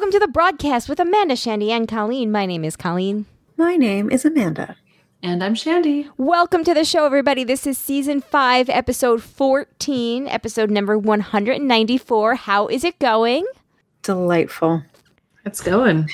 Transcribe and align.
welcome 0.00 0.12
to 0.18 0.18
the 0.18 0.32
broadcast 0.32 0.88
with 0.88 0.98
Amanda, 0.98 1.36
Shandy, 1.36 1.70
and 1.70 1.86
Colleen. 1.86 2.32
My 2.32 2.46
name 2.46 2.64
is 2.64 2.74
Colleen. 2.74 3.26
My 3.58 3.76
name 3.76 4.10
is 4.10 4.24
Amanda. 4.24 4.76
And 5.22 5.44
I'm 5.44 5.54
Shandy. 5.54 6.08
Welcome 6.16 6.64
to 6.64 6.72
the 6.72 6.86
show, 6.86 7.04
everybody. 7.04 7.44
This 7.44 7.66
is 7.66 7.76
season 7.76 8.22
five, 8.22 8.70
episode 8.70 9.22
14, 9.22 10.26
episode 10.26 10.70
number 10.70 10.96
194. 10.96 12.34
How 12.36 12.66
is 12.68 12.82
it 12.82 12.98
going? 12.98 13.44
Delightful. 14.00 14.82
It's 15.44 15.60
going. 15.60 16.08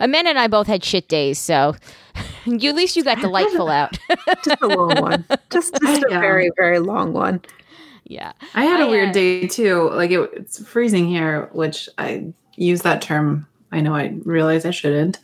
Amanda 0.00 0.30
and 0.30 0.38
I 0.38 0.48
both 0.48 0.66
had 0.66 0.82
shit 0.82 1.06
days, 1.06 1.38
so 1.38 1.76
you, 2.46 2.70
at 2.70 2.76
least 2.76 2.96
you 2.96 3.04
got 3.04 3.20
delightful 3.20 3.68
out. 3.68 3.98
Just 4.42 4.62
a 4.62 4.66
long 4.68 5.02
one. 5.02 5.26
Just, 5.50 5.74
just 5.82 6.02
a 6.04 6.06
Yeah. 6.08 6.20
very, 6.20 6.50
very 6.56 6.78
long 6.78 7.12
one. 7.12 7.42
yeah. 8.04 8.32
I 8.54 8.64
had 8.64 8.80
a 8.80 8.84
I, 8.84 8.88
weird 8.88 9.10
uh, 9.10 9.12
day 9.12 9.46
too. 9.46 9.90
Like 9.90 10.12
it, 10.12 10.30
it's 10.32 10.66
freezing 10.66 11.06
here, 11.08 11.50
which 11.52 11.90
I 11.98 12.32
use 12.58 12.82
that 12.82 13.00
term. 13.02 13.46
I 13.72 13.80
know 13.80 13.94
I 13.94 14.14
realize 14.24 14.64
I 14.64 14.70
shouldn't, 14.70 15.18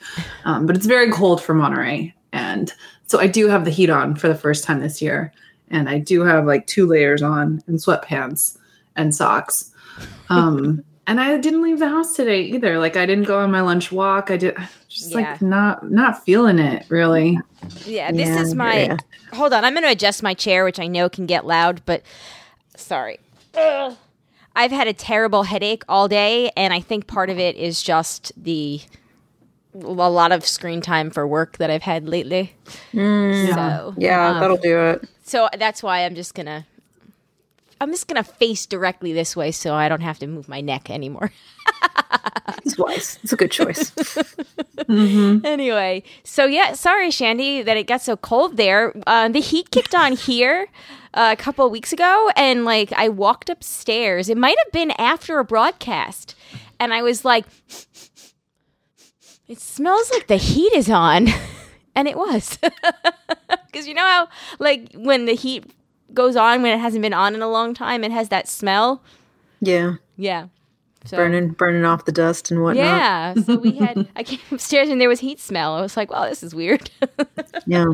um, 0.44 0.66
but 0.66 0.76
it's 0.76 0.86
very 0.86 1.10
cold 1.10 1.42
for 1.42 1.54
Monterey, 1.54 2.14
and 2.32 2.72
so 3.06 3.18
I 3.20 3.26
do 3.26 3.48
have 3.48 3.64
the 3.64 3.70
heat 3.70 3.90
on 3.90 4.16
for 4.16 4.28
the 4.28 4.34
first 4.34 4.64
time 4.64 4.80
this 4.80 5.00
year, 5.02 5.32
and 5.70 5.88
I 5.88 5.98
do 5.98 6.22
have 6.22 6.44
like 6.46 6.66
two 6.66 6.86
layers 6.86 7.22
on 7.22 7.62
and 7.66 7.78
sweatpants 7.78 8.58
and 8.96 9.14
socks. 9.14 9.70
Um, 10.28 10.84
and 11.06 11.20
I 11.20 11.36
didn't 11.38 11.62
leave 11.62 11.78
the 11.78 11.88
house 11.88 12.14
today 12.16 12.42
either. 12.42 12.78
Like 12.78 12.96
I 12.96 13.06
didn't 13.06 13.24
go 13.24 13.38
on 13.40 13.50
my 13.50 13.60
lunch 13.62 13.90
walk. 13.92 14.30
I 14.30 14.36
did 14.36 14.56
just 14.88 15.10
Yeah. 15.10 15.16
like 15.32 15.42
not 15.42 15.90
not 15.90 16.22
feeling 16.24 16.58
it 16.58 16.84
really. 16.88 17.38
Yeah, 17.86 18.10
this 18.12 18.28
Yeah, 18.28 18.40
is 18.42 18.54
my. 18.54 18.86
ya. 18.88 18.96
Hold 19.32 19.52
on, 19.54 19.64
I'm 19.64 19.72
going 19.72 19.84
to 19.84 19.90
adjust 19.90 20.22
my 20.22 20.34
chair, 20.34 20.64
which 20.64 20.78
I 20.78 20.86
know 20.86 21.08
can 21.08 21.24
get 21.26 21.46
loud, 21.46 21.80
but 21.86 22.02
sorry. 22.76 23.18
Ugh. 23.56 23.96
I've 24.56 24.70
had 24.70 24.86
a 24.86 24.92
terrible 24.92 25.42
headache 25.44 25.82
all 25.88 26.08
day, 26.08 26.50
and 26.56 26.72
I 26.72 26.80
think 26.80 27.06
part 27.06 27.30
of 27.30 27.38
it 27.38 27.56
is 27.56 27.82
just 27.82 28.32
the 28.42 28.80
a 29.74 29.78
lot 29.78 30.30
of 30.30 30.46
screen 30.46 30.80
time 30.80 31.10
for 31.10 31.26
work 31.26 31.56
that 31.58 31.68
I've 31.70 31.82
had 31.82 32.08
lately. 32.08 32.54
So 32.92 33.94
Yeah, 33.98 34.28
um, 34.30 34.40
that'll 34.40 34.56
do 34.56 34.78
it. 34.78 35.08
so 35.24 35.48
that's 35.58 35.82
why 35.82 36.04
I'm 36.04 36.14
just 36.14 36.34
gonna. 36.34 36.66
I'm 37.80 37.90
just 37.90 38.06
gonna 38.06 38.22
face 38.22 38.66
directly 38.66 39.12
this 39.12 39.34
way, 39.36 39.50
so 39.50 39.74
I 39.74 39.88
don't 39.88 40.00
have 40.00 40.18
to 40.20 40.26
move 40.28 40.48
my 40.48 40.60
neck 40.60 40.90
anymore. 40.90 41.32
It's 42.64 42.78
wise. 42.78 43.18
It's 43.22 43.32
a 43.32 43.36
good 43.36 43.50
choice. 43.50 43.92
anyway, 44.88 46.02
so 46.22 46.46
yeah, 46.46 46.72
sorry, 46.72 47.10
Shandy, 47.10 47.60
that 47.62 47.76
it 47.76 47.86
got 47.86 48.00
so 48.00 48.16
cold 48.16 48.56
there. 48.56 48.94
Uh, 49.06 49.28
the 49.28 49.40
heat 49.40 49.70
kicked 49.70 49.94
on 49.94 50.12
here 50.12 50.68
uh, 51.14 51.30
a 51.32 51.36
couple 51.36 51.64
of 51.64 51.72
weeks 51.72 51.92
ago, 51.92 52.30
and 52.36 52.64
like 52.64 52.92
I 52.92 53.08
walked 53.08 53.48
upstairs. 53.48 54.28
It 54.28 54.36
might 54.36 54.56
have 54.64 54.72
been 54.72 54.90
after 54.92 55.38
a 55.38 55.44
broadcast, 55.44 56.34
and 56.78 56.92
I 56.92 57.02
was 57.02 57.24
like, 57.24 57.46
"It 59.48 59.58
smells 59.60 60.10
like 60.10 60.26
the 60.26 60.36
heat 60.36 60.72
is 60.74 60.90
on," 60.90 61.28
and 61.94 62.08
it 62.08 62.16
was 62.16 62.58
because 63.66 63.86
you 63.86 63.94
know 63.94 64.02
how 64.02 64.28
like 64.58 64.92
when 64.94 65.24
the 65.24 65.34
heat 65.34 65.64
goes 66.12 66.36
on 66.36 66.62
when 66.62 66.72
it 66.72 66.80
hasn't 66.80 67.02
been 67.02 67.14
on 67.14 67.34
in 67.34 67.42
a 67.42 67.48
long 67.48 67.74
time, 67.74 68.04
it 68.04 68.12
has 68.12 68.28
that 68.28 68.48
smell. 68.48 69.02
Yeah. 69.60 69.94
Yeah. 70.16 70.48
So, 71.06 71.18
Burning 71.18 71.48
burning 71.50 71.84
off 71.84 72.06
the 72.06 72.12
dust 72.12 72.50
and 72.50 72.62
whatnot. 72.62 72.84
yeah. 72.86 73.34
So 73.34 73.56
we 73.58 73.72
had, 73.76 74.08
I 74.16 74.22
came 74.22 74.38
upstairs 74.50 74.88
and 74.88 74.98
there 74.98 75.08
was 75.08 75.20
heat 75.20 75.38
smell. 75.38 75.74
I 75.74 75.82
was 75.82 75.98
like, 75.98 76.10
wow, 76.10 76.26
this 76.28 76.42
is 76.42 76.54
weird. 76.54 76.90
Yeah. 77.66 77.86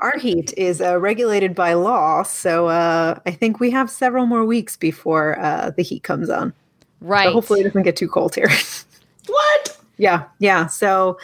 Our 0.00 0.18
heat 0.18 0.52
is 0.58 0.80
uh, 0.82 0.98
regulated 0.98 1.54
by 1.54 1.72
law, 1.74 2.22
so 2.22 2.66
uh, 2.68 3.18
I 3.24 3.30
think 3.30 3.60
we 3.60 3.70
have 3.70 3.88
several 3.90 4.26
more 4.26 4.44
weeks 4.44 4.76
before 4.76 5.38
uh, 5.38 5.70
the 5.76 5.82
heat 5.82 6.02
comes 6.02 6.28
on. 6.28 6.52
right. 7.00 7.26
So 7.28 7.32
hopefully 7.32 7.60
it 7.60 7.64
doesn't 7.64 7.82
get 7.82 7.96
too 7.96 8.08
cold 8.08 8.34
here. 8.34 8.48
What? 9.28 9.78
Yeah, 9.98 10.24
yeah. 10.40 10.66
So 10.66 11.16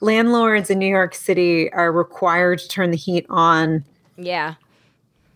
landlords 0.00 0.68
in 0.70 0.78
New 0.78 0.88
York 0.88 1.14
City 1.14 1.72
are 1.72 1.90
required 1.90 2.58
to 2.60 2.68
turn 2.68 2.90
the 2.90 2.96
heat 2.98 3.24
on. 3.30 3.84
yeah. 4.16 4.54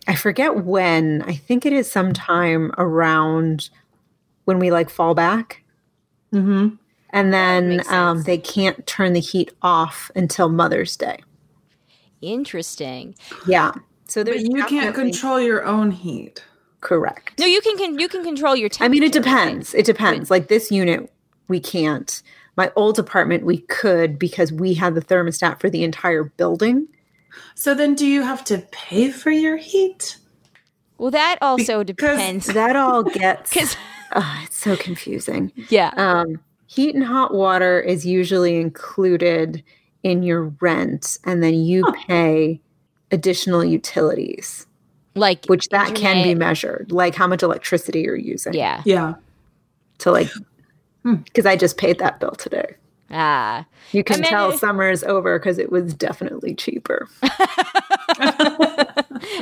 I 0.07 0.15
forget 0.15 0.63
when. 0.65 1.21
I 1.23 1.33
think 1.35 1.65
it 1.65 1.73
is 1.73 1.91
sometime 1.91 2.71
around 2.77 3.69
when 4.45 4.59
we 4.59 4.71
like 4.71 4.89
fall 4.89 5.13
back. 5.15 5.63
Mm-hmm. 6.33 6.75
And 7.11 7.33
then 7.33 7.81
um, 7.89 8.23
they 8.23 8.37
can't 8.37 8.85
turn 8.87 9.13
the 9.13 9.19
heat 9.19 9.51
off 9.61 10.09
until 10.15 10.47
Mother's 10.49 10.95
Day. 10.95 11.19
Interesting. 12.21 13.15
Yeah. 13.47 13.71
So 14.07 14.23
But 14.23 14.39
you 14.39 14.65
can't 14.65 14.93
control 14.95 15.39
your 15.39 15.65
own 15.65 15.91
heat. 15.91 16.43
correct. 16.81 17.39
No, 17.39 17.45
you 17.45 17.61
can, 17.61 17.77
can 17.77 17.99
you 17.99 18.07
can 18.07 18.23
control 18.23 18.55
your 18.55 18.69
temperature. 18.69 18.85
I 18.85 18.89
mean, 18.89 19.03
it 19.03 19.07
right? 19.07 19.23
depends. 19.23 19.73
It 19.73 19.85
depends. 19.85 20.29
Like 20.31 20.47
this 20.47 20.71
unit, 20.71 21.11
we 21.47 21.59
can't. 21.59 22.21
My 22.57 22.71
old 22.75 22.99
apartment, 22.99 23.45
we 23.45 23.59
could 23.59 24.19
because 24.19 24.51
we 24.51 24.73
had 24.73 24.93
the 24.95 25.01
thermostat 25.01 25.59
for 25.59 25.69
the 25.69 25.83
entire 25.83 26.23
building. 26.25 26.87
So 27.55 27.73
then, 27.73 27.95
do 27.95 28.05
you 28.05 28.23
have 28.23 28.43
to 28.45 28.59
pay 28.71 29.09
for 29.09 29.31
your 29.31 29.55
heat? 29.57 30.17
Well, 30.97 31.11
that 31.11 31.37
also 31.41 31.83
Because- 31.83 32.17
depends. 32.17 32.47
That 32.47 32.75
all 32.75 33.03
gets. 33.21 33.75
'Cause- 34.11 34.23
Ah, 34.25 34.43
it's 34.45 34.57
so 34.57 34.75
confusing. 34.75 35.51
yeah. 35.69 35.91
Um, 35.97 36.39
heat 36.67 36.95
and 36.95 37.03
hot 37.03 37.33
water 37.33 37.79
is 37.79 38.05
usually 38.05 38.57
included 38.59 39.63
in 40.03 40.23
your 40.23 40.51
rent, 40.61 41.17
and 41.25 41.43
then 41.43 41.53
you 41.53 41.83
pay 42.07 42.59
additional 43.11 43.63
utilities, 43.63 44.65
like 45.15 45.45
which 45.47 45.67
that 45.69 45.93
can 45.95 46.23
be 46.23 46.33
measured, 46.35 46.91
like 46.91 47.13
how 47.15 47.27
much 47.27 47.43
electricity 47.43 48.01
you're 48.01 48.15
using. 48.15 48.53
Yeah. 48.53 48.81
Yeah. 48.85 49.15
To 49.99 50.11
like, 50.11 50.29
because 51.03 51.45
I 51.45 51.55
just 51.55 51.77
paid 51.77 51.99
that 51.99 52.19
bill 52.19 52.31
today. 52.31 52.75
Ah. 53.11 53.65
You 53.91 54.03
can 54.03 54.21
then 54.21 54.29
tell 54.29 54.57
summer 54.57 54.89
is 54.89 55.03
over 55.03 55.37
because 55.37 55.57
it 55.57 55.71
was 55.71 55.93
definitely 55.93 56.55
cheaper. 56.55 57.07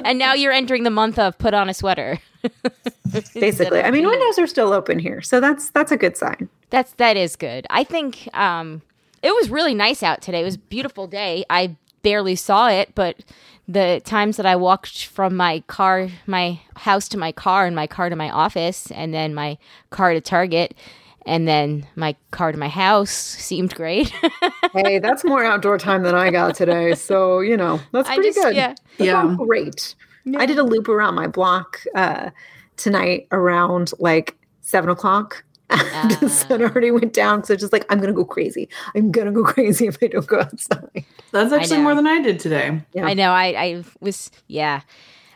And 0.04 0.20
now 0.20 0.34
you're 0.34 0.52
entering 0.52 0.84
the 0.84 0.90
month 0.90 1.20
of 1.20 1.38
put 1.38 1.54
on 1.54 1.70
a 1.70 1.74
sweater. 1.74 2.20
Basically, 3.34 3.82
I 3.82 3.92
mean, 3.92 4.08
windows 4.08 4.38
are 4.40 4.48
still 4.48 4.74
open 4.74 5.00
here, 5.00 5.22
so 5.22 5.40
that's 5.40 5.70
that's 5.70 5.92
a 5.92 5.98
good 5.98 6.18
sign. 6.18 6.50
That's 6.70 6.94
that 6.94 7.18
is 7.18 7.36
good. 7.36 7.66
I 7.70 7.84
think 7.84 8.28
um 8.36 8.82
it 9.22 9.34
was 9.34 9.50
really 9.50 9.74
nice 9.74 10.04
out 10.04 10.22
today. 10.22 10.42
It 10.42 10.46
was 10.46 10.56
a 10.56 10.60
beautiful 10.60 11.08
day. 11.08 11.44
I 11.50 11.76
barely 12.02 12.36
saw 12.36 12.70
it, 12.70 12.94
but 12.96 13.18
the 13.68 14.02
times 14.04 14.38
that 14.38 14.46
I 14.46 14.56
walked 14.56 15.06
from 15.06 15.36
my 15.36 15.60
car, 15.68 16.10
my 16.26 16.60
house 16.76 17.08
to 17.10 17.18
my 17.18 17.32
car 17.32 17.66
and 17.66 17.76
my 17.76 17.88
car 17.88 18.10
to 18.10 18.16
my 18.16 18.30
office 18.30 18.90
and 18.92 19.14
then 19.14 19.34
my 19.34 19.58
car 19.90 20.14
to 20.14 20.22
Target 20.22 20.76
and 21.30 21.48
then 21.48 21.88
my 21.96 22.16
car 22.32 22.52
to 22.52 22.58
my 22.58 22.68
house 22.68 23.12
seemed 23.12 23.74
great. 23.76 24.10
hey, 24.74 25.00
that's 25.00 25.24
more 25.24 25.46
outdoor 25.46 25.78
time 25.78 26.04
than 26.04 26.16
I 26.16 26.32
got 26.32 26.56
today, 26.56 26.96
so 26.96 27.40
you 27.40 27.56
know 27.56 27.80
that's 27.94 28.08
pretty 28.10 28.30
just- 28.30 28.40
good. 28.42 28.56
yeah. 28.56 28.74
That's 28.98 29.08
Yeah. 29.08 29.22
all 29.24 29.46
great. 29.46 29.96
I 30.38 30.46
did 30.46 30.60
a 30.60 30.64
loop 30.64 30.90
around 30.90 31.16
my 31.16 31.28
block 31.28 31.80
uh, 31.96 32.30
tonight 32.78 33.28
around 33.32 33.92
like 34.00 34.36
seven 34.62 34.90
o'clock. 34.90 35.44
And 35.72 36.12
the 36.20 36.30
sun 36.30 36.64
already 36.64 36.90
went 36.90 37.14
down, 37.14 37.44
so 37.44 37.56
just 37.56 37.72
like 37.72 37.86
I'm 37.92 38.00
gonna 38.00 38.12
go 38.14 38.26
crazy. 38.26 38.68
I'm 38.96 39.12
gonna 39.12 39.32
go 39.32 39.44
crazy 39.54 39.86
if 39.86 39.98
I 40.02 40.08
don't 40.08 40.26
go 40.26 40.40
outside. 40.40 41.06
That's 41.32 41.54
actually 41.54 41.82
more 41.82 41.94
than 41.94 42.08
I 42.08 42.22
did 42.22 42.40
today. 42.40 42.82
Yeah. 42.94 43.06
I 43.06 43.14
know. 43.14 43.30
I, 43.32 43.46
I 43.54 43.84
was, 44.00 44.32
yeah. 44.48 44.82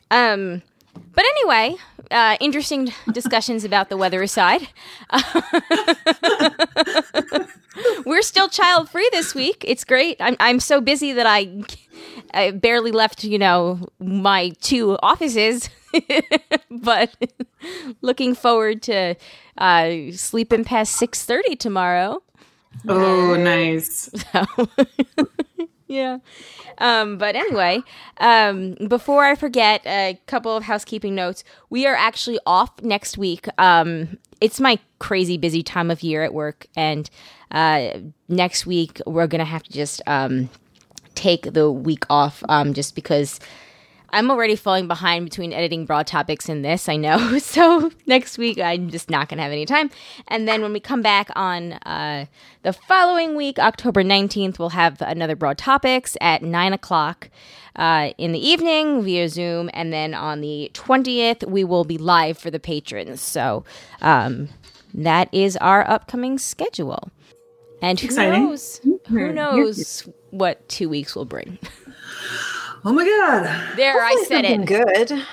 Um, 0.10 0.64
but 0.94 1.26
anyway, 1.26 1.76
uh, 2.12 2.38
interesting 2.40 2.94
discussions 3.12 3.64
about 3.64 3.90
the 3.90 3.98
weather 3.98 4.22
aside. 4.22 4.68
We're 8.06 8.22
still 8.22 8.50
child 8.50 8.90
free 8.90 9.10
this 9.12 9.34
week. 9.34 9.64
It's 9.68 9.84
great. 9.84 10.18
I'm, 10.20 10.36
I'm 10.40 10.60
so 10.60 10.80
busy 10.80 11.12
that 11.14 11.26
I, 11.26 11.64
I 12.34 12.52
barely 12.52 12.92
left, 12.92 13.24
you 13.24 13.40
know, 13.40 13.88
my 14.00 14.50
two 14.62 14.98
offices. 15.02 15.70
but 16.72 17.16
looking 18.02 18.36
forward 18.36 18.82
to 18.84 19.16
uh, 19.58 19.92
sleeping 20.12 20.64
past 20.64 21.02
6.30 21.02 21.60
tomorrow. 21.60 22.22
Oh, 22.88 23.36
nice. 23.36 24.10
yeah. 25.94 26.18
Um, 26.80 27.18
but 27.18 27.36
anyway, 27.36 27.82
um, 28.18 28.76
before 28.88 29.24
I 29.24 29.36
forget, 29.36 29.86
a 29.86 30.20
couple 30.26 30.58
of 30.58 30.64
housekeeping 30.64 31.14
notes. 31.14 31.44
We 31.70 31.86
are 31.86 31.96
actually 31.96 32.40
off 32.46 32.72
next 32.82 33.18
week. 33.18 33.48
Um, 33.60 34.18
it's 34.42 34.60
my 34.60 34.80
crazy 34.98 35.38
busy 35.38 35.62
time 35.62 35.92
of 35.92 36.02
year 36.02 36.24
at 36.24 36.34
work, 36.34 36.66
and 36.76 37.10
uh, 37.52 38.00
next 38.28 38.66
week 38.66 39.02
we're 39.06 39.28
gonna 39.28 39.46
have 39.46 39.64
to 39.64 39.72
just 39.72 40.02
um, 40.08 40.50
take 41.14 41.54
the 41.54 41.72
week 41.72 42.06
off, 42.10 42.44
um, 42.50 42.74
just 42.74 42.96
because 42.96 43.40
I'm 44.14 44.30
already 44.30 44.56
falling 44.56 44.88
behind 44.88 45.26
between 45.26 45.52
editing 45.52 45.86
broad 45.86 46.06
topics 46.06 46.48
and 46.48 46.64
this, 46.64 46.88
I 46.88 46.96
know. 46.96 47.40
So 47.40 47.92
next 48.06 48.38
week, 48.38 48.60
I'm 48.60 48.90
just 48.90 49.10
not 49.10 49.28
going 49.28 49.38
to 49.38 49.44
have 49.44 49.52
any 49.52 49.66
time. 49.66 49.90
And 50.28 50.48
then 50.48 50.62
when 50.62 50.72
we 50.72 50.80
come 50.80 51.02
back 51.02 51.30
on 51.36 51.74
uh, 51.74 52.26
the 52.62 52.74
following 52.74 53.36
week, 53.36 53.60
October 53.60 54.04
19th, 54.04 54.60
we'll 54.60 54.70
have 54.70 55.02
another 55.02 55.36
broad 55.36 55.58
topics 55.58 56.16
at 56.22 56.42
9 56.42 56.74
o'clock 56.74 57.30
uh, 57.76 58.12
in 58.18 58.32
the 58.32 58.40
evening 58.40 59.04
via 59.04 59.28
Zoom. 59.30 59.70
And 59.74 59.92
then 59.92 60.14
on 60.14 60.42
the 60.42 60.72
20th, 60.74 61.48
we 61.48 61.64
will 61.64 61.84
be 61.84 61.98
live 61.98 62.38
for 62.38 62.50
the 62.52 62.60
patrons. 62.60 63.20
So, 63.22 63.66
um, 64.02 64.50
that 64.94 65.28
is 65.34 65.58
our 65.58 65.88
upcoming 65.90 66.38
schedule. 66.38 67.12
And 67.82 68.00
who 68.00 68.06
Exciting. 68.06 68.46
knows? 68.46 68.80
Who 69.10 69.34
knows 69.34 70.08
what 70.30 70.68
two 70.70 70.88
weeks 70.88 71.16
will 71.16 71.26
bring? 71.26 71.58
Oh 72.86 72.92
my 72.94 73.06
god. 73.06 73.76
There, 73.78 74.02
I 74.02 74.26
said 74.28 74.46
it. 74.46 74.66
good. 74.66 75.24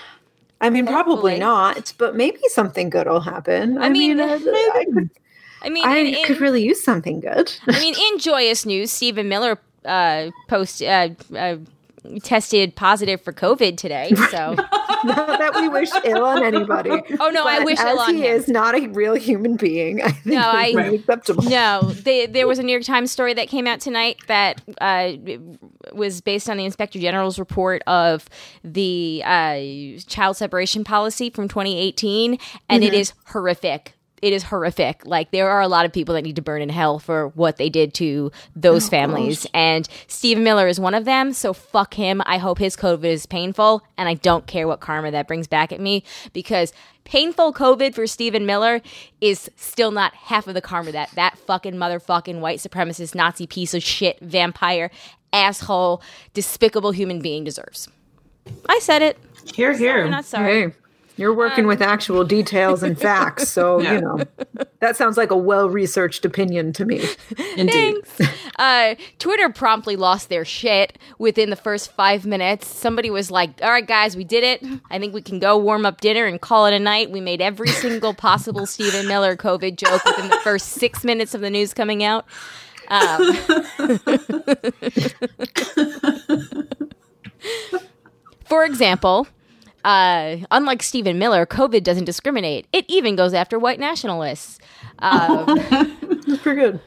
I 0.61 0.71
mean, 0.71 0.87
probably 0.87 1.39
not, 1.39 1.93
but 1.97 2.15
maybe 2.15 2.39
something 2.49 2.91
good 2.91 3.07
will 3.07 3.21
happen. 3.21 3.79
I, 3.79 3.89
mean, 3.89 4.19
mean, 4.19 4.21
uh, 4.21 4.39
I, 4.75 4.85
could, 4.93 5.11
I 5.63 5.69
mean, 5.71 5.85
I 5.85 5.97
in, 5.97 6.07
in- 6.07 6.25
could 6.27 6.41
really 6.41 6.63
use 6.63 6.83
something 6.83 7.21
good. 7.21 7.53
I 7.67 7.81
mean, 7.81 7.95
in 7.95 8.19
joyous 8.19 8.67
news, 8.67 8.91
Stephen 8.93 9.29
Miller 9.29 9.59
uh, 9.85 10.31
post 10.49 10.83
uh, 10.83 11.09
uh, 11.35 11.57
tested 12.23 12.75
positive 12.77 13.21
for 13.21 13.33
COVID 13.33 13.77
today. 13.77 14.13
So, 14.31 14.55
not 15.05 15.39
that 15.39 15.53
we 15.57 15.69
wish 15.69 15.89
ill 16.05 16.25
on 16.25 16.45
anybody. 16.45 16.91
oh 17.19 17.31
no, 17.31 17.45
I 17.45 17.65
wish 17.65 17.79
as 17.81 17.87
ill 17.87 17.99
on 18.01 18.15
he 18.15 18.21
him. 18.29 18.37
is 18.37 18.49
not 18.49 18.75
a 18.75 18.87
real 18.89 19.15
human 19.15 19.57
being. 19.57 20.03
I 20.03 20.11
think 20.11 20.27
No, 20.37 20.41
I- 20.43 20.67
acceptable. 20.95 21.43
No, 21.45 21.81
they, 21.83 22.27
there 22.27 22.47
was 22.47 22.59
a 22.59 22.63
New 22.63 22.73
York 22.73 22.85
Times 22.85 23.11
story 23.11 23.33
that 23.35 23.49
came 23.49 23.67
out 23.67 23.81
tonight 23.81 24.19
that 24.29 24.61
uh, 24.81 25.13
was 25.93 26.21
based 26.21 26.49
on 26.51 26.59
the 26.59 26.65
Inspector 26.65 26.99
General's 26.99 27.39
report 27.39 27.83
of 27.87 28.29
the 28.63 29.23
uh, 29.25 29.59
child 30.07 30.37
separation 30.37 30.85
policy 30.85 31.31
from 31.31 31.49
2018, 31.49 32.39
and 32.69 32.85
it 32.85 32.93
is 32.95 33.13
horrific. 33.27 33.95
It 34.23 34.33
is 34.33 34.45
horrific. 34.45 35.07
Like 35.07 35.31
there 35.31 35.51
are 35.51 35.61
a 35.61 35.69
lot 35.69 35.87
of 35.87 35.93
people 35.93 36.15
that 36.15 36.23
need 36.23 36.37
to 36.37 36.43
burn 36.43 36.63
in 36.63 36.69
hell 36.69 36.99
for 36.99 37.29
what 37.29 37.57
they 37.57 37.71
did 37.71 37.95
to 37.95 38.31
those 38.55 38.87
oh, 38.87 38.91
families, 38.91 39.47
and 39.55 39.89
Stephen 40.07 40.45
Miller 40.45 40.69
is 40.69 40.79
one 40.79 40.95
of 40.95 41.05
them. 41.05 41.33
So 41.33 41.53
fuck 41.53 41.95
him. 41.95 42.23
I 42.27 42.39
hope 42.39 42.59
his 42.59 42.77
COVID 42.77 43.05
is 43.05 43.27
painful, 43.27 43.83
and 43.97 44.09
I 44.09 44.15
don't 44.15 44.47
care 44.47 44.67
what 44.67 44.81
karma 44.81 45.11
that 45.11 45.27
brings 45.27 45.47
back 45.47 45.73
at 45.73 45.81
me 45.81 46.05
because 46.33 46.73
painful 47.05 47.53
COVID 47.53 47.95
for 47.95 48.07
Stephen 48.07 48.47
Miller 48.47 48.83
is 49.21 49.51
still 49.57 49.91
not 49.91 50.15
half 50.15 50.47
of 50.47 50.55
the 50.55 50.61
karma 50.61 50.93
that 50.93 51.11
that 51.13 51.39
fucking 51.39 51.75
motherfucking 51.75 52.41
white 52.41 52.59
supremacist 52.59 53.15
Nazi 53.15 53.47
piece 53.47 53.75
of 53.75 53.83
shit 53.83 54.21
vampire 54.21 54.91
asshole 55.33 56.03
despicable 56.35 56.93
human 56.93 57.21
being 57.21 57.45
deserves. 57.45 57.89
I 58.69 58.79
said 58.81 59.03
it. 59.03 59.19
Here, 59.55 59.77
here. 59.77 60.05
I'm 60.05 60.11
not 60.11 60.25
sorry. 60.25 60.71
Hey, 60.71 60.75
you're 61.21 61.35
working 61.35 61.67
with 61.67 61.81
actual 61.83 62.25
details 62.25 62.83
and 62.83 62.99
facts, 62.99 63.49
so 63.49 63.79
Yeah. 63.83 63.93
you 63.93 64.01
know 64.01 64.19
that 64.81 64.97
sounds 64.97 65.17
like 65.17 65.31
a 65.31 65.37
well-researched 65.37 66.25
opinion 66.25 66.73
to 66.73 66.85
me. 66.85 67.05
Indeed. 67.57 67.97
Uh, 68.59 68.95
Twitter 69.19 69.51
promptly 69.51 69.95
lost 69.97 70.29
their 70.31 70.45
shit 70.45 70.99
within 71.19 71.51
the 71.51 71.57
first 71.57 71.93
five 71.93 72.25
minutes. 72.27 72.67
Somebody 72.67 73.11
was 73.11 73.31
like, 73.31 73.51
"All 73.63 73.71
right, 73.71 73.87
guys, 73.87 74.17
we 74.17 74.25
did 74.25 74.43
it. 74.43 74.65
I 74.91 74.99
think 74.99 75.15
we 75.15 75.23
can 75.23 75.39
go 75.39 75.57
warm 75.59 75.87
up 75.87 76.01
dinner 76.01 76.25
and 76.27 76.41
call 76.41 76.67
it 76.67 76.73
a 76.75 76.79
night." 76.81 77.11
We 77.11 77.21
made 77.21 77.41
every 77.41 77.69
single 77.69 78.15
possible 78.15 78.65
Stephen 78.67 79.07
Miller 79.07 79.37
COVID 79.37 79.77
joke 79.77 80.05
within 80.05 80.29
the 80.31 80.39
first 80.39 80.69
six 80.71 81.05
minutes 81.05 81.35
of 81.35 81.43
the 81.43 81.51
news 81.51 81.75
coming 81.75 82.03
out. 82.03 82.25
Um, 82.89 83.35
for 88.49 88.65
example, 88.65 89.29
uh, 89.85 90.37
unlike 90.51 90.83
Stephen 90.83 91.19
Miller, 91.19 91.47
COVID 91.47 91.83
doesn't 91.83 92.05
discriminate. 92.05 92.67
It 92.73 92.85
even 92.89 93.17
goes 93.17 93.35
after 93.35 93.59
white 93.59 93.81
nationalists. 93.81 94.59
That's 95.01 96.39
pretty 96.43 96.61
good. 96.61 96.81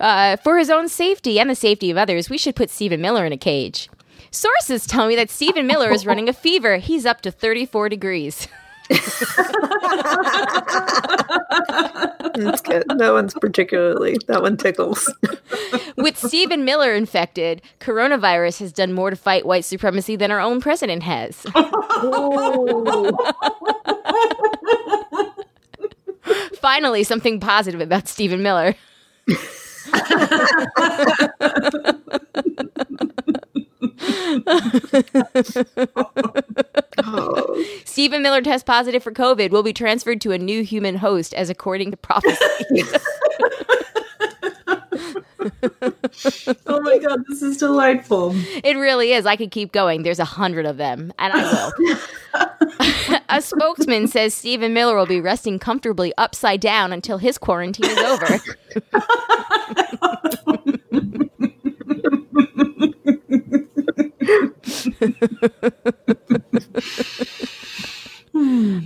Uh, 0.00 0.36
for 0.36 0.58
his 0.58 0.70
own 0.70 0.88
safety 0.88 1.40
and 1.40 1.50
the 1.50 1.54
safety 1.54 1.90
of 1.90 1.96
others, 1.96 2.30
we 2.30 2.38
should 2.38 2.54
put 2.56 2.70
Stephen 2.70 3.00
Miller 3.00 3.26
in 3.26 3.32
a 3.32 3.36
cage. 3.38 3.88
Sources 4.30 4.86
tell 4.86 5.08
me 5.08 5.16
that 5.16 5.30
Stephen 5.30 5.66
Miller 5.66 5.90
is 5.90 6.06
running 6.06 6.28
a 6.28 6.32
fever. 6.32 6.76
He's 6.76 7.06
up 7.06 7.20
to 7.22 7.30
34 7.30 7.88
degrees. 7.88 8.46
That's 12.34 12.60
good. 12.62 12.84
That 12.96 13.10
one's 13.12 13.34
particularly 13.34 14.16
that 14.28 14.42
one 14.42 14.56
tickles. 14.56 15.12
With 15.96 16.16
Stephen 16.16 16.64
Miller 16.64 16.94
infected, 16.94 17.60
coronavirus 17.80 18.60
has 18.60 18.72
done 18.72 18.92
more 18.92 19.10
to 19.10 19.16
fight 19.16 19.44
white 19.44 19.64
supremacy 19.64 20.16
than 20.16 20.30
our 20.30 20.40
own 20.40 20.60
president 20.60 21.02
has. 21.02 21.44
Finally, 26.60 27.04
something 27.04 27.40
positive 27.40 27.80
about 27.80 28.08
Stephen 28.08 28.42
Miller. 28.42 28.74
Oh, 37.00 37.64
Stephen 37.84 38.22
Miller 38.22 38.42
tests 38.42 38.64
positive 38.64 39.02
for 39.02 39.12
COVID, 39.12 39.50
will 39.50 39.62
be 39.62 39.72
transferred 39.72 40.20
to 40.22 40.32
a 40.32 40.38
new 40.38 40.62
human 40.62 40.96
host, 40.96 41.34
as 41.34 41.50
according 41.50 41.90
to 41.90 41.96
prophecy. 41.96 42.84
oh 46.66 46.80
my 46.80 46.98
god, 46.98 47.24
this 47.28 47.42
is 47.42 47.56
delightful. 47.56 48.32
It 48.64 48.76
really 48.76 49.12
is. 49.12 49.26
I 49.26 49.36
could 49.36 49.50
keep 49.50 49.72
going. 49.72 50.02
There's 50.02 50.18
a 50.18 50.24
hundred 50.24 50.66
of 50.66 50.76
them, 50.76 51.12
and 51.18 51.32
I 51.34 51.72
will. 52.34 53.18
a 53.28 53.40
spokesman 53.40 54.08
says 54.08 54.34
Stephen 54.34 54.74
Miller 54.74 54.96
will 54.96 55.06
be 55.06 55.20
resting 55.20 55.58
comfortably 55.58 56.12
upside 56.18 56.60
down 56.60 56.92
until 56.92 57.18
his 57.18 57.38
quarantine 57.38 57.90
is 57.90 57.98
over. 57.98 58.40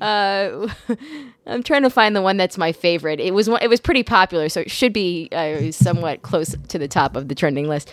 Uh, 0.01 0.69
I'm 1.47 1.63
trying 1.63 1.83
to 1.83 1.91
find 1.91 2.17
the 2.17 2.23
one 2.23 2.37
that's 2.37 2.59
my 2.59 2.73
favorite. 2.73 3.21
It 3.21 3.35
was 3.35 3.49
it 3.49 3.69
was 3.69 3.81
pretty 3.81 4.03
popular, 4.03 4.49
so 4.49 4.61
it 4.61 4.71
should 4.71 4.93
be 4.93 5.29
uh, 5.33 5.71
somewhat 5.73 6.23
close 6.23 6.57
to 6.69 6.79
the 6.79 6.89
top 6.89 7.17
of 7.17 7.29
the 7.29 7.35
trending 7.35 7.69
list. 7.69 7.93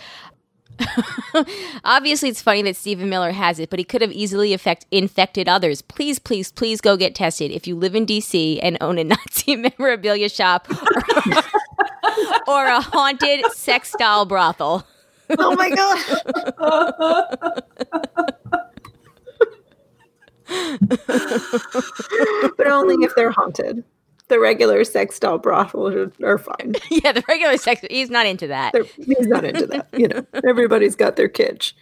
Obviously, 1.84 2.28
it's 2.28 2.42
funny 2.42 2.62
that 2.62 2.76
Stephen 2.76 3.08
Miller 3.08 3.32
has 3.32 3.58
it, 3.58 3.70
but 3.70 3.78
he 3.78 3.84
could 3.84 4.00
have 4.00 4.12
easily 4.12 4.52
affect, 4.52 4.86
infected 4.90 5.48
others. 5.48 5.82
Please, 5.82 6.18
please, 6.18 6.52
please 6.52 6.80
go 6.80 6.96
get 6.96 7.14
tested 7.14 7.50
if 7.50 7.66
you 7.66 7.76
live 7.76 7.94
in 7.94 8.06
DC 8.06 8.58
and 8.62 8.78
own 8.80 8.98
a 8.98 9.04
Nazi 9.28 9.56
memorabilia 9.56 10.28
shop 10.28 10.68
or, 10.70 11.42
or 12.46 12.66
a 12.66 12.80
haunted 12.80 13.44
sex 13.52 13.94
doll 13.98 14.24
brothel. 14.26 14.86
Oh 15.38 15.54
my 15.56 15.70
god! 15.70 15.98
but 22.56 22.66
only 22.66 22.96
if 23.04 23.14
they're 23.14 23.30
haunted. 23.30 23.84
The 24.28 24.38
regular 24.38 24.84
sex 24.84 25.18
doll 25.18 25.38
brothels 25.38 25.92
are, 25.94 26.12
are 26.24 26.38
fine. 26.38 26.76
yeah, 26.90 27.10
the 27.12 27.24
regular 27.26 27.56
sex, 27.56 27.80
he's 27.90 28.10
not 28.10 28.26
into 28.26 28.46
that. 28.46 28.72
They're, 28.72 28.84
he's 28.84 29.26
not 29.26 29.44
into 29.44 29.66
that. 29.66 29.88
You 29.92 30.06
know, 30.06 30.24
everybody's 30.46 30.94
got 30.94 31.16
their 31.16 31.28
kitsch. 31.28 31.72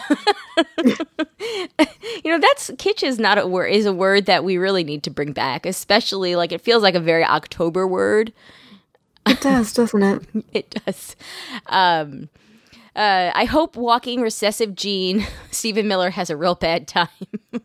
You 2.24 2.32
know, 2.32 2.40
that's 2.40 2.70
kitsch 2.72 3.02
is 3.04 3.18
not 3.18 3.38
a 3.38 3.48
word 3.48 3.68
is 3.68 3.86
a 3.86 3.94
word 3.94 4.26
that 4.26 4.44
we 4.44 4.58
really 4.58 4.84
need 4.84 5.04
to 5.04 5.10
bring 5.10 5.32
back, 5.32 5.66
especially 5.66 6.36
like 6.36 6.52
it 6.52 6.62
feels 6.62 6.84
like 6.84 6.96
a 6.96 7.00
very 7.00 7.24
October 7.24 7.88
word. 7.88 8.34
It 9.28 9.42
does, 9.42 9.74
doesn't 9.74 10.04
it? 10.04 10.24
It 10.54 10.70
does. 10.86 11.16
Um, 11.68 12.30
uh, 12.96 13.32
I 13.34 13.46
hope 13.46 13.76
walking 13.76 14.22
recessive 14.22 14.76
gene 14.76 15.26
Stephen 15.52 15.88
Miller 15.88 16.10
has 16.10 16.30
a 16.30 16.38
real 16.38 16.56
bad 16.56 16.88
time. 16.88 17.08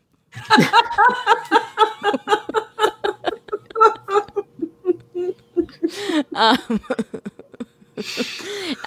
um, 6.33 6.79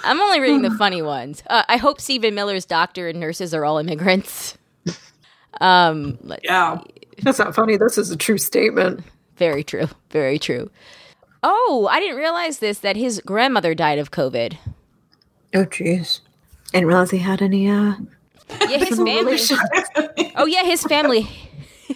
I'm 0.03 0.21
only 0.21 0.39
reading 0.39 0.61
the 0.61 0.71
funny 0.77 1.01
ones. 1.01 1.43
Uh, 1.49 1.63
I 1.67 1.77
hope 1.77 1.99
Stephen 1.99 2.35
Miller's 2.35 2.65
doctor 2.65 3.07
and 3.07 3.19
nurses 3.19 3.53
are 3.53 3.65
all 3.65 3.77
immigrants. 3.77 4.57
Um, 5.61 6.17
let- 6.21 6.41
Yeah. 6.43 6.79
That's 7.23 7.39
not 7.39 7.53
funny. 7.53 7.75
This 7.75 7.97
is 7.97 8.11
a 8.11 8.15
true 8.17 8.37
statement. 8.37 9.03
very 9.35 9.63
true. 9.63 9.87
Very 10.11 10.39
true. 10.39 10.69
Oh, 11.41 11.87
I 11.89 11.99
didn't 11.99 12.17
realize 12.17 12.59
this 12.59 12.79
that 12.79 12.95
his 12.95 13.21
grandmother 13.25 13.73
died 13.73 13.99
of 13.99 14.11
COVID. 14.11 14.57
Oh, 15.55 15.65
jeez. 15.65 16.19
Didn't 16.73 16.87
realize 16.87 17.11
he 17.11 17.17
had 17.19 17.41
any. 17.41 17.69
uh 17.69 17.95
Yeah, 18.61 18.77
his 18.77 18.97
family. 18.97 19.39
Oh 20.35 20.45
yeah, 20.45 20.63
his 20.63 20.83
family. 20.83 21.21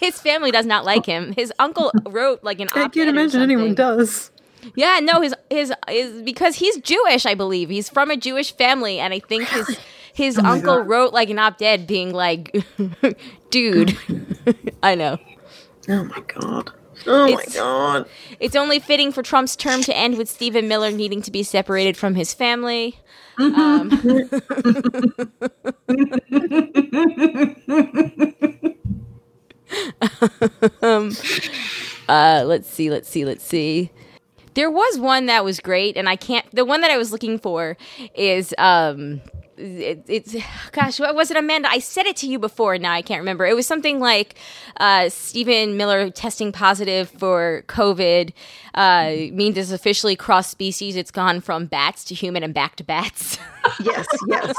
His 0.02 0.20
family 0.20 0.50
does 0.52 0.66
not 0.66 0.86
like 0.86 1.06
him. 1.06 1.34
His 1.34 1.54
uncle 1.60 1.92
wrote 2.08 2.44
like 2.44 2.60
an 2.60 2.70
I 2.74 2.88
can't 2.88 3.10
imagine 3.10 3.42
anyone 3.42 3.76
does. 3.76 4.32
Yeah, 4.76 5.00
no, 5.04 5.22
his 5.22 5.36
his 5.50 5.72
is 5.90 6.22
because 6.24 6.56
he's 6.56 6.78
Jewish, 6.78 7.26
I 7.26 7.36
believe. 7.36 7.70
He's 7.70 7.90
from 7.90 8.10
a 8.10 8.18
Jewish 8.18 8.56
family, 8.56 9.00
and 9.00 9.14
I 9.14 9.20
think 9.20 9.48
his 9.50 9.78
his 10.14 10.38
uncle 10.40 10.78
God. 10.78 10.88
wrote 10.88 11.14
like 11.14 11.30
an 11.30 11.38
op-ed 11.38 11.86
being 11.86 12.12
like, 12.14 12.56
"Dude, 13.52 13.98
I 14.84 14.96
know." 14.96 15.20
Oh 15.90 16.04
my 16.06 16.22
god. 16.28 16.72
Oh 17.08 17.26
my 17.26 17.32
It's- 17.34 17.56
god. 17.56 18.08
It's 18.40 18.56
only 18.56 18.80
fitting 18.80 19.12
for 19.12 19.24
Trump's 19.24 19.56
term 19.56 19.82
to 19.84 19.96
end 19.96 20.18
with 20.18 20.30
Stephen 20.30 20.68
Miller 20.68 20.92
needing 20.92 21.22
to 21.24 21.32
be 21.32 21.44
separated 21.44 21.98
from 21.98 22.16
his 22.16 22.34
family. 22.34 23.00
Um, 23.40 23.90
um, 30.82 31.12
Uh, 32.10 32.44
let's 32.46 32.70
see, 32.70 32.90
let's 32.90 33.10
see, 33.10 33.26
let's 33.26 33.44
see. 33.46 33.90
There 34.56 34.70
was 34.70 35.00
one 35.00 35.26
that 35.28 35.44
was 35.46 35.60
great, 35.60 35.96
and 35.98 36.08
I 36.10 36.16
can't. 36.16 36.46
The 36.54 36.66
one 36.66 36.82
that 36.82 36.92
I 36.92 36.98
was 36.98 37.12
looking 37.12 37.40
for 37.40 37.78
is 38.14 38.54
um, 38.58 39.22
it, 39.58 40.04
it's 40.08 40.36
gosh, 40.72 41.00
what 41.00 41.16
was 41.16 41.32
it, 41.32 41.38
Amanda? 41.38 41.70
I 41.70 41.80
said 41.80 42.06
it 42.06 42.16
to 42.18 42.28
you 42.28 42.40
before. 42.40 42.78
Now 42.78 42.92
I 42.92 43.02
can't 43.02 43.20
remember. 43.20 43.46
It 43.46 43.56
was 43.56 43.68
something 43.68 44.00
like 44.00 44.36
uh, 44.78 45.10
Stephen 45.10 45.78
Miller 45.78 46.10
testing 46.10 46.52
positive 46.52 47.10
for 47.10 47.64
COVID 47.68 48.34
uh, 48.74 49.14
means 49.32 49.58
it's 49.58 49.72
officially 49.72 50.16
cross 50.16 50.50
species. 50.50 50.96
It's 50.96 51.12
gone 51.12 51.42
from 51.42 51.66
bats 51.66 52.04
to 52.06 52.16
human 52.16 52.44
and 52.44 52.54
back 52.54 52.76
to 52.78 52.84
bats. 52.84 53.38
Yes, 53.80 54.06
yes. 54.28 54.54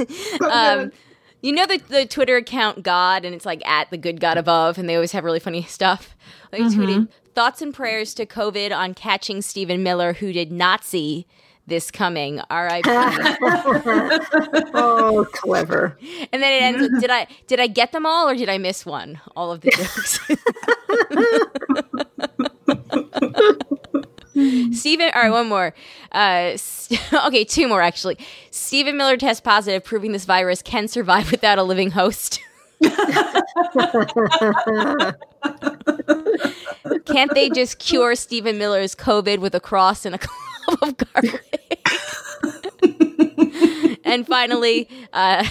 um, 0.50 0.92
you 1.42 1.52
know 1.52 1.66
the 1.66 1.78
the 1.88 2.06
Twitter 2.06 2.36
account 2.36 2.82
God, 2.82 3.24
and 3.24 3.34
it's 3.34 3.46
like 3.46 3.66
at 3.66 3.90
the 3.90 3.96
good 3.96 4.20
God 4.20 4.36
above, 4.36 4.78
and 4.78 4.88
they 4.88 4.94
always 4.94 5.12
have 5.12 5.24
really 5.24 5.40
funny 5.40 5.62
stuff. 5.68 6.16
Like 6.52 6.62
tweeted 6.62 6.88
mm-hmm. 6.88 7.04
thoughts 7.34 7.62
and 7.62 7.72
prayers 7.72 8.14
to 8.14 8.26
COVID 8.26 8.76
on 8.76 8.94
catching 8.94 9.42
Stephen 9.42 9.82
Miller, 9.82 10.14
who 10.14 10.32
did 10.32 10.50
not 10.50 10.84
see 10.84 11.26
this 11.66 11.90
coming. 11.90 12.40
R.I.P. 12.50 12.90
oh, 14.74 15.26
clever. 15.32 15.96
and 16.32 16.42
then 16.42 16.52
it 16.52 16.62
ends. 16.62 16.82
With, 16.82 17.00
did 17.00 17.10
I 17.10 17.26
did 17.46 17.60
I 17.60 17.68
get 17.68 17.92
them 17.92 18.04
all, 18.04 18.28
or 18.28 18.34
did 18.34 18.48
I 18.48 18.58
miss 18.58 18.84
one? 18.84 19.20
All 19.36 19.52
of 19.52 19.60
the 19.62 19.70
jokes. 22.36 22.49
Stephen, 24.72 25.10
all 25.14 25.22
right, 25.22 25.30
one 25.30 25.48
more. 25.48 25.74
Uh, 26.12 26.56
okay, 27.26 27.44
two 27.44 27.68
more 27.68 27.82
actually. 27.82 28.18
Stephen 28.50 28.96
Miller 28.96 29.16
tests 29.16 29.40
positive, 29.40 29.84
proving 29.84 30.12
this 30.12 30.24
virus 30.24 30.62
can 30.62 30.88
survive 30.88 31.30
without 31.30 31.58
a 31.58 31.62
living 31.62 31.90
host. 31.90 32.40
Can't 37.04 37.34
they 37.34 37.50
just 37.50 37.78
cure 37.78 38.14
Stephen 38.14 38.56
Miller's 38.56 38.94
COVID 38.94 39.38
with 39.40 39.54
a 39.54 39.60
cross 39.60 40.06
and 40.06 40.14
a 40.14 40.18
clove 40.18 40.78
of 40.82 40.96
garlic? 40.96 41.66
and 44.04 44.26
finally, 44.26 44.88
uh, 45.12 45.44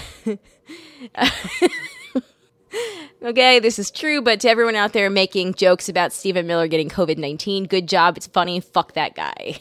okay, 3.22 3.58
this 3.58 3.78
is 3.78 3.90
true, 3.90 4.20
but 4.22 4.40
to 4.40 4.48
everyone 4.48 4.76
out 4.76 4.92
there 4.92 5.10
making 5.10 5.54
jokes 5.54 5.88
about 5.88 6.12
Stephen 6.12 6.46
Miller 6.46 6.68
getting 6.68 6.88
COVID 6.88 7.18
19, 7.18 7.64
good 7.64 7.88
job. 7.88 8.16
It's 8.16 8.26
funny. 8.26 8.60
Fuck 8.60 8.94
that 8.94 9.14
guy. 9.14 9.60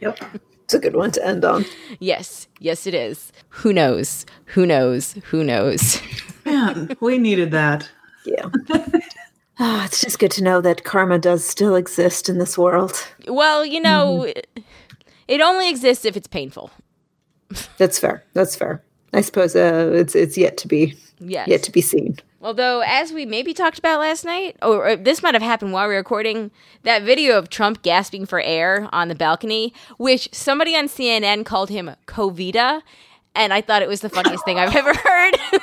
Yep. 0.00 0.18
It's 0.64 0.74
a 0.74 0.78
good 0.78 0.96
one 0.96 1.10
to 1.12 1.24
end 1.24 1.44
on. 1.44 1.64
Yes, 2.00 2.48
yes, 2.58 2.86
it 2.86 2.94
is. 2.94 3.32
Who 3.50 3.72
knows? 3.72 4.24
Who 4.46 4.66
knows? 4.66 5.12
Who 5.26 5.44
knows? 5.44 6.00
Man, 6.44 6.96
we 7.00 7.18
needed 7.18 7.50
that. 7.50 7.90
Yeah. 8.24 8.46
Ah, 9.58 9.84
it's 9.84 10.00
just 10.00 10.18
good 10.18 10.32
to 10.32 10.42
know 10.42 10.60
that 10.60 10.82
karma 10.82 11.18
does 11.18 11.44
still 11.44 11.76
exist 11.76 12.28
in 12.28 12.38
this 12.38 12.58
world. 12.58 13.06
well, 13.28 13.64
you 13.64 13.80
know, 13.80 14.24
it 15.28 15.40
only 15.40 15.68
exists 15.70 16.04
if 16.04 16.16
it's 16.16 16.26
painful. 16.26 16.70
That's 17.78 17.98
fair. 17.98 18.24
That's 18.32 18.56
fair. 18.56 18.82
I 19.14 19.20
suppose 19.20 19.54
uh, 19.56 19.90
it's 19.94 20.14
it's 20.14 20.36
yet 20.36 20.56
to 20.58 20.68
be 20.68 20.94
Yes. 21.20 21.48
yet 21.48 21.62
to 21.62 21.72
be 21.72 21.80
seen. 21.80 22.18
Although, 22.42 22.80
as 22.80 23.12
we 23.12 23.24
maybe 23.24 23.54
talked 23.54 23.78
about 23.78 24.00
last 24.00 24.24
night, 24.24 24.56
or, 24.60 24.86
or 24.90 24.96
this 24.96 25.22
might 25.22 25.32
have 25.32 25.42
happened 25.42 25.72
while 25.72 25.86
we 25.88 25.94
were 25.94 25.98
recording, 26.00 26.50
that 26.82 27.02
video 27.02 27.38
of 27.38 27.48
Trump 27.48 27.80
gasping 27.82 28.26
for 28.26 28.40
air 28.40 28.88
on 28.92 29.08
the 29.08 29.14
balcony, 29.14 29.72
which 29.96 30.28
somebody 30.32 30.76
on 30.76 30.86
CNN 30.86 31.46
called 31.46 31.70
him 31.70 31.90
Covita, 32.06 32.82
and 33.34 33.54
I 33.54 33.62
thought 33.62 33.80
it 33.80 33.88
was 33.88 34.02
the 34.02 34.10
funniest 34.10 34.44
thing 34.44 34.58
I've 34.58 34.76
ever 34.76 34.92
heard. 34.92 35.34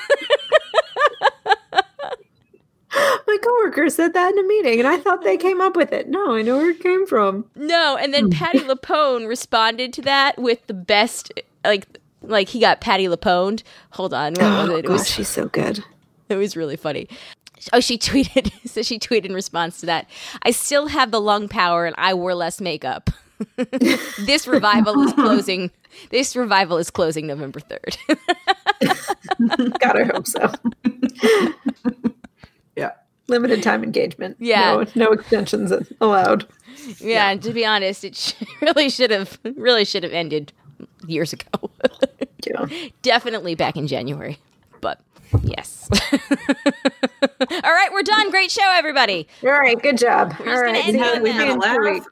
My 3.27 3.37
coworker 3.41 3.89
said 3.89 4.13
that 4.13 4.33
in 4.33 4.39
a 4.39 4.43
meeting, 4.47 4.79
and 4.79 4.87
I 4.87 4.97
thought 4.97 5.23
they 5.23 5.37
came 5.37 5.61
up 5.61 5.75
with 5.77 5.93
it. 5.93 6.09
No, 6.09 6.33
I 6.35 6.41
know 6.41 6.57
where 6.57 6.71
it 6.71 6.81
came 6.81 7.05
from. 7.05 7.45
no, 7.55 7.95
and 7.95 8.13
then 8.13 8.29
Patti 8.29 8.59
LuPone 8.59 9.27
responded 9.29 9.93
to 9.93 10.01
that 10.01 10.37
with 10.37 10.65
the 10.67 10.73
best, 10.73 11.31
like, 11.63 11.85
like 12.21 12.49
he 12.49 12.59
got 12.59 12.81
Patti 12.81 13.05
LuPone. 13.07 13.63
Hold 13.91 14.13
on, 14.13 14.33
what 14.33 14.41
was 14.43 14.69
Oh, 14.69 14.75
it? 14.75 14.79
It 14.79 14.87
gosh, 14.87 14.99
was 14.99 15.09
she's 15.09 15.27
so 15.29 15.45
good. 15.47 15.83
It 16.29 16.35
was 16.35 16.55
really 16.55 16.75
funny. 16.77 17.07
Oh, 17.73 17.79
she 17.79 17.97
tweeted. 17.99 18.51
So 18.67 18.81
she 18.83 18.97
tweeted 18.99 19.25
in 19.25 19.33
response 19.33 19.79
to 19.81 19.85
that. 19.87 20.09
I 20.43 20.51
still 20.51 20.87
have 20.87 21.11
the 21.11 21.21
lung 21.21 21.47
power, 21.47 21.85
and 21.85 21.95
I 21.97 22.13
wore 22.13 22.33
less 22.35 22.59
makeup. 22.61 23.09
this 24.19 24.47
revival 24.47 25.01
is 25.01 25.13
closing. 25.13 25.71
This 26.11 26.35
revival 26.35 26.77
is 26.77 26.89
closing 26.91 27.25
November 27.27 27.59
third. 27.59 27.97
God, 29.79 29.97
I 29.99 30.03
hope 30.03 30.27
so. 30.27 30.51
Yeah. 32.75 32.91
Limited 33.27 33.63
time 33.63 33.83
engagement. 33.83 34.37
Yeah. 34.39 34.83
No, 34.95 35.05
no 35.07 35.11
extensions 35.11 35.71
allowed. 36.01 36.47
yeah, 36.99 37.29
and 37.31 37.41
to 37.43 37.51
be 37.53 37.65
honest, 37.65 38.03
it 38.03 38.15
sh- 38.15 38.33
really 38.61 38.89
should 38.89 39.11
have 39.11 39.39
really 39.43 39.85
should 39.85 40.03
have 40.03 40.13
ended 40.13 40.53
years 41.07 41.33
ago. 41.33 41.47
Yeah. 42.43 42.65
Definitely 43.03 43.53
back 43.53 43.77
in 43.77 43.85
January, 43.85 44.39
but 44.81 44.99
yes. 45.43 45.87
All 46.01 46.01
right, 47.61 47.89
we're 47.91 48.01
done. 48.01 48.31
Great 48.31 48.49
show, 48.49 48.67
everybody. 48.73 49.27
All 49.43 49.51
right. 49.51 49.79
Good 49.79 49.99
job. 49.99 50.33
All 50.39 50.45
gonna 50.45 50.59
right. 50.61 50.87
end 50.87 50.99
see 50.99 51.05
it 51.05 51.21
We 51.21 51.31
that. 51.31 51.35
had 51.35 51.49
a 51.49 51.55
laugh. 51.59 52.07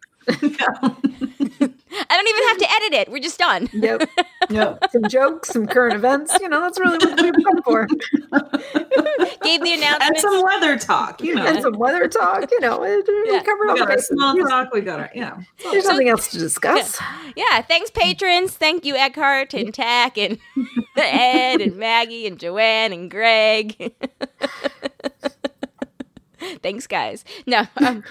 I 1.91 2.15
don't 2.15 2.27
even 2.27 2.43
have 2.49 2.57
to 2.57 2.71
edit 2.75 2.93
it. 2.93 3.11
We're 3.11 3.19
just 3.21 3.39
done. 3.39 3.69
Yep. 3.79 4.09
Yep. 4.49 4.85
Some 4.91 5.03
jokes, 5.09 5.49
some 5.49 5.65
current 5.67 5.95
events. 5.95 6.37
You 6.41 6.49
know, 6.49 6.61
that's 6.61 6.79
really 6.79 6.97
what 6.97 7.21
we've 7.21 7.33
come 7.45 7.61
for. 7.63 7.87
Gave 9.41 9.61
the 9.63 9.73
announcement. 9.73 10.01
And 10.03 10.17
some 10.17 10.43
weather 10.43 10.77
talk, 10.77 11.21
you 11.21 11.35
know. 11.35 11.45
And 11.45 11.61
some 11.61 11.73
weather 11.73 12.07
talk. 12.07 12.49
You 12.51 12.59
know, 12.59 12.79
we 12.79 13.03
Yeah. 13.31 13.41
covered 13.43 13.69
all 13.69 13.73
we 13.75 13.79
the 13.79 13.85
got 13.85 13.91
our 13.91 13.99
small 13.99 14.33
There's, 14.35 14.49
talk. 14.49 14.73
We 14.73 14.81
got 14.81 14.99
our, 14.99 15.09
yeah. 15.15 15.39
there's 15.71 15.85
nothing 15.85 16.09
else 16.09 16.27
to 16.29 16.37
discuss. 16.39 16.99
Yeah, 17.35 17.61
thanks, 17.61 17.89
patrons. 17.91 18.53
Thank 18.53 18.83
you, 18.85 18.95
Eckhart 18.95 19.53
and 19.53 19.73
Tack 19.73 20.17
and 20.17 20.39
Ed 20.97 21.61
and 21.61 21.77
Maggie 21.77 22.25
and 22.27 22.37
Joanne 22.39 22.91
and 22.91 23.09
Greg. 23.09 23.93
thanks, 26.61 26.87
guys. 26.87 27.23
No, 27.45 27.65
um, 27.77 28.03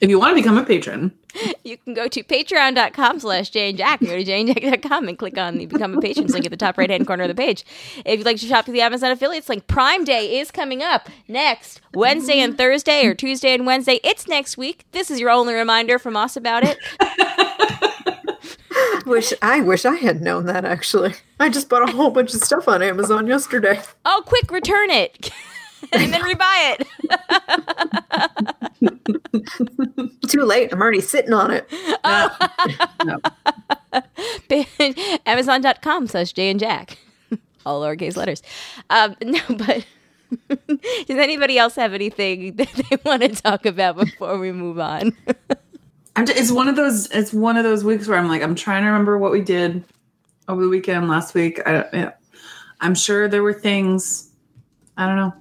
If 0.00 0.08
you 0.08 0.18
want 0.18 0.34
to 0.34 0.42
become 0.42 0.56
a 0.56 0.64
patron, 0.64 1.12
you 1.62 1.76
can 1.76 1.92
go 1.92 2.08
to 2.08 2.22
patreon.com 2.22 3.20
slash 3.20 3.50
Jane 3.50 3.76
Jack. 3.76 4.00
Go 4.00 4.06
to 4.06 4.24
jayandjack.com 4.24 5.08
and 5.08 5.18
click 5.18 5.36
on 5.36 5.58
the 5.58 5.66
Become 5.66 5.98
a 5.98 6.00
Patrons 6.00 6.32
link 6.32 6.46
at 6.46 6.50
the 6.50 6.56
top 6.56 6.78
right 6.78 6.88
hand 6.88 7.06
corner 7.06 7.24
of 7.24 7.28
the 7.28 7.34
page. 7.34 7.66
If 8.06 8.18
you'd 8.18 8.24
like 8.24 8.38
to 8.38 8.46
shop 8.46 8.64
through 8.64 8.74
the 8.74 8.80
Amazon 8.80 9.10
affiliates 9.10 9.50
link, 9.50 9.66
Prime 9.66 10.04
Day 10.04 10.40
is 10.40 10.50
coming 10.50 10.82
up 10.82 11.10
next 11.28 11.82
Wednesday 11.92 12.40
and 12.40 12.56
Thursday, 12.56 13.04
or 13.04 13.14
Tuesday 13.14 13.52
and 13.52 13.66
Wednesday. 13.66 14.00
It's 14.02 14.26
next 14.26 14.56
week. 14.56 14.86
This 14.92 15.10
is 15.10 15.20
your 15.20 15.28
only 15.28 15.52
reminder 15.52 15.98
from 15.98 16.16
us 16.16 16.34
about 16.34 16.62
it. 16.64 16.78
Wish 19.06 19.32
I 19.42 19.60
wish 19.60 19.84
I 19.84 19.96
had 19.96 20.22
known 20.22 20.46
that 20.46 20.64
actually. 20.64 21.14
I 21.38 21.48
just 21.48 21.68
bought 21.68 21.88
a 21.88 21.92
whole 21.92 22.10
bunch 22.10 22.34
of 22.34 22.42
stuff 22.42 22.68
on 22.68 22.82
Amazon 22.82 23.26
yesterday. 23.26 23.82
Oh, 24.04 24.22
quick, 24.24 24.50
return 24.50 24.90
it. 24.90 25.30
and 25.92 26.12
then 26.12 26.22
rebuy 26.22 26.76
it. 26.78 26.86
Too 30.28 30.44
late. 30.44 30.72
I'm 30.72 30.80
already 30.80 31.00
sitting 31.00 31.32
on 31.32 31.50
it. 31.50 31.68
Amazon.com 35.26 36.06
slash 36.06 36.32
Jay 36.32 36.50
and 36.50 36.60
Jack. 36.60 36.98
All 37.66 37.82
lowercase 37.82 38.16
letters. 38.16 38.42
Um, 38.88 39.16
no, 39.22 39.40
but 39.48 39.84
does 41.06 41.18
anybody 41.18 41.58
else 41.58 41.74
have 41.74 41.92
anything 41.92 42.56
that 42.56 42.72
they 42.72 42.96
want 43.04 43.22
to 43.22 43.28
talk 43.28 43.66
about 43.66 43.96
before 43.96 44.38
we 44.38 44.52
move 44.52 44.78
on? 44.78 45.12
I'm 46.16 46.26
just, 46.26 46.38
it's 46.38 46.50
one 46.50 46.68
of 46.68 46.76
those 46.76 47.10
it's 47.10 47.32
one 47.32 47.56
of 47.56 47.64
those 47.64 47.84
weeks 47.84 48.06
where 48.06 48.18
I'm 48.18 48.28
like 48.28 48.42
I'm 48.42 48.54
trying 48.54 48.82
to 48.82 48.88
remember 48.88 49.18
what 49.18 49.32
we 49.32 49.40
did 49.40 49.84
over 50.48 50.62
the 50.62 50.68
weekend 50.68 51.08
last 51.08 51.34
week. 51.34 51.60
I 51.66 51.72
don't, 51.72 51.94
yeah. 51.94 52.12
I'm 52.80 52.94
sure 52.94 53.28
there 53.28 53.42
were 53.42 53.52
things 53.52 54.30
I 54.96 55.06
don't 55.06 55.16
know. 55.16 55.34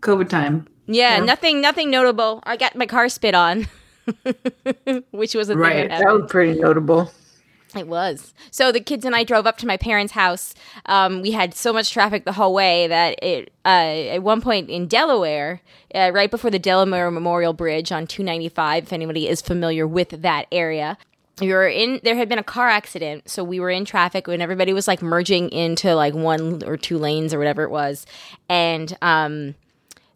Yeah, 0.00 0.14
COVID 0.14 0.28
time. 0.28 0.66
yeah, 0.86 1.18
nothing 1.20 1.60
nothing 1.60 1.90
notable. 1.90 2.40
I 2.44 2.56
got 2.56 2.74
my 2.76 2.86
car 2.86 3.08
spit 3.08 3.34
on. 3.34 3.66
Which 5.10 5.34
was 5.34 5.48
a 5.48 5.52
thing 5.52 5.60
Right. 5.60 5.88
that 5.88 6.02
That 6.04 6.12
was 6.12 6.30
pretty 6.30 6.58
notable. 6.58 7.10
It 7.76 7.86
was. 7.86 8.32
So 8.50 8.72
the 8.72 8.80
kids 8.80 9.04
and 9.04 9.14
I 9.14 9.24
drove 9.24 9.46
up 9.46 9.58
to 9.58 9.66
my 9.66 9.76
parents' 9.76 10.14
house. 10.14 10.54
Um, 10.86 11.20
we 11.20 11.32
had 11.32 11.52
so 11.52 11.70
much 11.74 11.90
traffic 11.92 12.24
the 12.24 12.32
whole 12.32 12.54
way 12.54 12.86
that 12.86 13.22
it, 13.22 13.52
uh, 13.66 13.68
at 13.68 14.22
one 14.22 14.40
point 14.40 14.70
in 14.70 14.86
Delaware, 14.86 15.60
uh, 15.94 16.10
right 16.14 16.30
before 16.30 16.50
the 16.50 16.58
Delaware 16.58 17.10
Memorial 17.10 17.52
Bridge 17.52 17.92
on 17.92 18.06
295, 18.06 18.84
if 18.84 18.92
anybody 18.94 19.28
is 19.28 19.42
familiar 19.42 19.86
with 19.86 20.22
that 20.22 20.46
area, 20.50 20.96
we 21.42 21.52
were 21.52 21.68
in, 21.68 22.00
there 22.02 22.16
had 22.16 22.30
been 22.30 22.38
a 22.38 22.42
car 22.42 22.68
accident. 22.70 23.28
So 23.28 23.44
we 23.44 23.60
were 23.60 23.70
in 23.70 23.84
traffic 23.84 24.26
when 24.26 24.40
everybody 24.40 24.72
was 24.72 24.88
like 24.88 25.02
merging 25.02 25.50
into 25.50 25.94
like 25.94 26.14
one 26.14 26.62
or 26.64 26.78
two 26.78 26.96
lanes 26.96 27.34
or 27.34 27.38
whatever 27.38 27.64
it 27.64 27.70
was. 27.70 28.06
And, 28.48 28.96
um, 29.02 29.54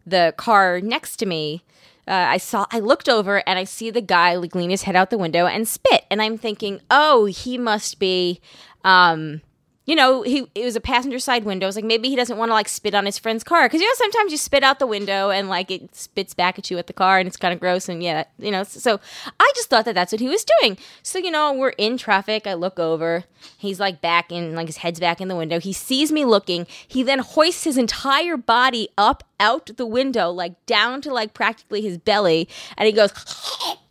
the 0.05 0.33
car 0.37 0.81
next 0.81 1.17
to 1.17 1.25
me 1.25 1.63
uh, 2.07 2.11
I 2.11 2.37
saw, 2.37 2.65
I 2.69 2.79
looked 2.79 3.07
over 3.07 3.47
and 3.47 3.57
I 3.57 3.63
see 3.63 3.89
the 3.89 4.01
guy 4.01 4.35
like 4.35 4.55
lean 4.55 4.69
his 4.69 4.83
head 4.83 4.95
out 4.95 5.09
the 5.09 5.17
window 5.17 5.45
and 5.45 5.67
spit, 5.67 6.05
and 6.11 6.21
I'm 6.21 6.37
thinking, 6.37 6.81
oh, 6.91 7.25
he 7.25 7.57
must 7.57 7.97
be, 7.97 8.41
um, 8.83 9.41
you 9.85 9.95
know, 9.95 10.21
he 10.21 10.47
it 10.55 10.63
was 10.63 10.75
a 10.77 10.81
passenger 10.81 11.19
side 11.19 11.43
window. 11.43 11.67
It's 11.67 11.75
like 11.75 11.83
maybe 11.83 12.07
he 12.07 12.15
doesn't 12.15 12.37
want 12.37 12.49
to 12.49 12.53
like 12.53 12.69
spit 12.69 12.95
on 12.95 13.05
his 13.05 13.17
friend's 13.17 13.43
car 13.43 13.65
because 13.65 13.81
you 13.81 13.87
know 13.87 13.93
sometimes 13.95 14.31
you 14.31 14.37
spit 14.37 14.63
out 14.63 14.79
the 14.79 14.87
window 14.87 15.29
and 15.29 15.49
like 15.49 15.69
it 15.69 15.93
spits 15.93 16.33
back 16.33 16.57
at 16.57 16.71
you 16.71 16.77
at 16.77 16.87
the 16.87 16.93
car 16.93 17.19
and 17.19 17.27
it's 17.27 17.35
kind 17.35 17.53
of 17.53 17.59
gross 17.59 17.89
and 17.89 18.01
yeah, 18.01 18.23
you 18.39 18.49
know. 18.49 18.63
So 18.63 19.01
I 19.39 19.51
just 19.55 19.69
thought 19.69 19.83
that 19.85 19.95
that's 19.95 20.13
what 20.13 20.21
he 20.21 20.29
was 20.29 20.45
doing. 20.61 20.77
So 21.01 21.19
you 21.19 21.31
know, 21.31 21.51
we're 21.53 21.69
in 21.69 21.97
traffic. 21.97 22.47
I 22.47 22.53
look 22.53 22.79
over. 22.79 23.25
He's 23.57 23.79
like 23.79 23.99
back 23.99 24.31
in, 24.31 24.55
like 24.55 24.67
his 24.67 24.77
head's 24.77 25.01
back 25.01 25.19
in 25.19 25.27
the 25.27 25.35
window. 25.35 25.59
He 25.59 25.73
sees 25.73 26.13
me 26.13 26.23
looking. 26.23 26.65
He 26.87 27.03
then 27.03 27.19
hoists 27.19 27.65
his 27.65 27.77
entire 27.77 28.37
body 28.37 28.87
up 28.97 29.25
out 29.37 29.69
the 29.75 29.85
window, 29.85 30.29
like 30.29 30.65
down 30.65 31.01
to 31.01 31.13
like 31.13 31.33
practically 31.33 31.81
his 31.81 31.97
belly, 31.97 32.47
and 32.77 32.87
he 32.87 32.93
goes 32.93 33.11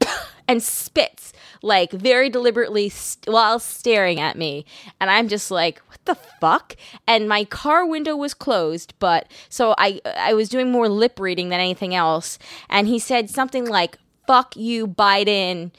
and 0.48 0.62
spits 0.62 1.34
like 1.62 1.92
very 1.92 2.28
deliberately 2.28 2.88
st- 2.88 3.32
while 3.32 3.58
staring 3.58 4.20
at 4.20 4.36
me. 4.36 4.64
And 5.00 5.10
i'm 5.10 5.28
just 5.28 5.50
like 5.50 5.80
what 5.88 6.04
the 6.04 6.14
fuck? 6.40 6.76
And 7.06 7.28
my 7.28 7.44
car 7.44 7.86
window 7.86 8.16
was 8.16 8.34
closed 8.34 8.94
but 8.98 9.30
so 9.48 9.74
i 9.78 10.00
i 10.16 10.34
was 10.34 10.48
doing 10.48 10.70
more 10.70 10.88
lip 10.88 11.18
reading 11.20 11.48
than 11.48 11.60
anything 11.60 11.94
else. 11.94 12.38
And 12.68 12.86
he 12.88 12.98
said 12.98 13.30
something 13.30 13.66
like 13.66 13.98
fuck 14.26 14.56
you 14.56 14.86
biden 14.86 15.72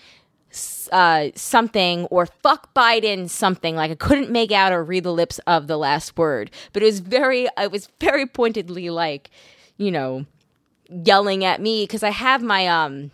uh, 0.92 1.30
something 1.36 2.06
or 2.06 2.25
fuck 2.25 2.74
Biden 2.74 3.30
something. 3.30 3.75
Like 3.75 3.92
I 3.92 3.96
couldn't 3.96 4.30
make 4.30 4.52
out 4.52 4.72
or 4.72 4.84
read 4.84 5.04
the 5.04 5.13
lips 5.13 5.40
of 5.48 5.68
the 5.68 5.78
last 5.78 6.18
word, 6.18 6.52
but 6.72 6.84
it 6.84 6.86
was 6.86 7.00
very 7.00 7.48
it 7.58 7.72
was 7.72 7.90
very 8.00 8.25
pointedly 8.25 8.90
like 8.90 9.30
you 9.78 9.92
know 9.92 10.25
yelling 10.90 11.44
at 11.44 11.62
me 11.62 11.84
because 11.84 12.04
I 12.04 12.12
have 12.12 12.44
my 12.44 12.68
um 12.68 13.12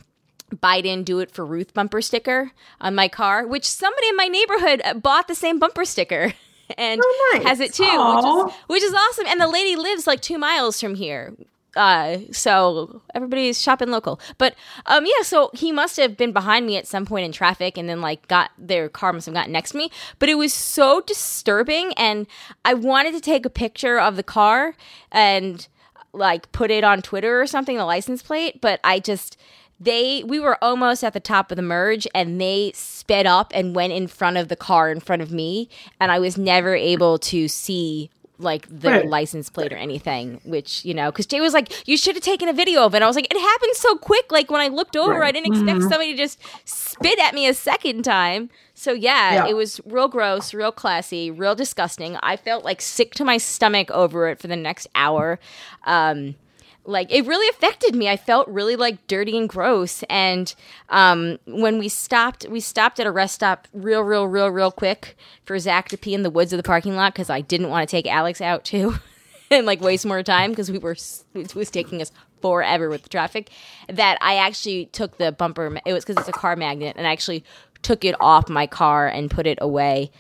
Biden 0.50 1.04
do 1.06 1.20
it 1.20 1.32
for 1.32 1.46
Ruth 1.46 1.74
bumper 1.74 2.02
sticker 2.02 2.52
on 2.82 2.96
my 2.96 3.08
car, 3.08 3.46
which 3.46 3.66
somebody 3.70 4.08
in 4.10 4.16
my 4.16 4.28
neighborhood 4.28 4.82
bought 5.02 5.28
the 5.28 5.36
same 5.36 5.60
bumper 5.60 5.86
sticker 5.86 6.34
and 6.78 7.02
Oh, 7.04 7.32
nice. 7.36 7.44
has 7.48 7.60
it 7.60 7.74
too, 7.74 7.84
which 7.84 8.26
is, 8.26 8.58
which 8.68 8.84
is 8.84 8.94
awesome. 8.94 9.26
And 9.28 9.40
the 9.42 9.48
lady 9.48 9.76
lives 9.76 10.08
like 10.08 10.22
two 10.22 10.38
miles 10.38 10.80
from 10.80 10.96
here. 10.96 11.34
Uh, 11.76 12.18
so 12.32 13.02
everybody's 13.14 13.62
shopping 13.62 13.92
local. 13.92 14.20
But 14.40 14.56
um, 14.88 15.06
yeah, 15.06 15.22
so 15.22 15.52
he 15.54 15.72
must 15.72 15.98
have 15.98 16.18
been 16.18 16.32
behind 16.34 16.66
me 16.66 16.78
at 16.78 16.88
some 16.88 17.06
point 17.06 17.26
in 17.26 17.32
traffic 17.32 17.78
and 17.78 17.88
then 17.88 18.02
like 18.02 18.28
got 18.28 18.50
their 18.58 18.90
car 18.90 19.14
must 19.14 19.28
have 19.28 19.36
gotten 19.36 19.52
next 19.54 19.72
to 19.72 19.78
me. 19.78 19.92
But 20.18 20.30
it 20.30 20.36
was 20.36 20.52
so 20.52 21.02
disturbing 21.02 21.94
and 21.94 22.26
I 22.66 22.74
wanted 22.74 23.14
to 23.14 23.22
take 23.22 23.46
a 23.46 23.50
picture 23.52 24.00
of 24.00 24.16
the 24.16 24.24
car 24.24 24.76
and 25.12 25.68
like 26.12 26.52
put 26.52 26.72
it 26.72 26.84
on 26.84 27.04
Twitter 27.04 27.40
or 27.40 27.46
something, 27.46 27.78
the 27.78 27.86
license 27.86 28.24
plate, 28.24 28.62
but 28.62 28.80
I 28.84 29.00
just 29.00 29.38
they 29.80 30.24
we 30.26 30.40
were 30.40 30.58
almost 30.64 31.04
at 31.04 31.14
the 31.14 31.20
top 31.20 31.52
of 31.52 31.56
the 31.56 31.62
merge 31.62 32.08
and 32.14 32.40
they 32.40 32.72
sped 32.76 33.26
up 33.26 33.52
and 33.56 33.76
went 33.76 33.94
in 33.94 34.08
front 34.08 34.38
of 34.38 34.48
the 34.50 34.56
car 34.56 34.92
in 34.92 35.00
front 35.00 35.22
of 35.22 35.32
me 35.32 35.70
and 36.00 36.12
I 36.12 36.20
was 36.20 36.38
never 36.38 36.76
able 36.76 37.18
to 37.20 37.48
see 37.48 38.10
like 38.42 38.68
the 38.70 38.90
Right. 38.90 39.06
license 39.06 39.50
plate 39.50 39.74
or 39.74 39.76
anything 39.76 40.40
which 40.46 40.86
you 40.86 40.94
know 40.94 41.12
because 41.12 41.26
jay 41.26 41.42
was 41.42 41.54
like 41.54 41.86
you 41.86 41.98
should 41.98 42.16
have 42.16 42.24
taken 42.24 42.48
a 42.48 42.54
video 42.54 42.86
of 42.86 42.96
it 42.96 43.02
i 43.02 43.06
was 43.06 43.18
like 43.18 43.28
it 43.30 43.38
happened 43.38 43.76
so 43.76 43.98
quick 43.98 44.32
like 44.32 44.50
when 44.50 44.62
i 44.62 44.70
looked 44.70 44.96
over 44.96 45.20
Right. 45.20 45.28
i 45.28 45.32
didn't 45.34 45.54
expect 45.54 45.82
somebody 45.82 46.14
to 46.14 46.18
just 46.18 46.40
spit 46.64 47.20
at 47.20 47.34
me 47.34 47.48
a 47.48 47.54
second 47.54 48.04
time 48.04 48.50
so 48.74 48.94
yeah, 48.94 49.34
Yeah. 49.44 49.48
it 49.50 49.58
was 49.58 49.82
real 49.86 50.08
gross 50.08 50.54
real 50.54 50.72
classy 50.72 51.30
real 51.30 51.54
disgusting 51.54 52.16
i 52.24 52.38
felt 52.38 52.64
like 52.64 52.80
sick 52.82 53.14
to 53.16 53.26
my 53.26 53.36
stomach 53.36 53.92
over 53.92 54.30
it 54.30 54.40
for 54.40 54.48
the 54.48 54.56
next 54.56 54.88
hour 54.96 55.38
um 55.84 56.36
like 56.86 57.12
it 57.12 57.26
really 57.26 57.48
affected 57.50 57.96
me. 57.96 58.10
I 58.10 58.18
felt 58.18 58.48
really 58.48 58.76
like 58.76 59.06
dirty 59.08 59.38
and 59.38 59.48
gross. 59.48 60.04
And 60.10 60.54
um 60.90 61.40
when 61.46 61.78
we 61.78 61.90
stopped 61.90 62.48
we 62.50 62.60
stopped 62.60 63.00
at 63.00 63.08
a 63.08 63.12
rest 63.12 63.36
stop 63.36 63.68
real 63.74 64.02
real 64.02 64.26
real 64.26 64.50
real 64.50 64.72
quick 64.72 65.16
for 65.46 65.58
zach 65.60 65.90
to 65.90 65.98
pee 65.98 66.14
in 66.14 66.24
the 66.24 66.30
woods 66.30 66.52
of 66.54 66.58
the 66.58 66.64
parking 66.64 66.96
lot 66.96 67.14
because 67.14 67.30
i 67.30 67.42
didn't 67.42 67.70
want 67.70 67.88
to 67.88 67.92
take 67.92 68.08
alex 68.08 68.42
out 68.42 68.64
too 68.64 68.96
and 69.52 69.66
like 69.66 69.82
waste 69.82 70.06
more 70.06 70.24
time 70.24 70.50
because 70.52 70.72
we 70.72 70.78
were 70.78 70.96
it 71.34 71.56
was 71.56 71.70
taking 71.70 72.02
us 72.02 72.12
forever 72.42 72.90
with 72.90 73.04
the 73.04 73.10
traffic 73.10 73.50
that 73.88 74.18
i 74.22 74.36
actually 74.36 74.88
took 74.88 75.18
the 75.18 75.32
bumper 75.32 75.80
it 75.86 75.94
was 75.94 76.04
because 76.04 76.20
it's 76.20 76.30
a 76.30 76.40
car 76.40 76.56
magnet 76.56 76.96
and 76.98 77.06
i 77.08 77.12
actually 77.12 77.44
took 77.82 78.04
it 78.04 78.16
off 78.20 78.50
my 78.50 78.68
car 78.68 79.08
and 79.08 79.32
put 79.32 79.48
it 79.48 79.58
away 79.62 80.12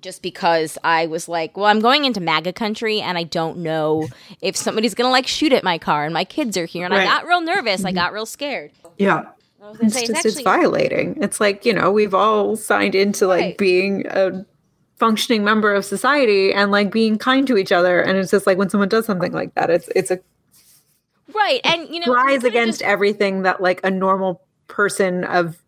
just 0.00 0.22
because 0.22 0.78
I 0.84 1.06
was 1.06 1.28
like, 1.28 1.56
well, 1.56 1.66
I'm 1.66 1.80
going 1.80 2.04
into 2.04 2.20
MAGA 2.20 2.52
country 2.52 3.00
and 3.00 3.16
I 3.16 3.24
don't 3.24 3.58
know 3.58 4.08
if 4.40 4.56
somebody's 4.56 4.94
going 4.94 5.08
to 5.08 5.12
like 5.12 5.26
shoot 5.26 5.52
at 5.52 5.64
my 5.64 5.78
car 5.78 6.04
and 6.04 6.14
my 6.14 6.24
kids 6.24 6.56
are 6.56 6.66
here. 6.66 6.84
And 6.84 6.94
I 6.94 7.04
got 7.04 7.26
real 7.26 7.40
nervous. 7.40 7.84
I 7.84 7.88
mm-hmm. 7.88 7.96
got 7.96 8.12
real 8.12 8.26
scared. 8.26 8.72
Yeah. 8.98 9.26
It's 9.80 9.94
say, 9.94 10.06
just 10.06 10.24
it's 10.24 10.36
actually- 10.36 10.44
violating. 10.44 11.22
It's 11.22 11.40
like, 11.40 11.64
you 11.64 11.72
know, 11.72 11.90
we've 11.90 12.14
all 12.14 12.56
signed 12.56 12.94
into 12.94 13.26
like 13.26 13.40
Right. 13.40 13.58
being 13.58 14.06
a 14.08 14.44
functioning 14.96 15.42
member 15.42 15.74
of 15.74 15.84
society 15.84 16.52
and 16.52 16.70
like 16.70 16.92
being 16.92 17.18
kind 17.18 17.46
to 17.46 17.56
each 17.56 17.72
other. 17.72 18.00
And 18.00 18.18
it's 18.18 18.30
just 18.30 18.46
like 18.46 18.58
when 18.58 18.68
someone 18.68 18.88
does 18.88 19.06
something 19.06 19.32
like 19.32 19.54
that, 19.54 19.70
it's 19.70 19.88
it's 19.96 20.10
a 20.10 20.20
right. 21.34 21.60
And, 21.64 21.88
you 21.88 22.00
know, 22.00 22.06
flies 22.06 22.44
against 22.44 22.80
just- 22.80 22.90
everything 22.90 23.42
that 23.42 23.60
like 23.60 23.80
a 23.84 23.90
normal 23.90 24.42
person 24.68 25.24
of 25.24 25.58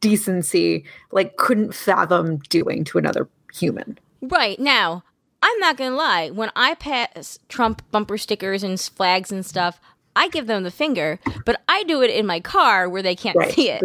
decency 0.00 0.84
like 1.12 1.36
couldn't 1.36 1.74
fathom 1.74 2.36
doing 2.50 2.84
to 2.84 2.98
another 2.98 3.26
human. 3.54 3.98
Right. 4.22 4.58
Now, 4.58 5.04
I'm 5.42 5.58
not 5.58 5.76
going 5.76 5.90
to 5.90 5.96
lie. 5.96 6.30
When 6.30 6.50
I 6.56 6.74
pass 6.74 7.38
Trump 7.48 7.82
bumper 7.90 8.16
stickers 8.18 8.62
and 8.62 8.80
flags 8.80 9.30
and 9.30 9.44
stuff, 9.44 9.80
I 10.16 10.28
give 10.28 10.46
them 10.46 10.62
the 10.62 10.70
finger, 10.70 11.18
but 11.44 11.60
I 11.68 11.82
do 11.84 12.00
it 12.02 12.10
in 12.10 12.24
my 12.26 12.38
car 12.40 12.88
where 12.88 13.02
they 13.02 13.16
can't 13.16 13.36
Right. 13.36 13.52
see 13.52 13.68
it. 13.70 13.82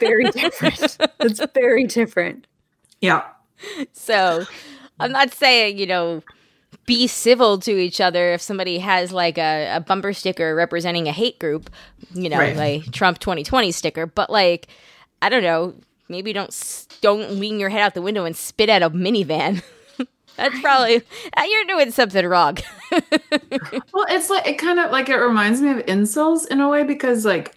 Very 0.00 0.24
different. 0.30 0.96
it's 1.20 1.40
very 1.54 1.84
different. 1.84 2.46
Yeah. 3.00 3.24
So 3.92 4.44
I'm 4.98 5.12
not 5.12 5.32
saying, 5.34 5.78
you 5.78 5.86
know, 5.86 6.22
be 6.86 7.06
civil 7.06 7.58
to 7.58 7.72
each 7.72 8.00
other 8.00 8.32
if 8.32 8.40
somebody 8.40 8.78
has 8.78 9.12
like 9.12 9.38
a, 9.38 9.76
a 9.76 9.80
bumper 9.80 10.12
sticker 10.12 10.54
representing 10.54 11.08
a 11.08 11.12
hate 11.12 11.38
group, 11.38 11.68
you 12.14 12.28
know, 12.30 12.38
Right. 12.38 12.56
like 12.56 12.90
Trump 12.92 13.18
2020 13.18 13.70
sticker, 13.72 14.06
but 14.06 14.30
like, 14.30 14.68
I 15.20 15.28
don't 15.28 15.42
know, 15.42 15.74
maybe 16.08 16.32
don't 16.32 16.86
don't 17.00 17.32
lean 17.38 17.58
your 17.58 17.68
head 17.68 17.80
out 17.80 17.94
the 17.94 18.02
window 18.02 18.24
and 18.24 18.36
spit 18.36 18.68
at 18.68 18.82
a 18.82 18.90
minivan. 18.90 19.62
That's 20.36 20.60
probably 20.60 20.96
uh, 21.36 21.42
you're 21.48 21.64
doing 21.64 21.90
something 21.90 22.26
wrong. 22.26 22.58
Well, 23.92 24.06
it's 24.08 24.30
like 24.30 24.46
it 24.46 24.58
kind 24.58 24.78
of 24.78 24.90
like 24.90 25.08
it 25.08 25.16
reminds 25.16 25.60
me 25.60 25.70
of 25.70 25.78
incels 25.86 26.46
in 26.48 26.60
a 26.60 26.68
way 26.68 26.84
because 26.84 27.24
like 27.24 27.54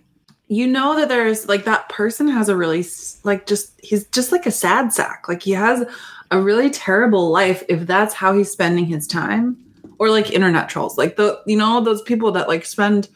you 0.47 0.65
know 0.67 0.95
that 0.95 1.09
there's 1.09 1.47
like 1.47 1.65
that 1.65 1.87
person 1.89 2.27
has 2.27 2.49
a 2.49 2.55
really 2.55 2.79
s- 2.79 3.19
like 3.23 3.45
just 3.45 3.79
he's 3.81 4.05
just 4.07 4.31
like 4.31 4.45
a 4.45 4.51
sad 4.51 4.91
sack. 4.93 5.25
Like 5.27 5.43
he 5.43 5.51
has 5.51 5.83
a 6.31 6.41
really 6.41 6.69
terrible 6.69 7.29
life 7.29 7.63
if 7.69 7.85
that's 7.85 8.13
how 8.13 8.33
he's 8.33 8.49
spending 8.51 8.85
his 8.85 9.05
time. 9.05 9.57
Or 9.99 10.09
like 10.09 10.31
internet 10.31 10.69
trolls, 10.69 10.97
like 10.97 11.17
the 11.17 11.41
you 11.45 11.57
know 11.57 11.81
those 11.81 12.01
people 12.01 12.31
that 12.31 12.47
like 12.47 12.65
spend 12.65 13.09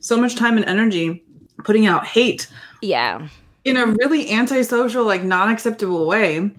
so 0.00 0.16
much 0.20 0.34
time 0.36 0.56
and 0.56 0.66
energy 0.66 1.24
putting 1.64 1.86
out 1.86 2.06
hate 2.06 2.48
yeah. 2.82 3.28
In 3.70 3.76
a 3.76 3.86
really 3.86 4.30
antisocial, 4.30 5.04
like 5.04 5.22
non-acceptable 5.22 6.06
way 6.06 6.50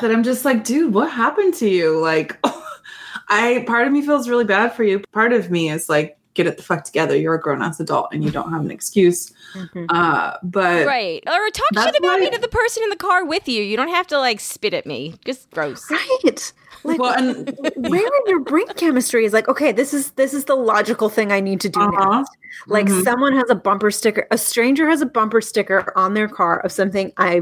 that 0.00 0.10
I'm 0.10 0.22
just 0.22 0.44
like, 0.44 0.64
dude, 0.64 0.94
what 0.94 1.10
happened 1.10 1.54
to 1.54 1.68
you? 1.68 2.00
Like, 2.00 2.38
I 3.28 3.64
part 3.66 3.86
of 3.86 3.92
me 3.92 4.02
feels 4.02 4.28
really 4.28 4.44
bad 4.44 4.72
for 4.72 4.82
you. 4.82 5.02
Part 5.12 5.32
of 5.32 5.50
me 5.50 5.70
is 5.70 5.88
like, 5.88 6.18
get 6.34 6.46
it 6.46 6.56
the 6.56 6.62
fuck 6.62 6.84
together. 6.84 7.16
You're 7.16 7.34
a 7.34 7.40
grown 7.40 7.60
ass 7.62 7.80
adult 7.80 8.08
and 8.12 8.22
you 8.24 8.30
don't 8.30 8.50
have 8.52 8.60
an 8.62 8.70
excuse. 8.70 9.32
Uh, 9.88 10.36
but 10.42 10.86
Right. 10.86 11.22
Or 11.26 11.50
talk 11.50 11.84
shit 11.84 11.96
about 11.98 12.20
me 12.20 12.30
to 12.30 12.38
the 12.38 12.48
person 12.48 12.82
in 12.84 12.90
the 12.90 12.96
car 12.96 13.24
with 13.24 13.48
you. 13.48 13.62
You 13.62 13.76
don't 13.76 13.88
have 13.88 14.06
to 14.08 14.18
like 14.18 14.40
spit 14.40 14.74
at 14.74 14.86
me. 14.86 15.14
Just 15.24 15.50
gross. 15.50 15.90
Right. 15.90 16.52
Like 16.82 16.98
well, 16.98 17.12
and 17.12 17.54
where 17.76 18.06
in 18.06 18.22
your 18.26 18.40
brain 18.40 18.66
chemistry 18.76 19.26
is 19.26 19.34
like, 19.34 19.48
okay, 19.48 19.70
this 19.70 19.92
is 19.92 20.12
this 20.12 20.32
is 20.32 20.46
the 20.46 20.54
logical 20.54 21.10
thing 21.10 21.30
I 21.30 21.40
need 21.40 21.60
to 21.60 21.68
do 21.68 21.78
Uh-huh. 21.80 22.18
next. 22.20 22.30
Like 22.68 22.86
Mhm. 22.86 23.04
someone 23.04 23.34
has 23.34 23.50
a 23.50 23.54
bumper 23.54 23.90
sticker, 23.90 24.26
a 24.30 24.38
stranger 24.38 24.88
has 24.88 25.02
a 25.02 25.06
bumper 25.06 25.42
sticker 25.42 25.92
on 25.94 26.14
their 26.14 26.26
car 26.28 26.60
of 26.60 26.72
something 26.72 27.12
I 27.18 27.40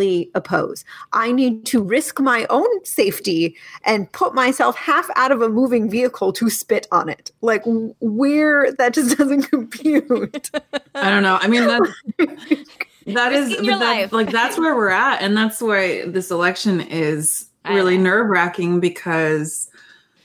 vehemently 0.00 0.30
oppose. 0.34 0.84
I 1.12 1.32
need 1.32 1.64
to 1.66 1.82
risk 1.82 2.20
my 2.20 2.46
own 2.50 2.68
safety 2.84 3.56
and 3.84 4.10
put 4.12 4.34
myself 4.34 4.76
half 4.76 5.08
out 5.16 5.32
of 5.32 5.42
a 5.42 5.48
moving 5.48 5.90
vehicle 5.90 6.32
to 6.34 6.50
spit 6.50 6.86
on 6.92 7.08
it. 7.08 7.30
Like 7.40 7.64
w- 7.64 7.94
where 8.00 8.72
that 8.72 8.94
just 8.94 9.16
doesn't 9.18 9.42
compute. 9.42 10.50
I 10.94 11.10
don't 11.10 11.22
know. 11.22 11.38
I 11.40 11.48
mean, 11.48 11.66
that 11.66 11.94
that 13.06 13.32
is 13.32 13.50
your 13.62 13.78
that- 13.78 13.80
life. 13.80 14.12
like 14.12 14.30
that's 14.30 14.58
where 14.58 14.74
we're 14.76 14.88
at, 14.90 15.22
and 15.22 15.36
that's 15.36 15.60
why 15.60 16.06
this 16.06 16.30
election 16.30 16.80
is 16.80 17.46
really 17.68 17.98
nerve 17.98 18.28
wracking 18.28 18.80
because 18.80 19.68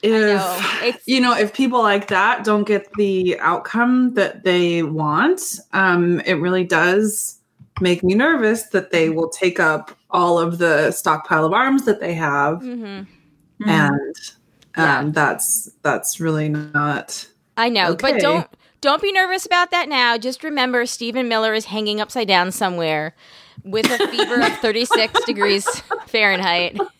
if 0.02 0.12
know. 0.12 0.92
You 1.06 1.20
know 1.22 1.34
if 1.36 1.54
people 1.54 1.82
like 1.82 2.08
that 2.08 2.44
don't 2.44 2.66
get 2.66 2.92
the 2.94 3.40
outcome 3.40 4.14
that 4.14 4.44
they 4.44 4.84
want, 4.84 5.60
um, 5.74 6.20
it 6.22 6.34
really 6.36 6.64
does 6.64 7.40
make 7.82 8.04
me 8.04 8.14
nervous 8.16 8.64
that 8.70 8.92
they 8.92 9.10
will 9.10 9.30
take 9.30 9.60
up 9.60 9.98
all 10.12 10.40
of 10.40 10.58
the 10.58 10.92
stockpile 10.92 11.46
of 11.46 11.54
arms 11.54 11.86
that 11.86 12.00
they 12.00 12.14
have, 12.14 12.62
hmm 12.62 13.02
and 13.66 14.16
Yeah. 14.78 15.00
um, 15.00 15.12
that's 15.14 15.70
that's 15.82 16.20
really 16.20 16.50
not 16.50 17.28
I 17.58 17.70
know, 17.70 17.96
but 17.96 18.20
don't 18.20 18.48
don't 18.82 19.02
be 19.02 19.12
nervous 19.12 19.46
about 19.46 19.72
that 19.72 19.90
now. 19.90 20.18
Just 20.18 20.44
remember, 20.44 20.86
Stephen 20.86 21.28
Miller 21.28 21.54
is 21.54 21.66
hanging 21.66 22.00
upside 22.02 22.28
down 22.28 22.52
somewhere 22.52 23.16
with 23.64 23.90
a 23.90 24.08
fever 24.10 24.42
of 24.42 24.54
36 24.60 25.24
degrees 25.26 25.82
Fahrenheit. 26.08 26.78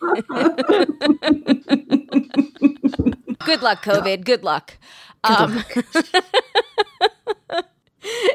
Good 3.44 3.62
luck, 3.62 3.84
COVID. 3.84 4.24
Good 4.24 4.42
luck. 4.42 4.76
Um, 5.22 5.64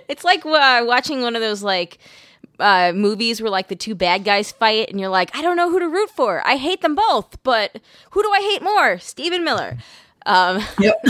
it's 0.08 0.24
like 0.24 0.46
uh, 0.46 0.84
watching 0.86 1.22
one 1.22 1.36
of 1.36 1.42
those 1.42 1.64
like 1.64 1.98
uh, 2.62 2.94
movies 2.96 3.42
where 3.42 3.52
like 3.52 3.68
the 3.68 3.76
two 3.76 3.96
bad 3.96 4.24
guys 4.24 4.52
fight, 4.52 4.90
and 4.90 5.00
you're 5.00 5.10
like, 5.10 5.36
I 5.36 5.42
don't 5.42 5.58
know 5.58 5.70
who 5.70 5.80
to 5.80 5.88
root 5.90 6.10
for. 6.12 6.46
I 6.48 6.56
hate 6.56 6.82
them 6.82 6.96
both, 6.96 7.42
but 7.44 7.80
who 8.12 8.24
do 8.24 8.32
I 8.32 8.40
hate 8.42 8.62
more? 8.62 9.00
Stephen 9.00 9.44
Miller. 9.44 9.78
Um, 10.26 10.64
Yep. 10.80 10.96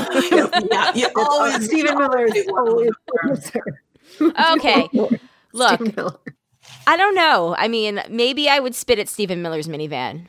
yeah, 0.71 0.93
you 0.95 1.07
always 1.15 1.65
Stephen 1.65 1.97
Miller 1.97 2.25
is 2.25 2.47
always 2.47 3.51
Okay. 4.21 4.87
Look, 5.53 5.81
I 6.87 6.95
don't 6.97 7.15
know. 7.15 7.55
I 7.57 7.67
mean, 7.67 8.01
maybe 8.09 8.47
I 8.49 8.59
would 8.59 8.73
spit 8.75 8.99
at 8.99 9.09
Stephen 9.09 9.41
Miller's 9.41 9.67
minivan. 9.67 10.25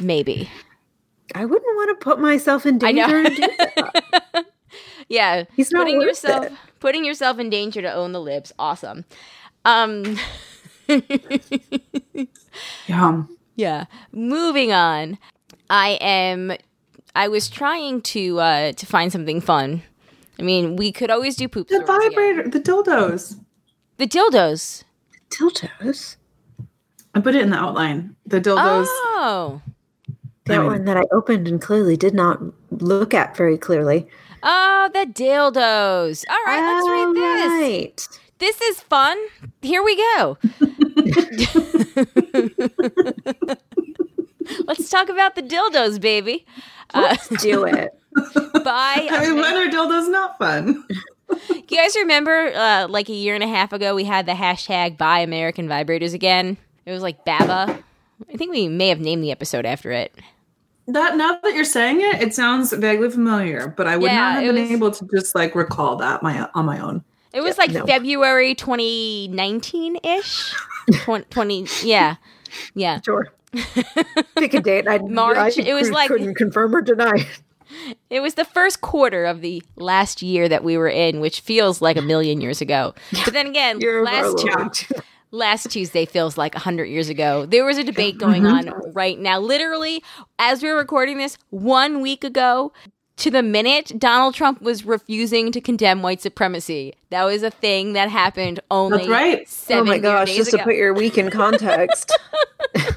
Maybe. 0.00 0.50
I 1.34 1.44
wouldn't 1.46 1.76
want 1.76 1.98
to 1.98 2.04
put 2.04 2.20
myself 2.20 2.66
in 2.66 2.78
I 2.84 2.92
know. 2.92 3.06
danger. 3.06 3.26
and 3.26 3.36
do 3.36 3.42
that. 3.56 4.46
Yeah. 5.08 5.44
He's 5.56 5.70
not 5.70 5.80
putting 5.84 6.00
yourself 6.00 6.46
it. 6.46 6.52
putting 6.80 7.04
yourself 7.04 7.38
in 7.38 7.50
danger 7.50 7.82
to 7.82 7.92
own 7.92 8.12
the 8.12 8.20
libs. 8.20 8.52
Awesome. 8.58 9.04
Um 9.64 10.16
Yeah. 12.86 13.22
yeah. 13.56 13.84
Moving 14.12 14.72
on. 14.72 15.18
I 15.70 15.98
am 16.00 16.52
I 17.14 17.28
was 17.28 17.48
trying 17.48 18.02
to 18.02 18.40
uh 18.40 18.72
to 18.72 18.86
find 18.86 19.12
something 19.12 19.40
fun. 19.40 19.82
I 20.38 20.42
mean, 20.42 20.76
we 20.76 20.92
could 20.92 21.10
always 21.10 21.36
do 21.36 21.48
poop 21.48 21.68
The 21.68 21.82
stories 21.84 22.06
again. 22.06 22.10
vibrator, 22.10 22.48
the 22.48 22.60
dildos. 22.60 23.38
The 23.98 24.06
dildos. 24.06 24.84
Dildos. 25.30 26.16
I 27.14 27.20
put 27.20 27.34
it 27.34 27.42
in 27.42 27.50
the 27.50 27.56
outline. 27.58 28.16
The 28.26 28.40
dildos. 28.40 28.86
Oh. 28.88 29.60
That 30.46 30.60
I 30.60 30.64
one 30.64 30.84
that 30.86 30.96
I 30.96 31.04
opened 31.12 31.46
and 31.46 31.60
clearly 31.60 31.96
did 31.96 32.14
not 32.14 32.40
look 32.70 33.14
at 33.14 33.36
very 33.36 33.56
clearly. 33.56 34.08
Oh, 34.42 34.90
the 34.92 35.06
dildos. 35.06 36.24
All 36.28 36.44
right, 36.44 36.60
let's 36.74 36.88
read 36.88 37.14
this. 37.14 37.46
Right. 37.62 38.08
This 38.42 38.60
is 38.60 38.80
fun. 38.80 39.16
Here 39.60 39.84
we 39.84 39.94
go. 39.94 40.36
Let's 44.66 44.90
talk 44.90 45.08
about 45.08 45.36
the 45.36 45.42
dildos, 45.42 46.00
baby. 46.00 46.44
Uh, 46.92 47.16
Do 47.38 47.62
it. 47.66 47.96
by 48.64 49.08
I 49.12 49.26
mean, 49.28 49.36
when 49.36 49.54
are 49.56 49.70
dildos 49.70 50.10
not 50.10 50.38
fun? 50.38 50.84
you 51.50 51.62
guys 51.76 51.94
remember, 51.94 52.52
uh, 52.52 52.88
like 52.88 53.08
a 53.08 53.12
year 53.12 53.36
and 53.36 53.44
a 53.44 53.46
half 53.46 53.72
ago, 53.72 53.94
we 53.94 54.02
had 54.02 54.26
the 54.26 54.32
hashtag 54.32 54.98
"Buy 54.98 55.20
American 55.20 55.68
Vibrators" 55.68 56.12
again. 56.12 56.56
It 56.84 56.90
was 56.90 57.00
like 57.04 57.24
Baba. 57.24 57.78
I 58.28 58.36
think 58.36 58.50
we 58.50 58.66
may 58.66 58.88
have 58.88 58.98
named 58.98 59.22
the 59.22 59.30
episode 59.30 59.64
after 59.64 59.92
it. 59.92 60.12
That 60.88 61.16
now 61.16 61.38
that 61.44 61.54
you're 61.54 61.64
saying 61.64 62.00
it, 62.00 62.20
it 62.20 62.34
sounds 62.34 62.72
vaguely 62.72 63.08
familiar, 63.08 63.68
but 63.68 63.86
I 63.86 63.96
would 63.96 64.10
Yeah, 64.10 64.18
not 64.18 64.42
have 64.42 64.52
been 64.52 64.62
was- 64.64 64.72
able 64.72 64.90
to 64.90 65.06
just 65.14 65.36
like 65.36 65.54
recall 65.54 65.94
that 65.98 66.24
my 66.24 66.50
on 66.56 66.66
my 66.66 66.80
own. 66.80 67.04
It 67.32 67.40
was 67.40 67.58
like 67.58 67.70
no. 67.70 67.86
February 67.86 68.54
2019 68.54 69.98
ish. 70.04 70.54
20, 71.30 71.66
yeah, 71.84 72.16
yeah. 72.74 73.00
Sure. 73.00 73.28
Pick 74.36 74.54
a 74.54 74.60
date. 74.60 74.88
I, 74.88 74.98
March, 74.98 75.58
I 75.58 75.62
it 75.62 75.74
was 75.74 75.90
like- 75.90 76.08
couldn't 76.08 76.34
confirm 76.34 76.74
or 76.74 76.82
deny. 76.82 77.26
It 78.10 78.20
was 78.20 78.34
the 78.34 78.44
first 78.44 78.82
quarter 78.82 79.24
of 79.24 79.40
the 79.40 79.62
last 79.76 80.20
year 80.20 80.46
that 80.48 80.62
we 80.62 80.76
were 80.76 80.88
in, 80.88 81.20
which 81.20 81.40
feels 81.40 81.80
like 81.80 81.96
a 81.96 82.02
million 82.02 82.42
years 82.42 82.60
ago. 82.60 82.94
But 83.24 83.32
then 83.32 83.46
again, 83.46 83.80
last 84.04 84.92
last 85.30 85.70
Tuesday 85.70 86.04
feels 86.04 86.36
like 86.36 86.54
100 86.54 86.84
years 86.84 87.08
ago. 87.08 87.46
There 87.46 87.64
was 87.64 87.78
a 87.78 87.84
debate 87.84 88.18
going 88.18 88.42
mm-hmm. 88.42 88.68
on 88.68 88.92
right 88.92 89.18
now. 89.18 89.40
Literally, 89.40 90.04
as 90.38 90.62
we're 90.62 90.76
recording 90.76 91.16
this, 91.16 91.38
one 91.50 92.02
week 92.02 92.24
ago 92.24 92.72
to 93.16 93.30
the 93.30 93.42
minute, 93.42 93.92
Donald 93.98 94.34
Trump 94.34 94.62
was 94.62 94.84
refusing 94.84 95.52
to 95.52 95.60
condemn 95.60 96.02
white 96.02 96.20
supremacy. 96.20 96.94
That 97.10 97.24
was 97.24 97.42
a 97.42 97.50
thing 97.50 97.92
that 97.92 98.08
happened 98.08 98.60
only 98.70 98.98
That's 98.98 99.08
right. 99.08 99.48
seven 99.48 99.88
oh 99.88 99.90
my 99.90 99.98
gosh! 99.98 100.34
Just 100.34 100.52
ago. 100.52 100.58
to 100.58 100.64
put 100.64 100.76
your 100.76 100.94
week 100.94 101.18
in 101.18 101.30
context. 101.30 102.16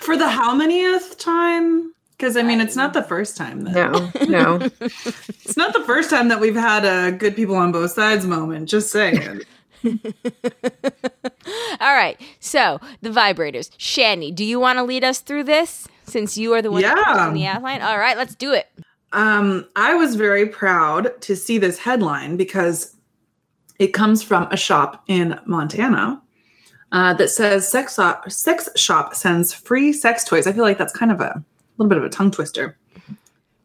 For 0.00 0.16
the 0.16 0.28
how 0.28 0.58
manyth 0.58 1.18
time? 1.18 1.92
Because 2.16 2.36
I 2.36 2.42
mean, 2.42 2.60
it's 2.60 2.76
not 2.76 2.94
the 2.94 3.02
first 3.02 3.36
time 3.36 3.64
that 3.64 3.74
no, 3.74 4.10
no. 4.26 4.70
it's 4.80 5.56
not 5.56 5.74
the 5.74 5.84
first 5.84 6.08
time 6.08 6.28
that 6.28 6.40
we've 6.40 6.56
had 6.56 6.84
a 6.84 7.12
good 7.12 7.36
people 7.36 7.56
on 7.56 7.72
both 7.72 7.90
sides 7.90 8.26
moment. 8.26 8.68
Just 8.68 8.90
saying. 8.90 9.42
All 9.84 11.94
right, 11.94 12.18
so 12.40 12.80
the 13.02 13.10
vibrators. 13.10 13.70
Shandy, 13.76 14.32
do 14.32 14.44
you 14.44 14.58
want 14.58 14.78
to 14.78 14.82
lead 14.82 15.04
us 15.04 15.20
through 15.20 15.44
this 15.44 15.86
since 16.06 16.36
you 16.38 16.52
are 16.54 16.62
the 16.62 16.70
one 16.70 16.82
that 16.82 16.94
put 16.96 17.00
it 17.00 17.16
Yeah. 17.16 17.28
in 17.28 17.34
the 17.34 17.46
outline? 17.46 17.82
All 17.82 17.98
right, 17.98 18.16
let's 18.16 18.34
do 18.34 18.52
it. 18.52 18.66
Um, 19.12 19.66
I 19.76 19.94
was 19.94 20.14
very 20.16 20.46
proud 20.46 21.20
to 21.22 21.36
see 21.36 21.58
this 21.58 21.78
headline 21.78 22.36
because 22.36 22.94
it 23.78 23.88
comes 23.88 24.22
from 24.22 24.48
a 24.50 24.56
shop 24.56 25.04
in 25.06 25.38
Montana 25.46 26.20
uh, 26.92 27.14
that 27.14 27.28
says 27.30 27.68
sex 27.70 27.94
shop, 27.96 28.30
sex 28.30 28.68
shop 28.76 29.14
sends 29.14 29.52
free 29.52 29.92
sex 29.92 30.24
toys. 30.24 30.46
I 30.46 30.52
feel 30.52 30.62
like 30.64 30.78
that's 30.78 30.92
kind 30.96 31.12
of 31.12 31.20
a 31.20 31.42
little 31.76 31.88
bit 31.88 31.98
of 31.98 32.04
a 32.04 32.08
tongue 32.08 32.30
twister. 32.30 32.76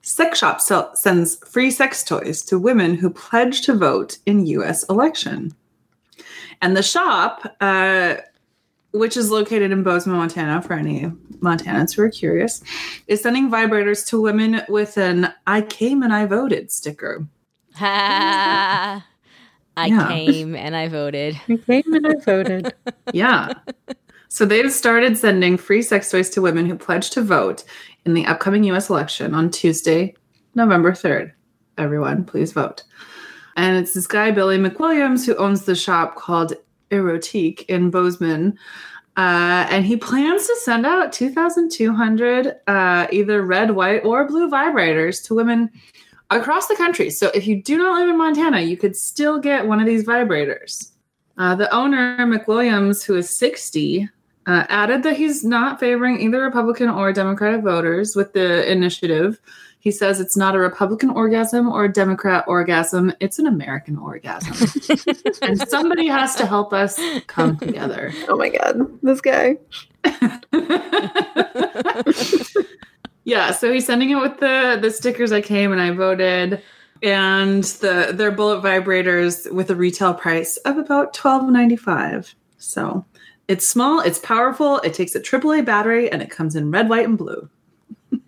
Sex 0.04 0.39
shop 0.39 0.60
sell, 0.62 0.95
sends 0.95 1.36
free 1.47 1.69
sex 1.69 2.04
toys 2.04 2.41
to 2.43 2.58
women 2.58 2.95
who 2.95 3.10
pledge 3.10 3.62
to 3.62 3.75
vote 3.75 4.17
in 4.25 4.45
U.S. 4.47 4.84
election. 4.89 5.54
And 6.62 6.75
the 6.75 6.84
shop, 6.84 7.56
uh, 7.62 8.15
which 8.91 9.15
is 9.17 9.32
located 9.32 9.71
in 9.71 9.84
Bozeman, 9.84 10.17
Montana, 10.17 10.62
for 10.62 10.73
any 10.73 11.06
Montanans 11.39 11.95
who 11.95 12.01
are 12.04 12.10
curious, 12.10 12.62
is 13.08 13.21
sending 13.21 13.49
vibrators 13.49 14.06
to 14.08 14.21
women 14.21 14.62
with 14.69 14.97
an 14.97 15.34
I 15.47 15.62
came 15.62 16.04
and 16.04 16.13
I 16.13 16.25
voted 16.25 16.71
sticker. 16.71 17.25
Ha! 17.75 19.06
I 19.77 19.86
Yeah. 19.88 20.08
came 20.10 20.56
and 20.56 20.75
I 20.75 20.88
voted. 20.89 21.39
I 21.47 21.56
came 21.58 21.93
and 21.93 22.06
I 22.06 22.15
voted. 22.25 22.73
Yeah. 23.13 23.54
so 24.27 24.45
they've 24.45 24.71
started 24.71 25.17
sending 25.17 25.58
free 25.58 25.82
sex 25.82 26.10
toys 26.12 26.30
to 26.32 26.41
women 26.41 26.65
who 26.65 26.75
pledge 26.77 27.10
to 27.12 27.21
vote 27.21 27.63
in 28.06 28.13
the 28.13 28.25
upcoming 28.25 28.63
US 28.65 28.89
election 28.89 29.34
on 29.34 29.49
Tuesday, 29.49 30.13
November 30.56 30.91
3rd. 30.91 31.32
Everyone, 31.77 32.23
please 32.25 32.51
vote. 32.51 32.84
And 33.56 33.77
it's 33.77 33.93
this 33.93 34.08
guy, 34.08 34.32
Billy 34.32 34.58
McWilliams, 34.58 35.25
who 35.25 35.36
owns 35.36 35.63
the 35.65 35.75
shop 35.75 36.15
called 36.15 36.54
Erotique 36.91 37.65
in 37.67 37.89
Bozeman. 37.89 38.58
Uh, 39.17 39.67
and 39.69 39.86
he 39.86 39.97
plans 39.97 40.47
to 40.47 40.56
send 40.63 40.86
out 40.86 41.12
2,200 41.12 42.56
uh, 42.67 43.08
either 43.12 43.41
red, 43.41 43.71
white, 43.71 44.06
or 44.06 44.25
blue 44.25 44.49
vibrators 44.49 45.23
to 45.25 45.36
women 45.36 45.69
across 46.30 46.67
the 46.67 46.75
country. 46.75 47.10
So 47.10 47.30
if 47.36 47.45
you 47.45 47.62
do 47.62 47.77
not 47.77 47.99
live 47.99 48.10
in 48.10 48.17
Montana, 48.17 48.62
you 48.62 48.77
could 48.77 48.95
still 48.95 49.39
get 49.39 49.67
one 49.67 49.80
of 49.80 49.86
these 49.86 50.06
vibrators. 50.06 50.91
Uh, 51.38 51.56
the 51.56 51.73
owner, 51.73 52.17
McWilliams, 52.19 53.04
who 53.04 53.17
is 53.17 53.36
60, 53.38 54.08
uh, 54.47 54.65
added 54.69 55.04
that 55.04 55.17
he's 55.17 55.43
not 55.43 55.80
favoring 55.80 56.19
either 56.21 56.41
Republican 56.41 56.89
or 56.89 57.12
Democratic 57.12 57.63
voters 57.63 58.15
with 58.15 58.34
the 58.34 58.69
initiative. 58.71 59.39
He 59.82 59.91
says 59.91 60.20
it's 60.20 60.38
not 60.38 60.56
a 60.56 60.60
Republican 60.60 61.10
orgasm 61.10 61.67
or 61.67 61.86
a 61.86 61.91
Democrat 61.91 62.46
orgasm, 62.48 63.12
it's 63.20 63.39
an 63.39 63.48
American 63.48 63.98
orgasm. 63.98 64.54
and 65.41 65.67
somebody 65.67 66.06
has 66.08 66.36
to 66.36 66.46
help 66.46 66.72
us 66.72 67.00
come 67.26 67.58
together. 67.58 68.13
Oh 68.30 68.38
my 68.38 68.50
god, 68.50 68.80
this 69.02 69.22
guy. 69.22 69.58
yeah, 73.24 73.52
so 73.52 73.74
he's 73.74 73.88
sending 73.88 74.12
it 74.12 74.22
with 74.22 74.39
the 74.39 74.78
the 74.80 74.91
stickers 74.91 75.32
I 75.32 75.41
came 75.41 75.72
and 75.72 75.82
I 75.82 75.89
voted 75.91 76.62
and 77.02 77.63
the 77.63 78.12
their 78.13 78.32
bullet 78.32 78.63
vibrators 78.63 79.52
with 79.52 79.72
a 79.72 79.76
retail 79.76 80.13
price 80.13 80.58
of 80.58 80.78
about 80.78 81.15
twelve 81.15 81.50
ninety 81.50 81.76
five. 81.76 82.36
So 82.60 83.04
it's 83.48 83.67
small, 83.67 84.00
it's 84.00 84.20
powerful, 84.20 84.78
it 84.78 84.94
takes 84.94 85.15
a 85.15 85.20
AAA 85.20 85.65
battery, 85.65 86.12
and 86.12 86.22
it 86.22 86.30
comes 86.30 86.56
in 86.56 86.72
red, 86.72 86.88
white, 86.88 87.06
and 87.06 87.17
blue. 87.17 87.50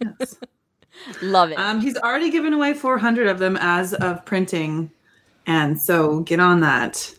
yes. 0.00 0.38
Love 1.22 1.50
it. 1.50 1.58
Um, 1.58 1.80
he's 1.80 1.96
already 1.96 2.30
given 2.30 2.52
away 2.52 2.74
400 2.74 3.26
of 3.26 3.38
them 3.38 3.56
as 3.60 3.94
of 3.94 4.24
printing. 4.24 4.90
And 5.46 5.80
so 5.80 6.20
get 6.20 6.38
on 6.40 6.60
that. 6.60 7.14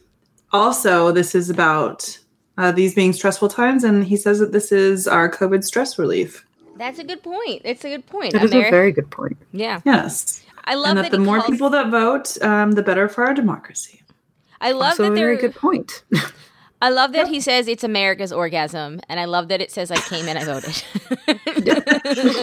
Also, 0.52 1.12
this 1.12 1.34
is 1.36 1.50
about 1.50 2.18
uh, 2.58 2.72
these 2.72 2.94
being 2.94 3.14
stressful 3.14 3.50
times. 3.50 3.84
And 3.84 4.04
he 4.06 4.16
says 4.16 4.40
that 4.40 4.52
this 4.52 4.72
is 4.72 5.08
our 5.08 5.30
COVID 5.30 5.64
stress 5.64 5.98
relief. 5.98 6.46
That's 6.78 7.00
a 7.00 7.04
good 7.04 7.24
point. 7.24 7.62
It's 7.66 7.84
a 7.84 7.90
good 7.90 8.06
point. 8.06 8.34
That 8.34 8.44
is 8.44 8.52
a 8.54 8.62
very 8.70 8.92
good 8.92 9.10
point. 9.12 9.38
yeah, 9.52 9.82
Yes. 9.86 10.42
I 10.66 10.76
love 10.76 10.90
and 10.92 11.00
that, 11.00 11.02
that 11.04 11.12
the 11.12 11.20
more 11.20 11.40
calls- 11.40 11.50
people 11.52 11.70
that 11.72 11.90
vote, 11.90 12.42
um, 12.42 12.72
the 12.72 12.84
better 12.84 13.10
for 13.10 13.26
our 13.26 13.34
democracy. 13.34 14.02
I 14.62 14.72
love 14.72 14.92
Also 14.92 15.04
that 15.04 15.12
a 15.12 15.16
they're. 15.16 15.26
very 15.36 15.38
good 15.38 15.56
point. 15.56 16.04
I 16.84 16.89
love 16.89 17.13
that 17.13 17.30
he 17.30 17.39
says 17.39 17.69
it's 17.69 17.86
America's 17.86 18.34
orgasm, 18.34 19.00
and 19.08 19.17
I 19.17 19.24
love 19.24 19.48
that 19.48 19.62
it 19.62 19.72
says 19.72 19.89
I 19.89 19.96
came 19.96 20.28
and 20.28 20.38
I 20.38 20.43
voted. 20.43 20.84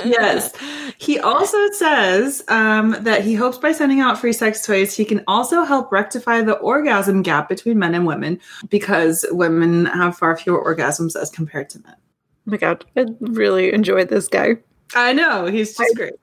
yes. 0.06 0.56
He 0.96 1.18
also 1.18 1.58
says 1.72 2.42
um, 2.48 2.96
that 3.00 3.22
he 3.22 3.34
hopes 3.34 3.58
by 3.58 3.72
sending 3.72 4.00
out 4.00 4.18
free 4.18 4.32
sex 4.32 4.64
toys, 4.64 4.96
he 4.96 5.04
can 5.04 5.22
also 5.28 5.62
help 5.64 5.92
rectify 5.92 6.40
the 6.40 6.54
orgasm 6.54 7.20
gap 7.20 7.50
between 7.50 7.78
men 7.78 7.94
and 7.94 8.06
women 8.06 8.40
because 8.70 9.26
women 9.30 9.84
have 9.84 10.16
far 10.16 10.38
fewer 10.38 10.64
orgasms 10.64 11.20
as 11.20 11.28
compared 11.28 11.68
to 11.68 11.80
men. 11.82 11.96
Oh 11.98 12.52
my 12.52 12.56
god, 12.56 12.82
I 12.96 13.04
really 13.20 13.74
enjoyed 13.74 14.08
this 14.08 14.26
guy. 14.26 14.56
I 14.94 15.12
know. 15.12 15.48
He's 15.48 15.76
just 15.76 15.92
I- 15.92 15.94
great. 15.94 16.14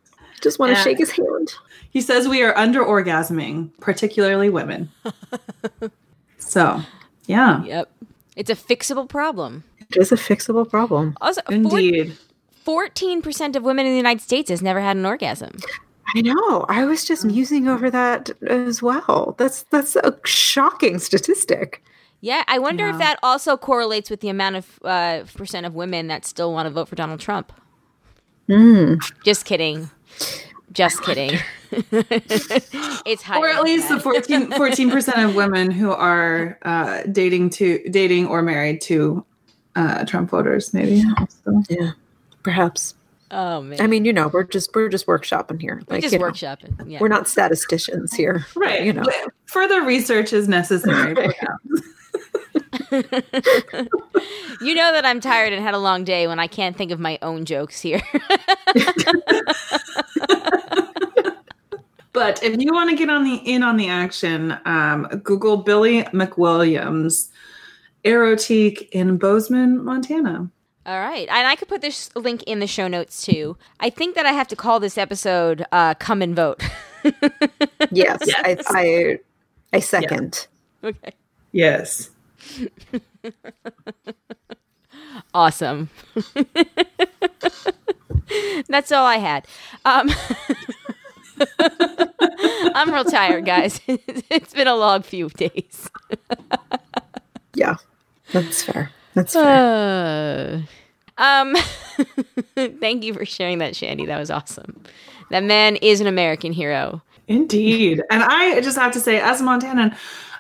Just 0.42 0.58
want 0.58 0.72
to 0.72 0.78
Yeah. 0.78 0.84
shake 0.84 0.98
his 0.98 1.12
hand. 1.12 1.54
He 1.92 2.02
says 2.02 2.28
we 2.28 2.42
are 2.42 2.58
under 2.58 2.84
orgasming, 2.84 3.70
particularly 3.80 4.50
women. 4.50 4.90
so, 6.40 6.82
yeah, 7.28 7.64
yep. 7.64 7.92
It's 8.36 8.50
a 8.50 8.56
fixable 8.56 9.08
problem. 9.08 9.64
It 9.90 9.98
is 9.98 10.12
a 10.12 10.16
fixable 10.16 10.70
problem. 10.70 11.16
Also, 11.22 11.42
indeed. 11.50 12.18
fourteen 12.64 13.22
percent 13.22 13.56
of 13.56 13.64
women 13.64 13.86
in 13.86 13.92
the 13.92 13.98
United 13.98 14.22
States 14.22 14.50
has 14.50 14.62
never 14.62 14.82
had 14.82 14.98
an 14.98 15.06
orgasm. 15.06 15.52
I 16.16 16.22
know. 16.22 16.66
I 16.70 16.86
was 16.86 17.06
just 17.06 17.26
musing 17.26 17.68
over 17.68 17.92
that 17.92 18.30
as 18.48 18.82
well. 18.82 19.36
That's 19.38 19.64
that's 19.64 19.96
a 19.96 20.18
shocking 20.26 21.00
statistic. 21.00 21.84
Yeah, 22.22 22.44
I 22.48 22.58
wonder 22.60 22.88
if 22.88 22.98
that 22.98 23.20
also 23.22 23.58
correlates 23.58 24.10
with 24.10 24.22
the 24.22 24.30
amount 24.30 24.56
of 24.56 24.80
uh, 24.84 25.24
percent 25.36 25.66
of 25.68 25.76
women 25.76 26.08
that 26.08 26.26
still 26.26 26.52
want 26.52 26.66
to 26.66 26.72
vote 26.72 26.88
for 26.88 26.96
Donald 26.96 27.20
Trump. 27.20 27.54
Just 29.24 29.46
kidding. 29.46 29.92
Just 30.72 31.02
kidding. 31.02 31.40
it's 31.72 33.22
higher. 33.24 33.40
Or 33.40 33.48
at 33.48 33.56
than 33.58 33.66
least 33.66 33.90
the 33.90 33.96
that. 33.96 34.54
14 34.58 34.92
percent 34.92 35.20
of 35.20 35.36
women 35.36 35.72
who 35.72 35.92
are 35.92 36.58
uh, 36.64 37.04
dating 37.12 37.52
to 37.52 37.80
dating 37.90 38.28
or 38.28 38.42
married 38.42 38.82
to 38.82 39.26
uh, 39.76 40.06
Trump 40.06 40.30
voters, 40.30 40.74
maybe. 40.74 41.02
So, 41.46 41.64
Yeah, 41.70 41.92
perhaps. 42.44 42.96
Oh 43.30 43.62
man, 43.62 43.82
I 43.82 43.88
mean, 43.88 44.06
you 44.06 44.14
know, 44.14 44.30
we're 44.30 44.44
just 44.44 44.74
we're 44.74 44.88
just 44.90 45.06
workshopping 45.06 45.60
here. 45.60 45.82
we 45.88 45.96
Like, 45.96 46.02
just 46.02 46.14
you 46.14 46.20
know, 46.20 46.26
workshopping. 46.26 46.90
Yeah. 46.90 47.00
We're 47.00 47.10
not 47.10 47.28
statisticians 47.28 48.14
here, 48.14 48.46
right. 48.56 48.84
You 48.84 48.94
know. 48.94 49.04
Further 49.46 49.82
research 49.84 50.32
is 50.32 50.48
necessary. 50.48 51.16
perhaps. 52.90 53.28
You 54.60 54.74
know 54.74 54.92
that 54.92 55.06
I'm 55.06 55.20
tired 55.20 55.54
and 55.54 55.62
had 55.62 55.76
a 55.76 55.78
long 55.78 56.04
day 56.04 56.26
when 56.26 56.40
I 56.40 56.48
can't 56.48 56.76
think 56.76 56.92
of 56.92 57.00
my 57.00 57.20
own 57.22 57.46
jokes 57.46 57.80
here. 57.80 58.02
But 62.14 62.42
if 62.42 62.60
you 62.60 62.74
want 62.74 62.90
to 62.90 62.96
get 62.96 63.12
on 63.12 63.24
the 63.26 63.36
in 63.36 63.62
on 63.62 63.78
the 63.78 63.90
action, 63.90 64.58
um, 64.66 65.04
Google 65.22 65.58
Billy 65.58 66.02
McWilliams, 66.06 67.30
Erotique 68.04 68.90
in 68.92 69.18
Bozeman, 69.18 69.86
Montana. 69.86 70.50
All 70.88 71.00
right. 71.00 71.28
And 71.30 71.48
I 71.48 71.56
could 71.56 71.68
put 71.68 71.82
this 71.82 72.10
link 72.16 72.42
in 72.44 72.58
the 72.58 72.66
show 72.66 72.88
notes 72.88 73.24
too. 73.24 73.56
I 73.80 73.92
think 73.92 74.16
that 74.16 74.26
I 74.26 74.32
have 74.32 74.48
to 74.48 74.56
call 74.56 74.80
this 74.80 74.98
episode 74.98 75.64
uh, 75.72 75.94
Come 75.96 76.24
and 76.24 76.36
Vote. 76.36 76.64
Yes, 77.92 78.20
Yes. 78.26 78.64
I, 78.68 78.80
I 78.80 79.20
I 79.74 79.80
second. 79.80 80.48
okay. 80.84 81.14
Yes. 81.52 82.10
Awesome. 85.34 85.90
That's 88.70 88.92
all 88.92 89.06
I 89.06 89.18
had. 89.18 89.48
Um, 89.86 90.10
I'm 92.74 92.94
real 92.94 93.06
tired, 93.06 93.46
guys. 93.46 93.80
it's 93.88 94.54
been 94.54 94.68
a 94.68 94.76
long 94.76 95.04
few 95.04 95.30
days. 95.30 95.90
Yeah, 97.54 97.76
that's 98.34 98.64
fair. 98.64 98.92
That's 99.14 99.34
fair. 99.34 100.64
Uh, 101.18 101.18
um, 101.22 101.56
thank 102.56 103.04
you 103.04 103.14
for 103.14 103.26
sharing 103.26 103.60
that, 103.60 103.76
Shandy. 103.76 104.06
That 104.06 104.20
was 104.20 104.32
awesome. 104.32 104.82
That 105.30 105.44
man 105.44 105.76
is 105.78 106.02
an 106.02 106.08
American 106.08 106.52
hero. 106.52 107.02
Indeed. 107.28 108.02
And 108.10 108.24
I 108.24 108.62
just 108.62 108.78
have 108.78 108.94
to 108.94 109.00
say, 109.00 109.20
as 109.20 109.42
a 109.42 109.44
Montanan, 109.44 109.96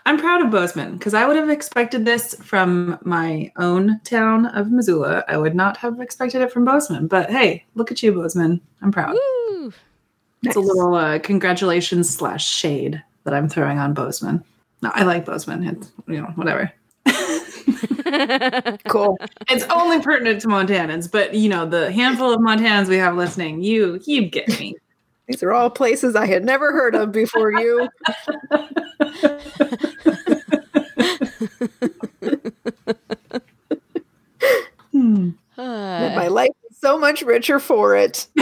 I'm 0.07 0.17
proud 0.17 0.41
of 0.41 0.49
Bozeman 0.49 0.93
because 0.93 1.13
I 1.13 1.27
would 1.27 1.35
have 1.35 1.49
expected 1.49 2.05
this 2.05 2.33
from 2.35 2.97
my 3.03 3.51
own 3.57 3.99
town 4.05 4.45
of 4.45 4.71
Missoula. 4.71 5.25
I 5.27 5.35
would 5.35 5.53
not 5.53 5.75
have 5.75 5.99
expected 5.99 6.41
it 6.41 6.49
from 6.49 6.63
Bozeman. 6.63 7.07
But 7.07 7.29
hey, 7.29 7.65
look 7.75 7.91
at 7.91 8.01
you, 8.01 8.13
Bozeman. 8.13 8.61
I'm 8.81 8.89
proud. 8.89 9.17
Woo. 9.49 9.73
It's 10.43 10.55
a 10.55 10.61
little 10.61 10.95
uh, 10.95 11.19
congratulations 11.19 12.09
slash 12.09 12.47
shade 12.47 13.03
that 13.25 13.33
I'm 13.33 13.49
throwing 13.49 13.79
on 13.79 13.93
Bozeman. 13.93 14.45
No, 14.81 14.91
I 14.93 15.03
like 15.03 15.25
Bozeman. 15.25 15.67
It's, 15.67 15.91
you 16.07 16.21
know, 16.21 16.31
whatever. 16.35 16.71
cool. 18.87 19.17
It's 19.49 19.65
only 19.65 19.99
pertinent 20.01 20.39
to 20.39 20.47
Montanans, 20.47 21.11
but 21.11 21.33
you 21.33 21.49
know, 21.49 21.65
the 21.65 21.91
handful 21.91 22.31
of 22.31 22.39
Montanans 22.39 22.87
we 22.87 22.95
have 22.95 23.17
listening, 23.17 23.61
you 23.61 23.99
you 24.05 24.29
get 24.29 24.47
me. 24.57 24.77
These 25.27 25.43
are 25.43 25.51
all 25.51 25.69
places 25.69 26.15
I 26.15 26.25
had 26.25 26.45
never 26.45 26.71
heard 26.71 26.95
of 26.95 27.11
before 27.11 27.51
you. 27.51 27.89
Hmm. 34.97 35.29
Uh, 35.57 36.13
my 36.15 36.27
life 36.27 36.49
is 36.71 36.77
so 36.77 36.97
much 36.97 37.21
richer 37.21 37.59
for 37.59 37.95
it. 37.95 38.27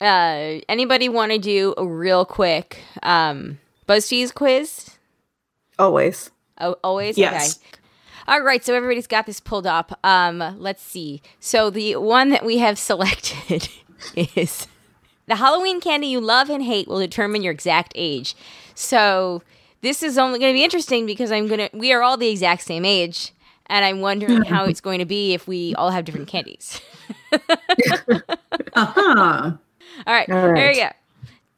uh, 0.00 0.60
anybody 0.68 1.08
want 1.08 1.32
to 1.32 1.38
do 1.38 1.72
a 1.78 1.86
real 1.86 2.26
quick 2.26 2.82
um, 3.02 3.58
BuzzFeed 3.88 4.34
quiz? 4.34 4.90
Always. 5.78 6.30
Oh, 6.60 6.76
always? 6.84 7.16
Yes. 7.16 7.58
Okay. 7.58 7.80
All 8.26 8.42
right, 8.42 8.64
so 8.64 8.74
everybody's 8.74 9.06
got 9.06 9.26
this 9.26 9.40
pulled 9.40 9.66
up. 9.66 9.98
Um, 10.02 10.38
let's 10.58 10.82
see. 10.82 11.20
So 11.40 11.70
the 11.70 11.96
one 11.96 12.30
that 12.30 12.44
we 12.44 12.58
have 12.58 12.78
selected 12.90 13.68
is 14.16 14.66
the 15.26 15.36
Halloween 15.36 15.80
candy 15.80 16.06
you 16.06 16.20
love 16.20 16.50
and 16.50 16.62
hate 16.62 16.88
will 16.88 16.98
determine 16.98 17.42
your 17.42 17.52
exact 17.52 17.92
age. 17.94 18.34
So 18.74 19.42
this 19.80 20.02
is 20.02 20.18
only 20.18 20.38
going 20.38 20.52
to 20.52 20.56
be 20.56 20.64
interesting 20.64 21.06
because 21.06 21.30
I'm 21.32 21.46
going 21.46 21.68
to 21.68 21.76
we 21.76 21.92
are 21.92 22.02
all 22.02 22.16
the 22.16 22.28
exact 22.28 22.62
same 22.62 22.84
age 22.84 23.32
and 23.66 23.84
I'm 23.84 24.00
wondering 24.00 24.42
how 24.42 24.64
it's 24.68 24.80
going 24.80 24.98
to 24.98 25.04
be 25.04 25.34
if 25.34 25.46
we 25.46 25.74
all 25.74 25.90
have 25.90 26.04
different 26.04 26.28
candies. 26.28 26.80
Uh-huh. 28.76 29.52
All 30.06 30.14
right, 30.14 30.28
All 30.28 30.48
right. 30.48 30.54
there 30.54 30.72
you 30.72 30.82
go. 30.82 30.90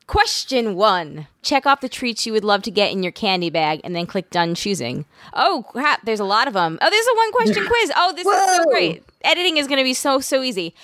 Question 0.07 0.77
one. 0.77 1.27
Check 1.43 1.67
off 1.67 1.81
the 1.81 1.89
treats 1.89 2.27
you 2.27 2.33
would 2.33 2.45
love 2.45 2.63
to 2.63 2.71
get 2.71 2.93
in 2.93 3.03
your 3.03 3.13
candy 3.13 3.51
bag 3.51 3.81
and 3.83 3.97
then 3.97 4.07
click 4.07 4.31
done 4.31 4.55
choosing. 4.55 5.05
Oh, 5.33 5.65
crap. 5.69 6.05
There's 6.05 6.21
a 6.21 6.25
lot 6.25 6.47
of 6.47 6.55
them. 6.55 6.79
Oh, 6.81 6.91
there's 6.91 7.07
a 7.07 7.17
one 7.17 7.33
question 7.33 7.67
quiz. 7.67 7.93
Oh, 7.97 8.13
this 8.15 8.27
is 8.27 8.57
so 8.57 8.65
great. 8.71 9.03
Editing 9.25 9.57
is 9.57 9.67
going 9.67 9.79
to 9.79 9.85
be 9.85 9.95
so, 9.95 10.21
so 10.21 10.43
easy. 10.43 10.75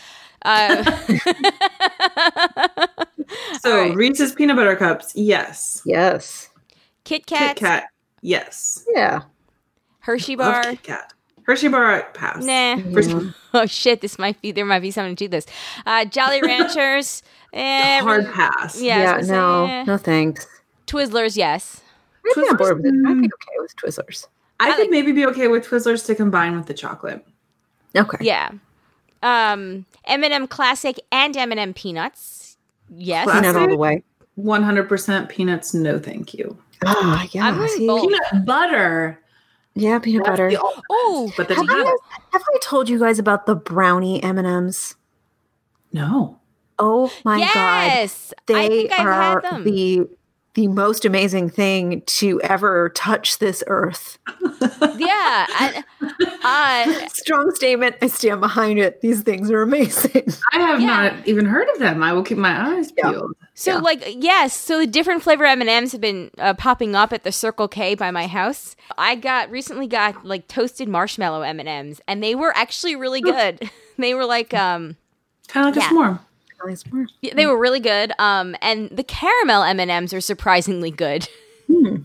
Uh, 0.44 0.84
So 3.62 3.72
All 3.72 3.78
right. 3.88 3.94
Reese's 3.94 4.34
peanut 4.34 4.56
butter 4.56 4.76
cups, 4.76 5.12
yes. 5.14 5.82
Yes. 5.86 6.50
Kit 7.04 7.26
Kat. 7.26 7.56
Kit 7.56 7.58
Kat, 7.64 7.82
Kat, 7.82 7.90
yes. 8.20 8.84
Yeah. 8.94 9.22
Hershey 10.00 10.36
Love 10.36 10.52
bar. 10.52 10.62
Kit 10.64 10.82
Kat. 10.82 11.12
Hershey 11.44 11.68
bar 11.68 12.08
pass. 12.14 12.44
Nah. 12.44 12.76
First- 12.92 13.14
Oh, 13.54 13.66
shit. 13.66 14.00
This 14.00 14.18
might 14.18 14.40
be, 14.40 14.50
there 14.52 14.64
might 14.64 14.80
be 14.80 14.90
something 14.90 15.14
to 15.16 15.24
do 15.24 15.28
this. 15.28 15.46
Uh, 15.86 16.04
Jolly 16.06 16.40
Ranchers. 16.46 17.22
eh, 17.52 18.00
hard 18.00 18.30
pass. 18.32 18.80
Yeah, 18.80 18.98
Yeah, 18.98 19.16
no, 19.26 19.66
say, 19.66 19.72
eh. 19.72 19.84
no 19.84 19.96
thanks. 19.98 20.46
Twizzlers, 20.86 21.36
yes. 21.36 21.80
I'd 22.26 22.34
be 22.40 22.48
on 22.48 22.56
board 22.56 22.76
with 22.78 22.86
it. 22.86 22.94
I'd 23.06 23.16
Mm. 23.16 23.20
be 23.22 23.26
okay 23.26 23.58
with 23.58 23.76
Twizzlers. 23.76 24.26
I, 24.60 24.68
I 24.68 24.70
could 24.72 24.80
like- 24.82 24.90
maybe 24.90 25.12
be 25.12 25.26
okay 25.26 25.48
with 25.48 25.66
Twizzlers 25.68 26.06
to 26.06 26.14
combine 26.14 26.56
with 26.56 26.66
the 26.66 26.74
chocolate. 26.74 27.24
Okay. 27.96 28.18
Yeah. 28.20 28.50
Um, 29.22 29.86
M&M 30.06 30.46
Classic 30.48 30.98
and 31.12 31.36
M&M 31.36 31.74
Peanuts. 31.74 32.56
Yes. 32.94 33.24
Classic? 33.24 33.42
Peanut 33.44 33.56
all 33.62 33.68
the 33.68 33.76
way. 33.76 34.02
100% 34.38 35.28
peanuts, 35.28 35.74
no 35.74 35.98
thank 35.98 36.34
you. 36.34 36.56
Oh, 36.84 37.24
yeah. 37.32 37.46
I'm 37.46 37.56
going 37.56 37.68
see? 37.68 37.86
Peanut 37.86 38.44
butter. 38.44 39.18
Yeah, 39.74 39.98
peanut 39.98 40.24
that's 40.24 40.32
butter. 40.32 40.50
the. 40.50 40.58
Oh, 40.90 41.32
but 41.36 41.48
then 41.48 41.56
Have, 41.58 41.66
you 41.66 41.84
guys, 41.84 41.94
have 42.32 42.42
I 42.42 42.58
told 42.62 42.88
you 42.88 42.98
guys 42.98 43.18
about 43.18 43.46
the 43.46 43.54
brownie 43.54 44.22
M&Ms? 44.22 44.94
no. 45.92 46.38
Oh 46.78 47.12
my 47.24 47.38
god. 47.38 47.46
yes. 47.54 48.32
They 48.46 48.54
I 48.64 48.68
think 48.68 48.92
I've 48.92 49.06
are 49.06 49.12
had 49.12 49.42
them. 49.42 49.62
the 49.64 50.08
the 50.54 50.68
most 50.68 51.04
amazing 51.04 51.48
thing 51.48 52.02
to 52.02 52.40
ever 52.42 52.90
touch 52.90 53.38
this 53.38 53.64
earth. 53.68 54.18
yeah. 54.96 55.46
I, 55.48 55.82
uh, 56.44 57.08
Strong 57.12 57.54
statement. 57.54 57.96
I 58.02 58.08
stand 58.08 58.40
behind 58.40 58.78
it. 58.78 59.00
These 59.00 59.22
things 59.22 59.50
are 59.50 59.62
amazing. 59.62 60.26
I 60.52 60.58
have 60.60 60.80
Yeah. 60.80 60.86
not 60.86 61.26
even 61.26 61.46
heard 61.46 61.68
of 61.70 61.78
them. 61.78 62.02
I 62.02 62.12
will 62.12 62.22
keep 62.22 62.36
my 62.38 62.76
eyes 62.76 62.92
Yeah. 62.98 63.10
peeled. 63.12 63.32
so 63.54 63.72
Yeah. 63.72 63.78
like 63.78 64.04
yes, 64.18 64.54
so 64.54 64.78
the 64.78 64.86
different 64.86 65.22
flavor 65.22 65.44
M&Ms 65.46 65.92
have 65.92 66.00
been 66.02 66.30
uh, 66.38 66.52
popping 66.54 66.94
up 66.94 67.12
at 67.12 67.24
the 67.24 67.32
Circle 67.32 67.68
K 67.68 67.94
by 67.94 68.10
my 68.10 68.26
house. 68.26 68.76
I 68.98 69.14
got 69.14 69.50
recently 69.50 69.86
got 69.86 70.24
like 70.26 70.48
toasted 70.48 70.86
marshmallow 70.88 71.40
M&Ms 71.42 72.00
and 72.06 72.22
they 72.22 72.34
were 72.34 72.54
actually 72.56 72.94
really 72.94 73.22
good. 73.22 73.70
they 73.96 74.12
were 74.14 74.26
like 74.26 74.52
um 74.52 74.96
Kind 75.48 75.68
of 75.68 75.74
like 75.76 75.82
Yeah. 75.82 75.90
a 75.90 75.94
s'more. 75.94 76.20
Nice 76.66 76.84
more. 76.92 77.06
yeah, 77.20 77.34
they 77.34 77.46
were 77.46 77.58
really 77.58 77.80
good. 77.80 78.12
Um 78.18 78.56
and 78.62 78.88
the 78.90 79.04
caramel 79.04 79.62
M&Ms 79.64 80.12
are 80.14 80.20
surprisingly 80.20 80.90
good. 80.90 81.28
Hmm. 81.66 81.96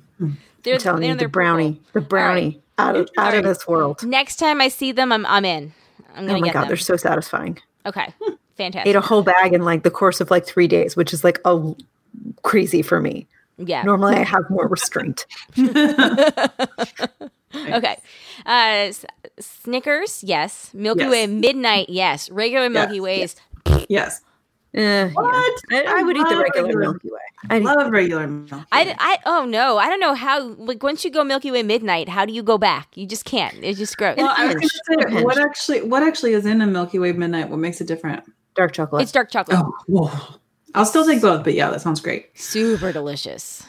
They're, 0.63 0.75
I'm 0.75 0.79
telling 0.81 1.01
they're 1.01 1.09
you, 1.11 1.15
the 1.15 1.19
their 1.19 1.27
brownie, 1.29 1.79
the 1.93 2.01
brownie, 2.01 2.61
out 2.77 2.95
of 2.95 3.09
out 3.17 3.33
of 3.33 3.43
this 3.43 3.67
world. 3.67 4.03
Next 4.03 4.37
time 4.37 4.59
I 4.61 4.67
see 4.67 4.91
them, 4.91 5.11
I'm 5.11 5.25
I'm 5.25 5.45
in. 5.45 5.73
I'm 6.15 6.25
gonna 6.25 6.37
Oh 6.39 6.41
my 6.41 6.47
get 6.47 6.53
god, 6.53 6.61
them. 6.61 6.67
they're 6.69 6.77
so 6.77 6.97
satisfying. 6.97 7.59
Okay, 7.85 8.13
fantastic. 8.57 8.89
Ate 8.89 8.95
a 8.95 9.01
whole 9.01 9.21
bag 9.23 9.53
in 9.53 9.63
like 9.63 9.83
the 9.83 9.91
course 9.91 10.19
of 10.19 10.29
like 10.31 10.45
three 10.45 10.67
days, 10.67 10.95
which 10.97 11.13
is 11.13 11.23
like 11.23 11.39
a 11.45 11.73
crazy 12.41 12.81
for 12.81 12.99
me. 12.99 13.27
yeah. 13.57 13.83
Normally, 13.83 14.15
I 14.15 14.23
have 14.23 14.49
more 14.49 14.67
restraint. 14.67 15.25
Okay. 17.55 17.97
Uh, 18.45 18.91
Snickers, 19.39 20.23
yes. 20.23 20.71
Milky 20.73 21.01
Yes. 21.03 21.11
Way 21.11 21.27
Midnight, 21.27 21.89
yes. 21.89 22.29
Regular 22.29 22.69
Milky 22.69 22.95
Yes, 22.95 23.01
Ways, 23.01 23.35
yes. 23.89 24.21
Eh, 24.77 24.81
yeah. 24.81 25.09
What? 25.11 25.61
I, 25.71 25.85
I 25.99 26.03
would 26.03 26.15
eat 26.17 26.27
the 26.29 26.37
regular 26.37 26.67
regular- 26.67 26.79
Milky 26.91 27.09
Way. 27.09 27.19
I'd 27.49 27.61
eat- 27.61 27.65
Love 27.65 27.91
regular 27.91 28.27
milk. 28.27 28.63
I, 28.71 28.95
I 28.99 29.17
oh 29.25 29.45
no 29.45 29.77
I 29.77 29.87
don't 29.89 29.99
know 29.99 30.13
how 30.13 30.43
like 30.69 30.83
once 30.83 31.03
you 31.05 31.09
go 31.11 31.23
Milky 31.23 31.49
Way 31.51 31.63
midnight 31.63 32.09
how 32.09 32.25
do 32.25 32.33
you 32.33 32.43
go 32.43 32.57
back 32.57 32.89
you 32.95 33.05
just 33.07 33.25
can't 33.25 33.55
it's 33.63 33.79
just 33.79 33.95
gross 33.97 34.17
Well, 34.17 34.33
I 34.37 34.45
was 34.53 34.55
gonna 34.55 35.09
say, 35.11 35.23
what 35.23 35.37
actually, 35.39 35.81
what 35.83 36.03
actually 36.03 36.33
is 36.33 36.45
in 36.45 36.61
a 36.61 36.67
Milky 36.67 36.99
Way 36.99 37.11
Midnight? 37.13 37.49
What 37.49 37.57
makes 37.59 37.81
it 37.81 37.87
different? 37.87 38.23
dark 38.55 38.73
chocolate. 38.73 39.01
it's 39.03 39.11
dark 39.11 39.29
chocolate 39.31 39.57
Oh, 39.59 39.73
whoa. 39.87 40.11
I'll 40.75 40.85
still 40.85 41.05
take 41.05 41.21
both, 41.21 41.43
but 41.43 41.53
yeah, 41.53 41.69
that 41.71 41.81
sounds 41.81 41.99
great. 42.01 42.37
super 42.37 42.91
delicious 42.91 43.63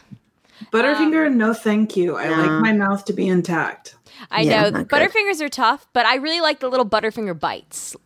Butterfinger, 0.72 1.32
no, 1.32 1.54
thank 1.54 1.96
you. 1.96 2.16
I 2.16 2.28
No. 2.28 2.36
like 2.36 2.62
my 2.62 2.72
mouth 2.72 3.04
to 3.04 3.12
be 3.12 3.28
intact. 3.28 3.94
I 4.30 4.40
Yeah, 4.42 4.62
know 4.62 4.70
not 4.70 4.88
good. 4.88 5.00
Butterfingers 5.10 5.40
are 5.40 5.48
tough 5.48 5.86
but 5.92 6.04
I 6.04 6.16
really 6.16 6.40
like 6.40 6.60
the 6.60 6.68
little 6.68 6.86
Butterfinger 6.86 7.38
bites 7.38 7.96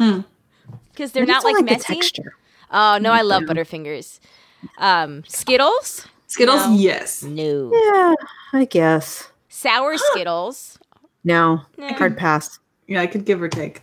Hmm. 0.00 0.20
Because 0.94 1.12
they're 1.12 1.26
not 1.26 1.42
just 1.42 1.46
don't 1.46 1.54
like, 1.56 1.66
the 1.66 1.72
messy 1.72 1.94
texture. 1.94 2.34
oh 2.70 2.98
no 3.00 3.12
I 3.12 3.22
love 3.22 3.42
Butterfingers 3.44 4.20
um 4.78 5.24
Skittles 5.26 6.06
Skittles, 6.26 6.66
No. 6.66 6.74
yes. 6.74 7.22
no 7.22 7.70
Yeah, 7.72 8.14
I 8.58 8.64
guess. 8.64 9.28
sour 9.48 9.96
Skittles 10.12 10.78
No, 11.24 11.60
Nah. 11.76 11.92
hard 11.94 12.16
pass. 12.16 12.58
Yeah, 12.86 13.00
I 13.02 13.06
could 13.06 13.24
give 13.24 13.40
or 13.42 13.48
take. 13.48 13.82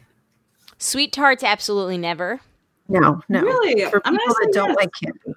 sweet 0.78 1.12
tarts 1.14 1.44
absolutely 1.44 1.98
never 1.98 2.40
No, 2.90 3.22
no. 3.30 3.42
Really? 3.42 3.82
For 3.90 4.02
I'm 4.06 4.16
gonna 4.16 4.20
people 4.20 4.36
that 4.36 4.54
say 4.54 4.60
don't 4.60 4.70
yes. 4.70 4.78
like 4.80 4.92
candy 5.02 5.34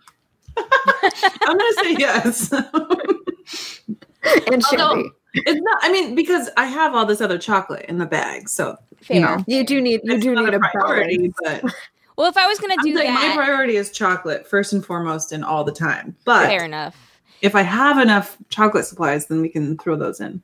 I'm 1.47 1.59
gonna 1.59 1.73
say 1.83 1.97
yes. 1.99 2.53
and 4.53 4.65
Although- 4.65 4.95
candy, 4.95 5.11
it's 5.35 5.61
not. 5.61 5.79
I 5.83 5.90
mean, 5.92 6.14
because 6.14 6.49
I 6.57 6.66
have 6.66 6.94
all 6.94 7.07
this 7.07 7.20
other 7.20 7.38
chocolate 7.38 7.87
in 7.88 7.99
the 7.99 8.07
bag, 8.07 8.49
so 8.49 8.77
fair 9.03 9.16
you 9.16 9.23
know, 9.23 9.44
you 9.47 9.64
do 9.64 9.81
need 9.81 10.01
you 10.05 10.18
do 10.18 10.35
need 10.35 10.55
a 10.55 10.61
priority. 10.61 11.29
balance. 11.42 11.62
But 11.62 11.75
well 12.16 12.29
if 12.29 12.37
I 12.37 12.47
was 12.47 12.59
gonna 12.59 12.75
I'm 12.79 12.85
do 12.85 12.97
saying 12.97 13.12
my 13.12 13.33
priority 13.35 13.77
is 13.77 13.90
chocolate 13.90 14.47
first 14.47 14.73
and 14.73 14.85
foremost, 14.85 15.33
and 15.33 15.44
all 15.44 15.64
the 15.64 15.73
time. 15.73 16.16
But 16.25 16.47
fair 16.47 16.64
enough 16.64 16.97
if 17.42 17.55
I 17.55 17.62
have 17.62 17.99
enough 17.99 18.38
chocolate 18.49 18.87
supplies, 18.87 19.27
then 19.27 19.42
we 19.42 19.49
can 19.51 19.77
throw 19.77 19.97
those 19.97 20.20
in. 20.20 20.40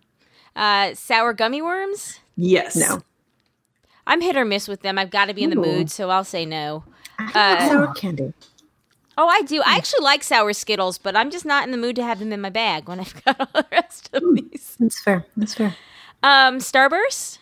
uh 0.57 0.95
sour 0.95 1.33
gummy 1.33 1.63
worms 1.63 2.19
Yes. 2.37 2.75
No, 2.77 3.03
I'm 4.07 4.21
hit 4.23 4.37
or 4.37 4.45
miss 4.45 4.67
with 4.67 4.81
them. 4.83 4.99
I've 4.99 5.11
got 5.11 5.27
to 5.27 5.35
be 5.35 5.43
in 5.45 5.51
the 5.51 5.59
Ooh. 5.59 5.63
mood, 5.63 5.91
so 5.91 6.09
I'll 6.11 6.25
say 6.25 6.47
no. 6.47 6.85
I 7.19 7.57
Uh, 7.59 7.69
sour 7.69 7.95
candy. 7.95 8.33
Oh, 9.23 9.29
I 9.29 9.43
do. 9.43 9.61
I 9.67 9.77
actually 9.77 10.03
like 10.03 10.23
sour 10.25 10.55
Skittles, 10.55 10.97
but 10.97 11.15
I'm 11.15 11.31
just 11.31 11.45
not 11.45 11.65
in 11.65 11.73
the 11.73 11.77
mood 11.77 11.95
to 11.97 12.03
have 12.03 12.21
them 12.21 12.33
in 12.33 12.41
my 12.41 12.49
bag 12.49 12.89
when 12.89 13.01
I've 13.01 13.23
got 13.25 13.39
all 13.39 13.49
the 13.53 13.67
rest 13.71 14.09
of 14.15 14.23
these. 14.35 14.79
That's 14.81 14.99
fair. 15.03 15.27
That's 15.37 15.53
fair. 15.53 15.77
Um, 16.23 16.57
Starburst. 16.59 17.37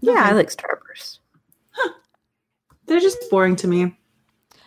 Yeah, 0.00 0.20
I 0.22 0.32
like 0.32 0.48
Starburst. 0.50 1.20
They're 2.84 3.00
just 3.00 3.18
boring 3.30 3.56
to 3.56 3.66
me. 3.66 3.96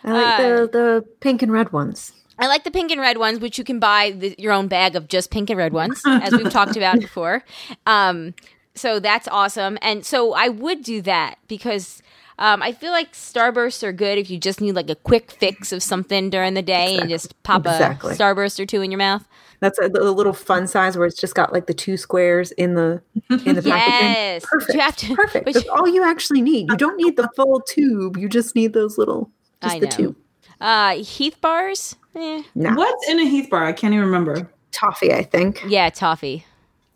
I 0.02 0.10
like 0.10 0.26
Uh, 0.26 0.42
the 0.42 0.68
the 0.72 1.04
pink 1.20 1.42
and 1.42 1.52
red 1.52 1.72
ones. 1.72 2.12
I 2.36 2.48
like 2.48 2.64
the 2.64 2.70
pink 2.72 2.90
and 2.90 3.00
red 3.00 3.16
ones, 3.16 3.38
which 3.38 3.56
you 3.56 3.62
can 3.62 3.78
buy 3.78 4.10
the, 4.10 4.34
your 4.36 4.52
own 4.52 4.66
bag 4.66 4.96
of 4.96 5.06
just 5.06 5.30
pink 5.30 5.50
and 5.50 5.58
red 5.58 5.72
ones, 5.72 6.02
as 6.04 6.32
we've 6.32 6.50
talked 6.50 6.76
about 6.76 6.98
before. 7.06 7.44
Um, 7.86 8.34
so 8.74 8.98
that's 8.98 9.28
awesome. 9.28 9.78
And 9.82 10.04
so 10.04 10.32
I 10.32 10.48
would 10.48 10.82
do 10.82 11.00
that 11.02 11.36
because 11.46 12.02
um, 12.40 12.62
I 12.62 12.72
feel 12.72 12.90
like 12.90 13.12
Starbursts 13.12 13.82
are 13.84 13.92
good 13.92 14.18
if 14.18 14.28
you 14.30 14.38
just 14.38 14.60
need 14.60 14.72
like 14.72 14.90
a 14.90 14.96
quick 14.96 15.30
fix 15.30 15.70
of 15.72 15.82
something 15.82 16.28
during 16.30 16.54
the 16.54 16.62
day 16.62 16.98
and 16.98 17.08
just 17.08 17.40
pop 17.44 17.60
Exactly. 17.66 18.14
a 18.14 18.16
Starburst 18.16 18.58
or 18.58 18.66
two 18.66 18.82
in 18.82 18.90
your 18.90 18.98
mouth. 18.98 19.24
That's 19.60 19.78
a, 19.78 19.88
the 19.90 20.10
little 20.10 20.32
fun 20.32 20.66
size 20.66 20.96
where 20.96 21.06
it's 21.06 21.20
just 21.20 21.34
got 21.34 21.52
like 21.52 21.66
the 21.66 21.74
two 21.74 21.96
squares 21.98 22.50
in 22.52 22.74
the 22.74 23.02
in 23.44 23.54
the 23.54 23.62
packaging. 23.66 23.68
Yes. 23.68 24.46
Perfect. 24.50 24.74
You 24.74 24.80
have 24.80 24.96
to, 24.96 25.14
Perfect. 25.16 25.44
but 25.44 25.54
That's 25.54 25.68
all 25.68 25.86
you 25.86 26.02
actually 26.02 26.40
need. 26.40 26.70
You 26.70 26.76
don't 26.78 26.96
need 26.96 27.16
the 27.16 27.28
full 27.36 27.60
tube. 27.60 28.16
You 28.16 28.28
just 28.28 28.54
need 28.56 28.72
those 28.72 28.96
little 28.96 29.30
just 29.62 29.76
I 29.76 29.78
the 29.80 29.86
know. 29.86 29.90
two. 29.92 30.16
Uh, 30.62 30.94
Heath 30.96 31.38
bars. 31.42 31.96
Eh. 32.16 32.42
Nah. 32.54 32.74
What's 32.74 33.08
in 33.08 33.20
a 33.20 33.24
Heath 33.28 33.50
bar? 33.50 33.66
I 33.66 33.72
can't 33.72 33.92
even 33.92 34.06
remember. 34.06 34.50
Toffee, 34.72 35.12
I 35.12 35.22
think. 35.24 35.62
Yeah, 35.68 35.90
toffee. 35.90 36.46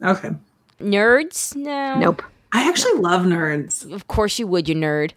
Okay. 0.03 0.31
Nerds? 0.81 1.55
No. 1.55 1.99
Nope. 1.99 2.23
I 2.55 2.67
actually 2.69 3.01
love 3.01 3.23
nerds. 3.27 3.91
Of 3.93 4.07
course 4.07 4.39
you 4.39 4.47
would, 4.47 4.69
you 4.69 4.75
nerd. 4.77 5.11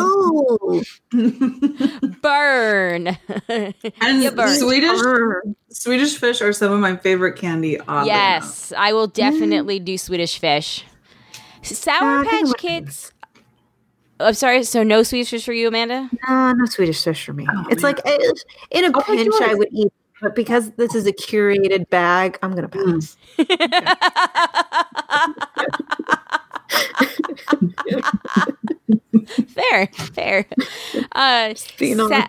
Ooh. 0.00 0.82
Burn. 2.22 3.18
And 4.00 4.22
You 4.22 4.30
burn. 4.30 4.56
Swedish 4.58 5.00
Burn. 5.02 5.56
Swedish 5.70 6.16
fish 6.18 6.40
are 6.40 6.52
some 6.52 6.72
of 6.72 6.80
my 6.80 6.96
favorite 6.96 7.36
candy. 7.36 7.78
oddly 7.80 8.10
enough. 8.10 8.42
yes, 8.42 8.72
I 8.76 8.92
will 8.92 9.06
definitely 9.06 9.78
do 9.80 9.96
Swedish 9.98 10.38
fish. 10.38 10.84
Sour 11.62 12.20
Uh, 12.20 12.24
Patch 12.24 12.52
Kids. 12.56 13.12
I'm 14.18 14.34
sorry, 14.34 14.62
so 14.64 14.82
no 14.82 15.02
Swedish 15.02 15.30
fish 15.30 15.44
for 15.44 15.52
you, 15.52 15.68
Amanda? 15.68 16.10
No, 16.28 16.52
no 16.52 16.64
Swedish 16.66 17.02
fish 17.02 17.24
for 17.24 17.32
me. 17.32 17.46
Oh, 17.50 17.64
it's 17.70 17.82
man. 17.82 17.94
like 17.94 18.06
in 18.70 18.84
a 18.84 18.88
I'll 18.94 19.02
take 19.02 19.18
pinch, 19.18 19.34
I 19.40 19.54
would 19.54 19.68
eat, 19.72 19.92
but 20.20 20.34
because 20.34 20.70
this 20.72 20.94
is 20.94 21.06
a 21.06 21.12
curated 21.12 21.88
bag, 21.90 22.38
I'm 22.42 22.54
gonna 22.54 22.68
pass. 22.68 23.16
fair, 29.48 29.86
fair. 30.14 30.46
Uh, 31.12 31.54
Being 31.78 31.98
sa- 31.98 32.26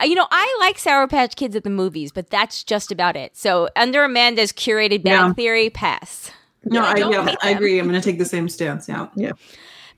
Uh, 0.00 0.04
you 0.06 0.16
know, 0.16 0.26
I 0.30 0.56
like 0.60 0.78
Sour 0.78 1.06
Patch 1.06 1.36
Kids 1.36 1.54
at 1.54 1.62
the 1.62 1.70
movies, 1.70 2.10
but 2.10 2.28
that's 2.28 2.64
just 2.64 2.90
about 2.90 3.14
it. 3.16 3.36
So, 3.36 3.68
under 3.76 4.02
Amanda's 4.04 4.52
curated 4.52 5.04
bag 5.04 5.12
Yeah. 5.12 5.32
theory, 5.34 5.70
pass. 5.70 6.32
No, 6.64 6.82
I 6.82 6.92
I, 6.94 7.10
yeah, 7.10 7.34
I 7.42 7.50
agree. 7.50 7.78
I'm 7.78 7.86
going 7.88 8.00
to 8.00 8.04
take 8.04 8.18
the 8.18 8.24
same 8.24 8.48
stance. 8.48 8.88
Yeah, 8.88 9.06
Yeah. 9.14 9.32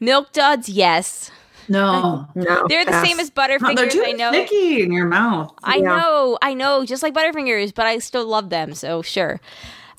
Milk 0.00 0.32
Duds, 0.32 0.68
yes. 0.68 1.30
No. 1.68 2.26
No, 2.34 2.66
They're 2.68 2.84
the 2.84 2.90
pass. 2.92 3.06
same 3.06 3.18
as 3.20 3.30
No, 3.36 3.46
they're 3.46 3.58
Butterfingers. 3.58 3.90
too 3.92 4.04
I 4.06 4.12
know. 4.12 4.30
sticky 4.32 4.82
in 4.82 4.92
your 4.92 5.06
mouth. 5.06 5.52
I 5.64 5.76
Yeah. 5.76 5.96
know, 5.96 6.38
I 6.42 6.54
know, 6.54 6.84
just 6.84 7.02
like 7.02 7.14
Butterfingers, 7.14 7.74
but 7.74 7.86
I 7.86 7.98
still 7.98 8.26
love 8.26 8.50
them. 8.50 8.74
So 8.74 9.02
sure. 9.02 9.40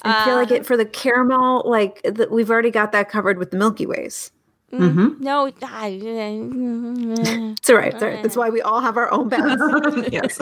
I 0.03 0.23
feel 0.25 0.35
like 0.35 0.51
it 0.51 0.65
for 0.65 0.77
the 0.77 0.85
caramel. 0.85 1.63
Like 1.65 2.01
the, 2.03 2.27
we've 2.31 2.49
already 2.51 2.71
got 2.71 2.91
that 2.93 3.09
covered 3.09 3.37
with 3.37 3.51
the 3.51 3.57
Milky 3.57 3.85
Ways. 3.85 4.31
Mm-hmm. 4.71 5.23
No, 5.23 5.49
I, 5.63 5.87
uh, 6.03 7.53
It's 7.57 7.69
all 7.69 7.75
right. 7.77 7.93
It's 7.93 8.03
all 8.03 8.09
right. 8.09 8.21
That's 8.21 8.35
why 8.35 8.49
we 8.49 8.61
all 8.61 8.81
have 8.81 8.97
our 8.97 9.11
own 9.11 9.29
bags. 9.29 9.61
yes. 10.11 10.39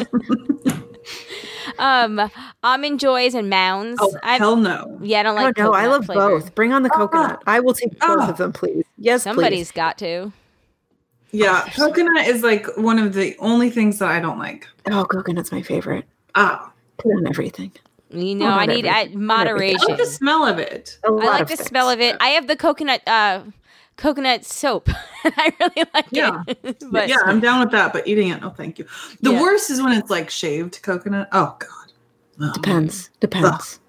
um, 1.80 2.30
almond 2.64 3.00
joys 3.00 3.34
and 3.36 3.50
mounds. 3.50 4.00
Oh, 4.02 4.14
I, 4.24 4.38
hell 4.38 4.56
no. 4.56 4.98
yeah, 5.02 5.20
I 5.20 5.24
don't 5.24 5.36
like. 5.36 5.44
oh 5.44 5.48
like. 5.48 5.58
no, 5.58 5.74
I 5.74 5.86
love 5.88 6.06
flavor. 6.06 6.20
both. 6.40 6.56
Bring 6.56 6.74
on 6.74 6.84
the 6.84 6.90
coconut. 6.90 7.42
I 7.46 7.60
will 7.60 7.74
take 7.74 7.92
both 8.00 8.20
Ah. 8.20 8.30
of 8.30 8.38
them, 8.38 8.52
please. 8.54 8.84
Yes, 8.98 9.24
Somebody's 9.24 9.72
got 9.72 9.98
to. 10.00 10.32
Yeah, 11.32 11.68
coconut 11.76 12.28
is 12.28 12.44
like 12.44 12.66
one 12.78 12.98
of 13.00 13.14
the 13.14 13.36
only 13.40 13.70
things 13.70 14.00
that 14.00 14.10
I 14.10 14.20
don't 14.20 14.40
like. 14.40 14.68
Oh, 14.90 15.04
coconut's 15.06 15.52
my 15.52 15.62
favorite. 15.62 16.06
Ah, 16.36 16.72
Put 16.98 17.12
on 17.14 17.28
everything. 17.28 17.72
You 18.10 18.36
know, 18.36 18.48
I 18.48 18.66
need 18.66 18.86
everything. 18.86 19.18
uh, 19.18 19.20
Not. 19.20 19.48
I 19.48 19.52
moderation. 19.52 19.80
like 19.90 19.98
the 19.98 20.06
smell 20.06 20.46
of 20.46 20.60
it. 20.60 20.98
I 21.06 21.10
like 21.10 21.48
the 21.48 21.58
things. 21.58 21.68
smell 21.68 21.90
of 21.90 22.00
it. 22.00 22.16
I 22.22 22.30
have 22.30 22.48
the 22.48 22.56
coconut, 22.56 23.02
uh, 23.08 23.42
coconut 23.98 24.46
soap. 24.46 24.90
I 25.26 25.52
really 25.60 25.90
like 25.94 26.06
Yeah. 26.12 26.44
it. 26.48 26.82
but 26.92 27.10
yeah, 27.10 27.18
I'm 27.26 27.42
down 27.42 27.60
with 27.60 27.72
that, 27.72 27.92
but 27.92 28.08
eating 28.08 28.30
it, 28.30 28.40
no, 28.42 28.52
thank 28.52 28.80
you. 28.80 28.86
The 29.22 29.32
Yeah. 29.32 29.42
worst 29.42 29.70
is 29.70 29.82
when 29.82 29.92
it's 29.92 30.10
like 30.10 30.30
shaved 30.30 30.82
coconut. 30.84 31.28
Oh 31.34 31.56
God. 31.60 31.70
No. 32.38 32.54
Depends. 32.54 33.10
Depends. 33.20 33.80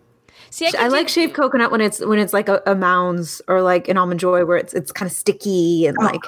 see, 0.50 0.66
I, 0.66 0.84
I 0.84 0.88
like 0.88 1.06
do- 1.08 1.12
shaved 1.12 1.34
coconut 1.34 1.70
when 1.70 1.80
it's 1.80 2.00
when 2.04 2.18
it's 2.18 2.32
like 2.32 2.48
a, 2.48 2.62
a 2.66 2.74
mounds 2.74 3.40
or 3.46 3.62
like 3.62 3.86
an 3.88 3.98
almond 3.98 4.18
joy 4.18 4.44
where 4.44 4.56
it's 4.56 4.72
it's 4.74 4.90
kind 4.90 5.08
of 5.08 5.16
sticky 5.16 5.86
and 5.86 5.96
Oh, 6.00 6.04
like. 6.04 6.22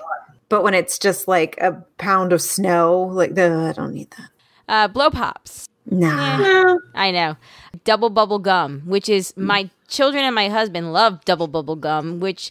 But 0.49 0.63
when 0.63 0.75
it's 0.75 0.99
just 0.99 1.29
like 1.29 1.57
a 1.61 1.73
pound 1.99 2.33
of 2.33 2.41
snow, 2.41 3.03
like 3.03 3.35
the 3.35 3.51
I 3.69 3.73
don't 3.73 3.93
need 3.95 4.11
that. 4.13 4.31
uh, 4.69 4.89
blow 4.89 5.11
pops. 5.11 5.69
Nah. 5.91 6.39
Yeah. 6.39 6.77
I 6.95 7.11
know. 7.11 7.37
Double 7.85 8.11
bubble 8.11 8.39
gum, 8.39 8.83
which 8.87 9.09
is 9.09 9.33
Mm. 9.33 9.43
my 9.45 9.71
children 9.89 10.25
and 10.25 10.35
my 10.35 10.49
husband 10.49 10.93
love 10.93 11.25
double 11.25 11.49
bubble 11.49 11.77
gum, 11.77 12.21
which 12.21 12.51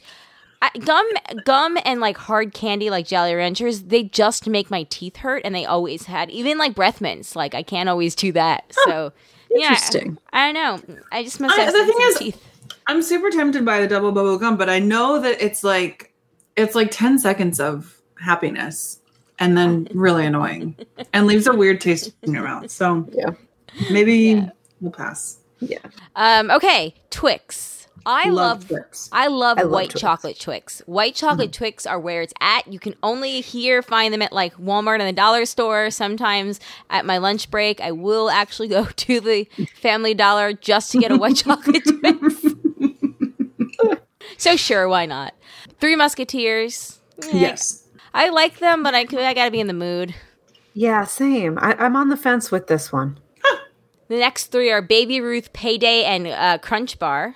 I, 0.61 0.69
gum 0.79 1.05
gum 1.45 1.77
and 1.85 1.99
like 1.99 2.17
hard 2.17 2.53
candy 2.53 2.89
like 2.89 3.05
Jolly 3.05 3.33
Ranchers, 3.35 3.83
they 3.83 4.03
just 4.03 4.47
make 4.47 4.71
my 4.71 4.83
teeth 4.89 5.17
hurt 5.17 5.43
and 5.45 5.53
they 5.53 5.65
always 5.65 6.05
had. 6.05 6.31
Even 6.31 6.57
like 6.57 6.73
breath 6.73 6.99
mints, 6.99 7.35
like 7.35 7.53
I 7.53 7.61
can't 7.61 7.89
always 7.89 8.15
do 8.15 8.31
that. 8.31 8.73
So 8.85 9.11
yeah, 9.51 9.67
Interesting. 9.69 10.17
I, 10.33 10.51
don't 10.51 10.87
know. 10.89 10.95
I 11.11 11.23
just 11.23 11.39
must 11.39 11.57
I- 11.57 11.61
have 11.61 11.73
the 11.73 11.79
thing 11.85 11.87
sensitive 11.99 12.09
is- 12.27 12.33
teeth. 12.35 12.43
I'm 12.87 13.01
super 13.01 13.29
tempted 13.29 13.65
by 13.65 13.79
the 13.81 13.87
double 13.87 14.11
bubble 14.11 14.37
gum, 14.37 14.55
but 14.57 14.69
I 14.69 14.79
know 14.79 15.19
that 15.21 15.41
it's 15.41 15.63
like 15.63 16.06
it's 16.57 16.75
like 16.75 16.89
10 16.91 17.19
seconds 17.19 17.59
of 17.59 17.95
happiness 18.19 18.99
and 19.39 19.55
then 19.57 19.87
really 19.93 20.25
annoying 20.25 20.75
and 21.13 21.27
leaves 21.27 21.47
a 21.47 21.53
weird 21.53 21.79
taste 21.79 22.11
in 22.23 22.33
your 22.33 22.43
mouth. 22.43 22.69
So 22.71 23.07
Yeah. 23.13 23.29
maybe 23.91 24.13
Yeah. 24.15 24.49
we'll 24.81 24.91
pass. 24.91 25.37
Yeah. 25.59 25.77
Um, 26.15 26.49
okay, 26.51 26.95
Twix. 27.09 27.75
I 28.05 28.29
love, 28.29 28.59
Love 28.61 28.67
Twix. 28.69 29.09
I 29.11 29.27
love 29.27 29.57
I 29.57 29.63
love 29.63 29.71
white 29.71 29.89
Twix. 29.89 29.99
chocolate 30.01 30.39
Twix. 30.39 30.81
White 30.85 31.13
chocolate 31.13 31.51
Twix 31.51 31.85
are 31.85 31.99
where 31.99 32.21
it's 32.21 32.33
at. 32.39 32.65
You 32.71 32.79
can 32.79 32.95
only 33.03 33.41
here 33.41 33.81
find 33.81 34.13
them 34.13 34.21
at 34.21 34.31
like 34.31 34.55
Walmart 34.55 34.99
and 35.01 35.07
the 35.09 35.11
dollar 35.13 35.45
store. 35.45 35.91
Sometimes 35.91 36.59
at 36.89 37.05
my 37.05 37.17
lunch 37.17 37.51
break, 37.51 37.81
I 37.81 37.91
will 37.91 38.29
actually 38.29 38.69
go 38.69 38.85
to 38.95 39.19
the 39.19 39.43
Family 39.81 40.13
Dollar 40.13 40.53
just 40.53 40.91
to 40.93 40.99
get 40.99 41.11
a 41.11 41.17
white 41.17 41.35
chocolate 41.45 41.83
Twix. 41.83 42.46
So 44.37 44.55
sure, 44.55 44.87
why 44.87 45.05
not? 45.05 45.33
Three 45.79 45.95
Musketeers. 45.95 46.99
Eh, 47.23 47.29
Yes. 47.33 47.83
I 48.13 48.29
like 48.29 48.59
them, 48.59 48.81
but 48.83 48.95
I, 48.95 49.01
I 49.01 49.33
gotta 49.33 49.51
be 49.51 49.59
in 49.59 49.67
the 49.67 49.73
mood. 49.73 50.15
Yeah, 50.73 51.03
same. 51.05 51.57
I, 51.59 51.73
I'm 51.73 51.95
on 51.95 52.09
the 52.09 52.17
fence 52.17 52.51
with 52.51 52.67
this 52.67 52.91
one. 52.91 53.19
The 54.09 54.17
next 54.17 54.47
three 54.47 54.71
are 54.71 54.81
Baby 54.81 55.19
Ruth, 55.19 55.51
Payday, 55.51 56.03
and 56.05 56.27
uh, 56.27 56.57
Crunch 56.59 56.97
Bar. 56.97 57.35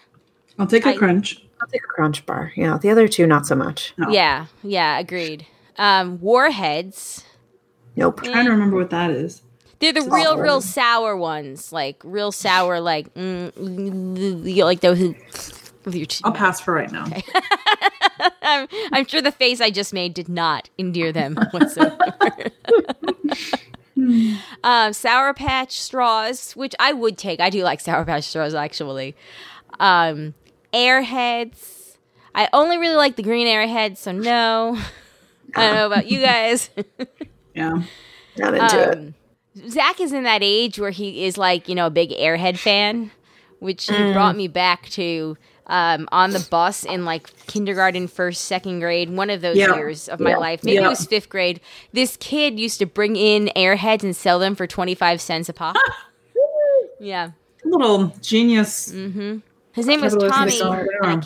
I'll 0.58 0.68
take 0.68 0.86
a 0.86 0.90
I- 0.92 0.98
crunch. 0.98 1.44
I'll 1.62 1.68
take 1.68 1.84
a 1.84 1.88
crunch 1.88 2.26
bar. 2.26 2.52
Yeah, 2.56 2.80
the 2.82 2.90
other 2.90 3.08
two, 3.08 3.28
not 3.28 3.46
so 3.46 3.54
much. 3.56 3.94
No. 3.98 4.10
Yeah, 4.10 4.48
yeah, 4.64 4.98
agreed. 4.98 5.46
Um, 5.78 6.20
Warheads. 6.20 7.24
Nope. 7.96 8.24
trying 8.24 8.46
to 8.46 8.52
remember 8.52 8.78
what 8.78 8.90
that 8.90 9.12
is. 9.12 9.44
They're 9.80 9.94
the 9.94 10.02
real, 10.10 10.38
real 10.38 10.60
sour 10.62 11.16
ones, 11.18 11.72
like 11.72 12.02
real 12.04 12.32
sour, 12.32 12.80
like 12.80 13.14
mm, 13.14 13.52
you 14.48 14.56
know, 14.62 14.66
like 14.66 14.80
those. 14.82 15.14
With 15.86 15.96
your 15.96 16.06
ch- 16.06 16.22
I'll 16.24 16.32
pass 16.32 16.60
for 16.60 16.74
right 16.74 16.92
now. 16.92 17.06
I'm, 18.42 18.68
I'm 18.92 19.06
sure 19.08 19.22
the 19.22 19.32
face 19.32 19.62
I 19.62 19.70
just 19.72 19.94
made 19.94 20.14
did 20.14 20.30
not 20.30 20.70
endear 20.78 21.12
them 21.12 21.36
whatsoever. 21.52 22.52
um, 24.64 24.94
Sour 24.94 25.34
Patch 25.34 25.80
straws, 25.80 26.54
which 26.54 26.76
I 26.80 26.94
would 26.94 27.18
take. 27.18 27.40
I 27.40 27.50
do 27.50 27.64
like 27.64 27.80
Sour 27.80 28.06
Patch 28.06 28.26
straws, 28.26 28.54
actually. 28.54 29.16
Um, 29.80 30.34
Airheads. 30.74 31.96
I 32.34 32.48
only 32.54 32.78
really 32.78 32.96
like 32.96 33.16
the 33.16 33.24
green 33.24 33.48
Airheads, 33.48 33.98
so 33.98 34.12
no. 34.12 34.78
I 35.56 35.66
don't 35.68 35.76
know 35.76 35.88
about 35.88 36.08
you 36.10 36.22
guys. 36.22 36.70
Yeah. 37.54 37.82
Not 38.38 38.54
into 38.54 38.92
it. 38.92 38.98
um, 38.98 39.14
Zach 39.70 40.00
is 40.00 40.14
in 40.14 40.24
that 40.24 40.42
age 40.42 40.80
where 40.80 40.92
he 40.92 41.26
is 41.26 41.38
like, 41.38 41.68
you 41.68 41.76
know, 41.76 41.88
a 41.88 41.90
big 41.90 42.12
Airhead 42.12 42.58
fan, 42.58 43.12
which 43.60 43.88
he 43.88 43.94
Mm. 43.94 44.14
brought 44.14 44.38
me 44.38 44.48
back 44.48 44.88
to 44.92 45.38
um, 45.72 46.08
on 46.12 46.32
the 46.32 46.46
bus 46.52 46.84
in 46.84 47.06
like 47.06 47.32
kindergarten, 47.48 48.08
first, 48.08 48.46
second 48.46 48.82
grade, 48.82 49.10
one 49.10 49.30
of 49.30 49.42
those 49.42 49.56
Yeah. 49.58 49.74
years 49.76 50.10
of 50.10 50.20
my 50.20 50.32
Yeah. 50.32 50.38
life. 50.38 50.64
Maybe 50.64 50.84
it 50.84 50.88
was 50.88 51.06
fifth 51.06 51.30
grade. 51.30 51.62
This 51.94 52.18
kid 52.18 52.60
used 52.60 52.78
to 52.80 52.86
bring 52.86 53.16
in 53.16 53.50
Airheads 53.56 54.04
and 54.04 54.16
sell 54.16 54.38
them 54.38 54.54
for 54.54 54.68
25 54.68 55.22
cents 55.22 55.50
a 55.50 55.54
pop. 55.54 55.78
yeah. 57.00 57.32
Little 57.64 58.14
genius. 58.22 58.92
Mm-hmm. 58.92 59.38
His 59.72 59.88
name 59.88 60.02
was 60.02 60.14
Tommy. 60.14 60.54
is 60.54 60.62
all 60.62 60.74
and 60.74 60.90
I 61.04 61.22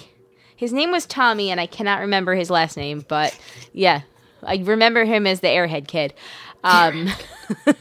his 0.55 0.71
name 0.71 0.91
was 0.91 1.05
Tommy, 1.05 1.51
and 1.51 1.59
I 1.59 1.65
cannot 1.65 1.99
remember 1.99 2.33
his 2.35 2.49
last 2.49 2.77
name, 2.77 3.03
but 3.09 3.37
yeah, 3.73 4.01
I 4.43 4.57
remember 4.57 5.03
him 5.03 5.27
as 5.27 5.41
the 5.41 5.47
Airhead 5.47 5.87
kid. 5.87 6.13
Um, 6.63 7.09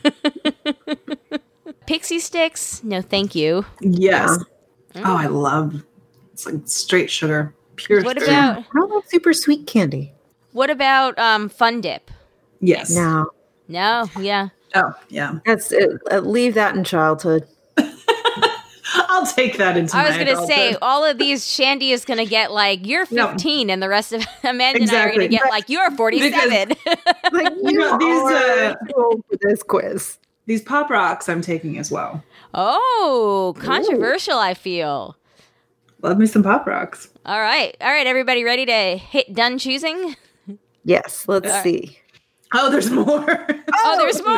Pixie 1.86 2.18
sticks? 2.18 2.82
No, 2.82 3.02
thank 3.02 3.34
you. 3.34 3.64
Yes. 3.80 4.38
Oh, 4.96 5.16
I 5.16 5.26
love. 5.26 5.84
It's 6.34 6.44
like 6.46 6.56
straight 6.66 7.10
sugar, 7.10 7.54
pure. 7.76 8.00
Sugar. 8.00 8.06
What 8.06 8.18
sugar. 8.18 8.26
about 8.32 8.58
I 8.58 8.64
don't 8.74 8.90
like 8.94 9.08
super 9.08 9.32
sweet 9.32 9.66
candy. 9.68 10.12
what 10.52 10.68
about 10.68 11.16
um, 11.18 11.48
Fun 11.48 11.80
Dip? 11.80 12.10
Yes. 12.60 12.90
No, 12.94 13.30
No, 13.68 14.08
yeah. 14.18 14.48
Oh, 14.74 14.92
yeah. 15.08 15.38
that's 15.46 15.70
it. 15.70 15.90
Uh, 16.10 16.18
leave 16.18 16.54
that 16.54 16.74
in 16.74 16.82
childhood. 16.82 17.46
I'll 18.96 19.26
take 19.26 19.56
that 19.58 19.76
into. 19.76 19.96
I 19.96 20.08
was 20.08 20.16
gonna 20.18 20.46
say 20.46 20.76
all 20.82 21.04
of 21.04 21.18
these. 21.18 21.46
Shandy 21.48 21.92
is 21.92 22.04
gonna 22.04 22.26
get 22.26 22.50
like 22.52 22.84
you're 22.86 23.06
No. 23.10 23.28
15, 23.28 23.70
and 23.70 23.82
the 23.82 23.88
rest 23.88 24.12
of 24.12 24.24
Amanda 24.44 24.82
and 24.82 24.90
I 24.90 25.04
are 25.04 25.10
gonna 25.12 25.28
get 25.28 25.48
like 25.50 25.68
you're 25.68 25.90
47. 25.90 26.76
Like 27.32 27.52
you 27.62 27.78
know, 27.78 27.98
these, 27.98 28.22
are 28.22 28.70
uh, 28.70 28.74
for 28.86 29.36
this 29.40 29.62
quiz. 29.62 30.18
these 30.46 30.62
pop 30.62 30.90
rocks 30.90 31.28
I'm 31.28 31.40
taking 31.42 31.78
as 31.78 31.90
well. 31.90 32.22
oh, 32.54 33.54
controversial. 33.58 34.38
I 34.38 34.54
feel. 34.54 35.16
Love 36.04 36.18
me 36.18 36.26
some 36.26 36.42
pop 36.42 36.66
rocks. 36.66 37.08
All 37.24 37.40
right, 37.40 37.74
all 37.80 37.88
right, 37.88 38.06
everybody, 38.06 38.44
ready 38.44 38.66
to 38.66 38.98
hit 38.98 39.32
done 39.32 39.56
choosing? 39.56 40.14
Yes, 40.84 41.26
let's 41.26 41.46
All 41.46 41.52
right. 41.54 41.64
see. 41.64 41.98
Oh, 42.52 42.70
there's 42.70 42.90
more. 42.90 43.46
Oh, 43.86 43.96
there's 43.98 44.22
more. 44.24 44.36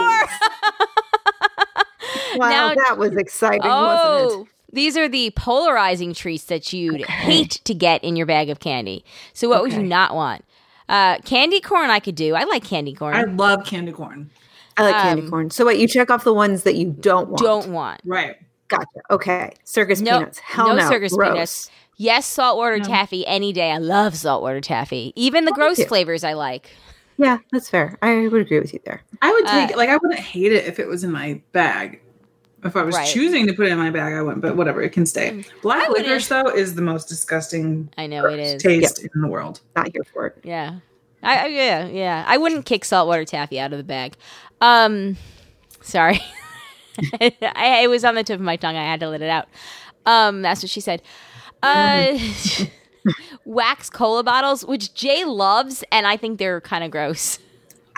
Wow, 2.37 2.49
Now- 2.49 2.75
that 2.75 2.99
was 2.99 3.17
exciting, 3.17 3.69
wasn't 3.69 4.43
Oh, 4.43 4.49
these 4.73 4.97
are 4.97 5.09
the 5.09 5.31
polarizing 5.37 6.15
treats 6.15 6.45
that 6.45 6.73
you'd 6.73 7.05
hate 7.05 7.61
to 7.65 7.75
get 7.75 8.05
in 8.05 8.15
your 8.15 8.27
bag 8.27 8.49
of 8.49 8.61
candy. 8.61 9.05
So, 9.33 9.49
what 9.49 9.63
would 9.63 9.73
you 9.73 9.83
not 9.83 10.15
want? 10.15 10.45
Uh, 10.89 11.19
candy 11.19 11.61
corn, 11.61 11.91
I 11.91 11.99
could 11.99 12.15
do. 12.15 12.35
I 12.37 12.45
like 12.45 12.63
candy 12.63 12.95
corn. 12.95 13.17
I 13.17 13.25
love 13.25 13.65
candy 13.67 13.91
corn. 13.91 14.31
I 14.77 14.83
like 14.83 15.03
candy 15.03 15.23
um, 15.23 15.31
corn. 15.31 15.51
So 15.51 15.65
what 15.65 15.79
you 15.79 15.89
check 15.89 16.11
off 16.11 16.23
the 16.23 16.35
ones 16.35 16.63
that 16.63 16.77
you 16.77 16.91
don't 16.93 17.29
want. 17.29 17.43
don't 17.43 17.73
want. 17.73 18.01
Right. 18.05 18.37
Gotcha. 18.69 18.87
Okay. 19.11 19.53
Circus 19.65 20.01
No, 20.01 20.19
peanuts. 20.19 20.39
Hell 20.41 20.69
no 20.69 20.77
no. 20.77 20.89
circus 20.89 21.13
Gross. 21.15 21.33
peanuts. 21.33 21.71
Yes, 21.99 22.27
saltwater 22.27 22.79
taffy 22.81 23.27
any 23.27 23.53
day. 23.53 23.71
I 23.71 23.79
love 23.79 24.15
saltwater 24.17 24.61
taffy. 24.61 25.13
Even 25.17 25.45
the 25.47 25.53
gross 25.53 25.79
too. 25.79 25.85
flavors 25.87 26.25
I 26.25 26.35
like. 26.35 26.71
Yeah, 27.17 27.39
that's 27.53 27.71
fair. 27.71 27.97
I 28.03 28.29
would 28.29 28.43
agree 28.43 28.61
with 28.61 28.75
you 28.75 28.81
there. 28.85 29.03
I 29.23 29.33
would 29.33 29.47
take 29.47 29.73
Uh, 29.75 29.79
like 29.79 29.89
I 29.89 29.97
wouldn't 29.97 30.21
hate 30.21 30.53
it 30.53 30.67
if 30.67 30.79
it 30.79 30.87
was 30.89 31.05
in 31.05 31.11
my 31.11 31.41
bag. 31.53 32.03
If 32.65 32.77
I 32.77 32.83
was 32.83 32.95
Right. 32.95 33.09
Mm. 33.09 33.13
choosing 33.13 33.47
to 33.47 33.55
put 33.55 33.67
it 33.67 33.71
in 33.73 33.79
my 33.79 33.89
bag, 33.91 34.13
I 34.13 34.21
wouldn't. 34.21 34.43
But 34.43 34.57
whatever, 34.57 34.83
it 34.83 34.91
can 34.93 35.07
stay. 35.07 35.43
Black 35.63 35.89
licorice 35.89 36.29
though 36.29 36.49
is 36.49 36.75
the 36.75 36.83
most 36.83 37.09
disgusting 37.09 37.89
I 37.97 38.07
know 38.09 38.27
it 38.27 38.41
is. 38.41 38.63
taste 38.63 39.03
in 39.03 39.21
the 39.23 39.29
world. 39.29 39.61
Not 39.75 39.89
here 39.93 40.05
for 40.13 40.27
it. 40.27 40.37
Yeah. 40.45 40.81
I, 41.23 41.45
I 41.45 41.47
yeah, 41.47 41.87
yeah. 41.87 42.25
I 42.27 42.37
wouldn't 42.37 42.67
kick 42.67 42.85
saltwater 42.85 43.25
taffy 43.25 43.59
out 43.59 43.73
of 43.73 43.79
the 43.79 43.85
bag. 43.85 44.17
Um 44.61 45.17
sorry. 45.81 46.21
I, 47.21 47.81
it 47.83 47.89
was 47.91 48.05
on 48.05 48.15
the 48.15 48.23
tip 48.25 48.37
of 48.37 48.41
my 48.45 48.57
tongue. 48.57 48.77
I 48.77 48.85
had 48.85 49.01
to 49.01 49.09
let 49.09 49.23
it 49.23 49.31
out. 49.31 49.49
Um 50.05 50.43
that's 50.43 50.63
what 50.63 50.71
she 50.71 50.81
said. 50.81 51.03
Uh 51.63 52.19
wax 53.45 53.91
cola 53.91 54.23
bottles, 54.23 54.65
which 54.65 54.95
Jay 54.95 55.25
loves 55.25 55.85
and 55.93 56.07
I 56.07 56.17
think 56.17 56.39
they're 56.39 56.61
kind 56.61 56.85
of 56.85 56.91
gross. 56.91 57.39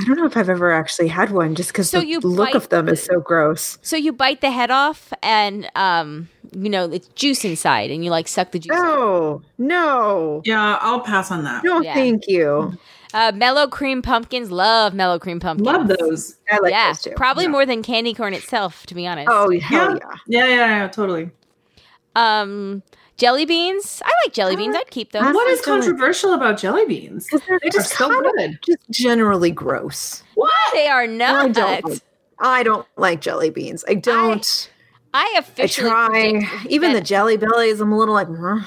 I 0.01 0.05
don't 0.05 0.16
know 0.16 0.26
if 0.26 0.36
I've 0.36 0.49
ever 0.49 0.70
actually 0.72 1.09
had 1.09 1.32
one 1.32 1.57
just 1.57 1.70
because 1.70 1.90
So 1.90 1.99
the 2.01 2.07
you 2.07 2.20
look 2.20 2.53
bite 2.53 2.55
of 2.55 2.68
them 2.68 2.88
is 2.88 3.03
so 3.03 3.20
gross. 3.20 3.78
So 3.82 3.96
you 3.96 4.12
bite 4.12 4.40
the 4.40 4.51
head 4.51 4.70
off 4.70 5.12
and 5.22 5.68
um 5.74 6.28
you 6.53 6.70
know, 6.70 6.84
it's 6.90 7.09
juice 7.09 7.44
inside 7.44 7.90
and 7.90 8.05
you 8.05 8.11
like 8.11 8.28
suck 8.28 8.53
the 8.53 8.59
juice 8.59 8.72
out. 8.72 8.82
No, 8.84 9.42
no, 9.59 10.42
Yeah, 10.44 10.78
I'll 10.80 11.01
pass 11.01 11.30
on 11.30 11.44
that. 11.44 11.64
no, 11.64 11.80
Yeah. 11.82 11.94
thank 11.94 12.26
you. 12.28 12.78
Uh 13.14 13.32
mellow 13.34 13.66
cream 13.66 14.02
pumpkins, 14.02 14.50
love 14.50 14.92
mellow 14.94 15.18
cream 15.18 15.40
pumpkins. 15.40 15.66
Love 15.66 15.88
those. 15.88 16.36
I 16.50 16.59
like 16.59 16.72
yeah, 16.72 16.88
those 16.88 17.02
too. 17.02 17.11
probably 17.16 17.44
Yeah. 17.44 17.50
more 17.50 17.64
than 17.66 17.82
candy 17.82 18.12
corn 18.14 18.34
itself, 18.34 18.84
to 18.86 18.94
be 18.94 19.06
honest. 19.06 19.28
Oh, 19.30 19.50
hell 19.61 19.96
yeah. 19.96 20.11
Yeah, 20.26 20.46
yeah, 20.46 20.66
yeah, 20.82 20.88
totally. 20.88 21.30
Um, 22.16 22.82
jelly 23.16 23.44
beans. 23.46 24.02
I 24.04 24.12
like 24.24 24.32
jelly 24.34 24.56
beans. 24.56 24.74
I'd 24.76 24.90
keep 24.90 25.12
those. 25.12 25.22
What 25.34 25.48
is 25.48 25.61
controversial 25.62 26.34
about 26.34 26.59
jelly 26.59 26.84
beans? 26.86 27.26
Because 27.30 27.46
they're 27.46 27.61
They 27.62 27.70
just 27.70 27.96
so 27.96 28.09
good. 28.09 28.59
just 28.66 28.78
generally 28.90 29.50
gross. 29.50 30.22
What? 30.34 30.50
They 30.72 30.88
are 30.88 31.02
I 31.02 31.06
not. 31.06 31.52
don't. 31.52 31.84
Like, 31.84 32.00
I 32.40 32.62
don't 32.62 32.86
like 32.96 33.20
jelly 33.20 33.50
beans. 33.50 33.84
I 33.88 33.94
don't. 33.94 34.70
I 35.14 35.32
I, 35.36 35.38
officially 35.38 35.88
try. 35.90 36.42
Even 36.68 36.92
the 36.92 37.00
jelly 37.00 37.36
bellies, 37.36 37.80
I'm 37.80 37.92
a 37.92 37.98
little 37.98 38.14
like. 38.14 38.28
"Huh." 38.28 38.61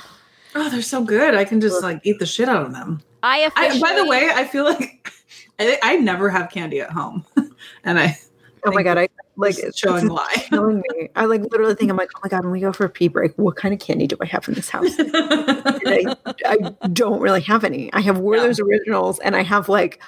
Oh, 0.55 0.69
they're 0.69 0.81
so 0.81 1.03
good. 1.03 1.35
I 1.35 1.45
can 1.45 1.61
just 1.61 1.81
like 1.83 1.99
eat 2.03 2.19
the 2.19 2.25
shit 2.25 2.49
out 2.49 2.65
of 2.65 2.73
them. 2.73 3.01
I 3.23 3.51
I, 3.55 3.79
by 3.79 3.93
the 3.93 4.05
way, 4.05 4.29
I 4.33 4.45
feel 4.45 4.63
like 4.65 5.11
I, 5.59 5.77
I 5.83 5.95
never 5.97 6.29
have 6.29 6.49
candy 6.49 6.81
at 6.81 6.91
home, 6.91 7.25
and 7.83 7.99
I 7.99 8.17
Oh 8.63 8.71
my 8.71 8.83
god! 8.83 8.97
I 8.97 9.01
like 9.01 9.55
like 9.55 9.57
it's 9.59 9.79
showing 9.79 10.07
why. 10.07 10.31
killing 10.35 10.83
me. 10.89 11.09
I 11.15 11.25
like 11.25 11.41
literally 11.41 11.73
think 11.75 11.89
I'm 11.89 11.97
like, 11.97 12.09
oh 12.15 12.19
my 12.23 12.29
god, 12.29 12.43
when 12.43 12.51
we 12.51 12.59
go 12.59 12.71
for 12.71 12.85
a 12.85 12.89
pee 12.89 13.07
break, 13.07 13.33
what 13.37 13.55
kind 13.55 13.73
of 13.73 13.79
candy 13.79 14.05
do 14.05 14.15
I 14.21 14.25
have 14.25 14.47
in 14.47 14.53
this 14.53 14.69
house? 14.69 14.95
I, 14.99 16.15
I 16.45 16.57
don't 16.93 17.19
really 17.21 17.41
have 17.41 17.63
any. 17.63 17.91
I 17.93 18.01
have 18.01 18.19
Werther's 18.19 18.59
originals, 18.59 19.19
and 19.19 19.35
I 19.35 19.41
have 19.41 19.67
like 19.67 20.01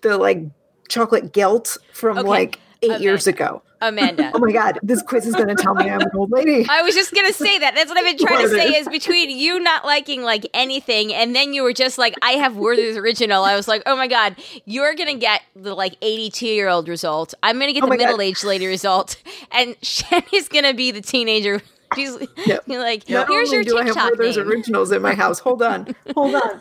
the 0.00 0.16
like 0.16 0.42
chocolate 0.88 1.32
guilt 1.32 1.76
from 1.92 2.18
Okay. 2.18 2.28
like 2.28 2.60
eight 2.82 2.92
Okay. 2.92 3.02
years 3.02 3.26
ago. 3.26 3.62
Amanda. 3.80 4.32
Oh 4.36 4.38
my 4.38 4.52
god, 4.52 4.78
this 4.82 5.02
quiz 5.02 5.26
is 5.26 5.34
going 5.34 5.48
to 5.48 5.54
tell 5.54 5.74
me 5.74 5.88
I'm 5.88 6.00
an 6.00 6.10
old 6.14 6.30
lady. 6.30 6.66
I 6.68 6.82
was 6.82 6.94
just 6.94 7.14
gonna 7.14 7.32
say 7.32 7.58
that. 7.58 7.74
That's 7.74 7.88
what 7.88 7.96
I've 7.98 8.04
been 8.04 8.18
trying 8.26 8.42
to 8.42 8.48
say. 8.50 8.68
is. 8.68 8.88
between 8.88 9.30
you 9.30 9.58
not 9.60 9.84
liking 9.84 10.22
like 10.22 10.46
anything, 10.52 11.12
and 11.14 11.34
then 11.34 11.52
you 11.54 11.62
were 11.62 11.72
just 11.72 11.96
like, 11.96 12.14
"I 12.22 12.32
have 12.32 12.56
Werther's 12.56 12.96
original." 12.96 13.44
I 13.44 13.56
was 13.56 13.66
like, 13.68 13.82
"Oh 13.86 13.96
my 13.96 14.08
god, 14.08 14.36
you're 14.64 14.94
gonna 14.94 15.14
get 15.16 15.42
the 15.54 15.74
like 15.74 15.96
82 16.02 16.46
year 16.46 16.68
old 16.68 16.88
result. 16.88 17.34
I'm 17.42 17.58
gonna 17.58 17.72
get 17.72 17.84
Oh 17.84 17.88
the 17.88 17.96
middle 17.96 18.20
aged 18.20 18.44
lady 18.44 18.66
result, 18.66 19.16
and 19.52 19.76
Shandy's 19.82 20.48
gonna 20.48 20.74
be 20.74 20.90
the 20.90 21.00
teenager." 21.00 21.62
She's 21.94 22.18
Yep. 22.46 22.64
like, 22.66 23.06
"Here's 23.06 23.52
your 23.52 23.62
do 23.62 23.78
I 23.78 23.84
have 23.84 23.94
TikTok 23.94 24.10
Werther's 24.18 24.36
name." 24.36 24.48
originals 24.48 24.90
in 24.90 25.00
my 25.02 25.14
house. 25.14 25.38
Hold 25.38 25.62
on, 25.62 25.94
hold 26.14 26.34
on. 26.34 26.60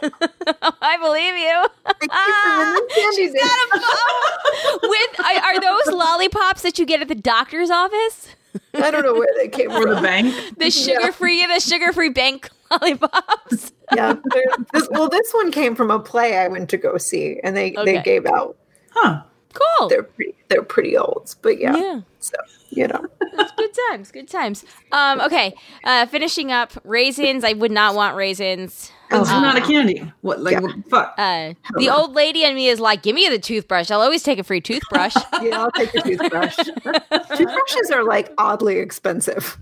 I 0.82 0.98
believe 0.98 1.36
you. 1.36 1.66
I 1.86 1.94
keep 2.00 2.12
them 2.12 2.62
in 2.62 2.74
the 2.76 2.94
candy 2.94 3.16
She's 3.16 3.34
got 3.34 3.50
a 3.50 3.80
phone 3.82 4.90
with. 4.90 5.20
Are, 5.20 5.44
are 5.56 5.60
those 5.60 5.96
lollipops 6.34 6.62
that 6.64 6.80
you 6.80 6.86
get 6.86 7.02
at 7.02 7.08
the 7.08 7.16
doctor's 7.16 7.70
office? 7.70 8.30
I 8.74 8.90
don't 8.92 9.04
know 9.04 9.14
where 9.14 9.28
they 9.38 9.48
came 9.48 9.70
from. 9.70 9.90
the 9.96 10.02
bank. 10.02 10.58
the 10.58 10.72
sugar 10.72 11.12
free, 11.12 11.46
the 11.46 11.60
sugar 11.60 11.92
free 11.94 12.10
bank 12.10 12.50
lollipops. 12.72 13.74
yeah, 13.94 14.16
this, 14.74 14.88
well, 14.92 15.10
this 15.10 15.32
one 15.34 15.52
came 15.52 15.76
from 15.76 15.92
a 15.92 16.00
play 16.00 16.38
I 16.38 16.48
went 16.48 16.70
to 16.70 16.78
go 16.78 16.98
see, 16.98 17.40
and 17.44 17.56
they 17.56 17.76
Okay. 17.76 17.98
they 17.98 18.02
gave 18.02 18.26
out. 18.26 18.56
Huh. 18.92 19.22
Cool. 19.54 19.90
They're 19.90 20.04
pretty. 20.04 20.36
They're 20.50 20.64
pretty 20.64 20.98
old, 20.98 21.34
but 21.42 21.60
yeah. 21.60 21.76
Yeah. 21.76 22.02
So 22.20 22.36
you 22.76 22.88
know, 22.88 23.06
It's 23.22 23.52
good 23.58 23.72
times, 23.90 24.12
good 24.12 24.28
times. 24.28 24.66
Um, 24.92 25.22
okay, 25.22 25.54
uh, 25.84 26.06
finishing 26.08 26.52
up 26.52 26.72
raisins. 26.84 27.44
I 27.44 27.54
would 27.54 27.72
not 27.72 27.96
want 27.96 28.16
raisins. 28.16 28.92
It's 29.12 29.30
Oh. 29.32 29.40
not 29.42 29.58
a 29.58 29.62
candy. 29.62 30.12
What? 30.22 30.40
Like 30.42 30.54
Yeah. 30.54 30.60
what, 30.62 30.76
fuck? 30.90 31.16
Uh, 31.18 31.54
the 31.78 31.90
old 31.90 32.14
lady 32.14 32.44
in 32.44 32.56
me 32.56 32.68
is 32.68 32.80
like, 32.80 33.04
give 33.04 33.16
me 33.16 33.28
the 33.30 33.38
toothbrush. 33.40 33.92
I'll 33.92 34.02
always 34.02 34.24
take 34.24 34.40
a 34.40 34.44
free 34.44 34.62
toothbrush. 34.62 35.16
yeah, 35.42 35.62
I'll 35.62 35.72
take 35.72 35.94
a 35.94 36.02
toothbrush. 36.02 36.56
Toothbrushes 37.38 37.92
are 37.92 38.04
like 38.04 38.34
oddly 38.38 38.78
expensive. 38.80 39.58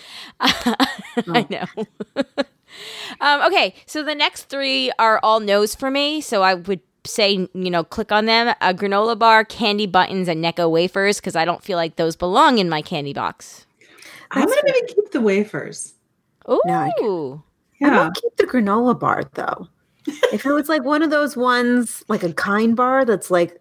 I 0.40 1.46
know. 1.50 1.84
um, 3.20 3.42
okay, 3.46 3.74
so 3.86 4.02
the 4.02 4.14
next 4.14 4.44
three 4.44 4.90
are 4.98 5.18
all 5.22 5.40
no's 5.40 5.74
for 5.74 5.90
me. 5.90 6.20
So 6.20 6.42
I 6.42 6.54
would 6.54 6.80
say, 7.08 7.48
you 7.54 7.70
know, 7.70 7.82
click 7.84 8.12
on 8.12 8.26
them: 8.26 8.54
a 8.60 8.72
granola 8.74 9.18
bar, 9.18 9.44
candy 9.44 9.86
buttons, 9.86 10.28
and 10.28 10.42
Necco 10.44 10.70
wafers, 10.70 11.18
because 11.20 11.34
I 11.36 11.44
don't 11.44 11.62
feel 11.62 11.76
like 11.76 11.96
those 11.96 12.16
belong 12.16 12.58
in 12.58 12.68
my 12.68 12.82
candy 12.82 13.12
box. 13.12 13.66
I'm 14.30 14.44
gonna 14.46 14.60
maybe 14.64 14.80
keep 14.94 15.10
the 15.12 15.20
wafers. 15.20 15.94
Ooh, 16.50 16.60
No, 16.66 16.74
I 16.74 16.90
ooh, 17.02 17.42
I 17.82 17.86
Yeah. 17.86 17.90
might 18.04 18.14
keep 18.14 18.36
the 18.36 18.44
granola 18.44 18.98
bar 18.98 19.22
though. 19.34 19.68
if 20.32 20.46
it 20.46 20.52
was 20.52 20.68
like 20.68 20.84
one 20.84 21.02
of 21.02 21.10
those 21.10 21.36
ones, 21.36 22.02
like 22.08 22.22
a 22.22 22.32
kind 22.32 22.74
bar 22.76 23.04
that's 23.04 23.30
like 23.30 23.60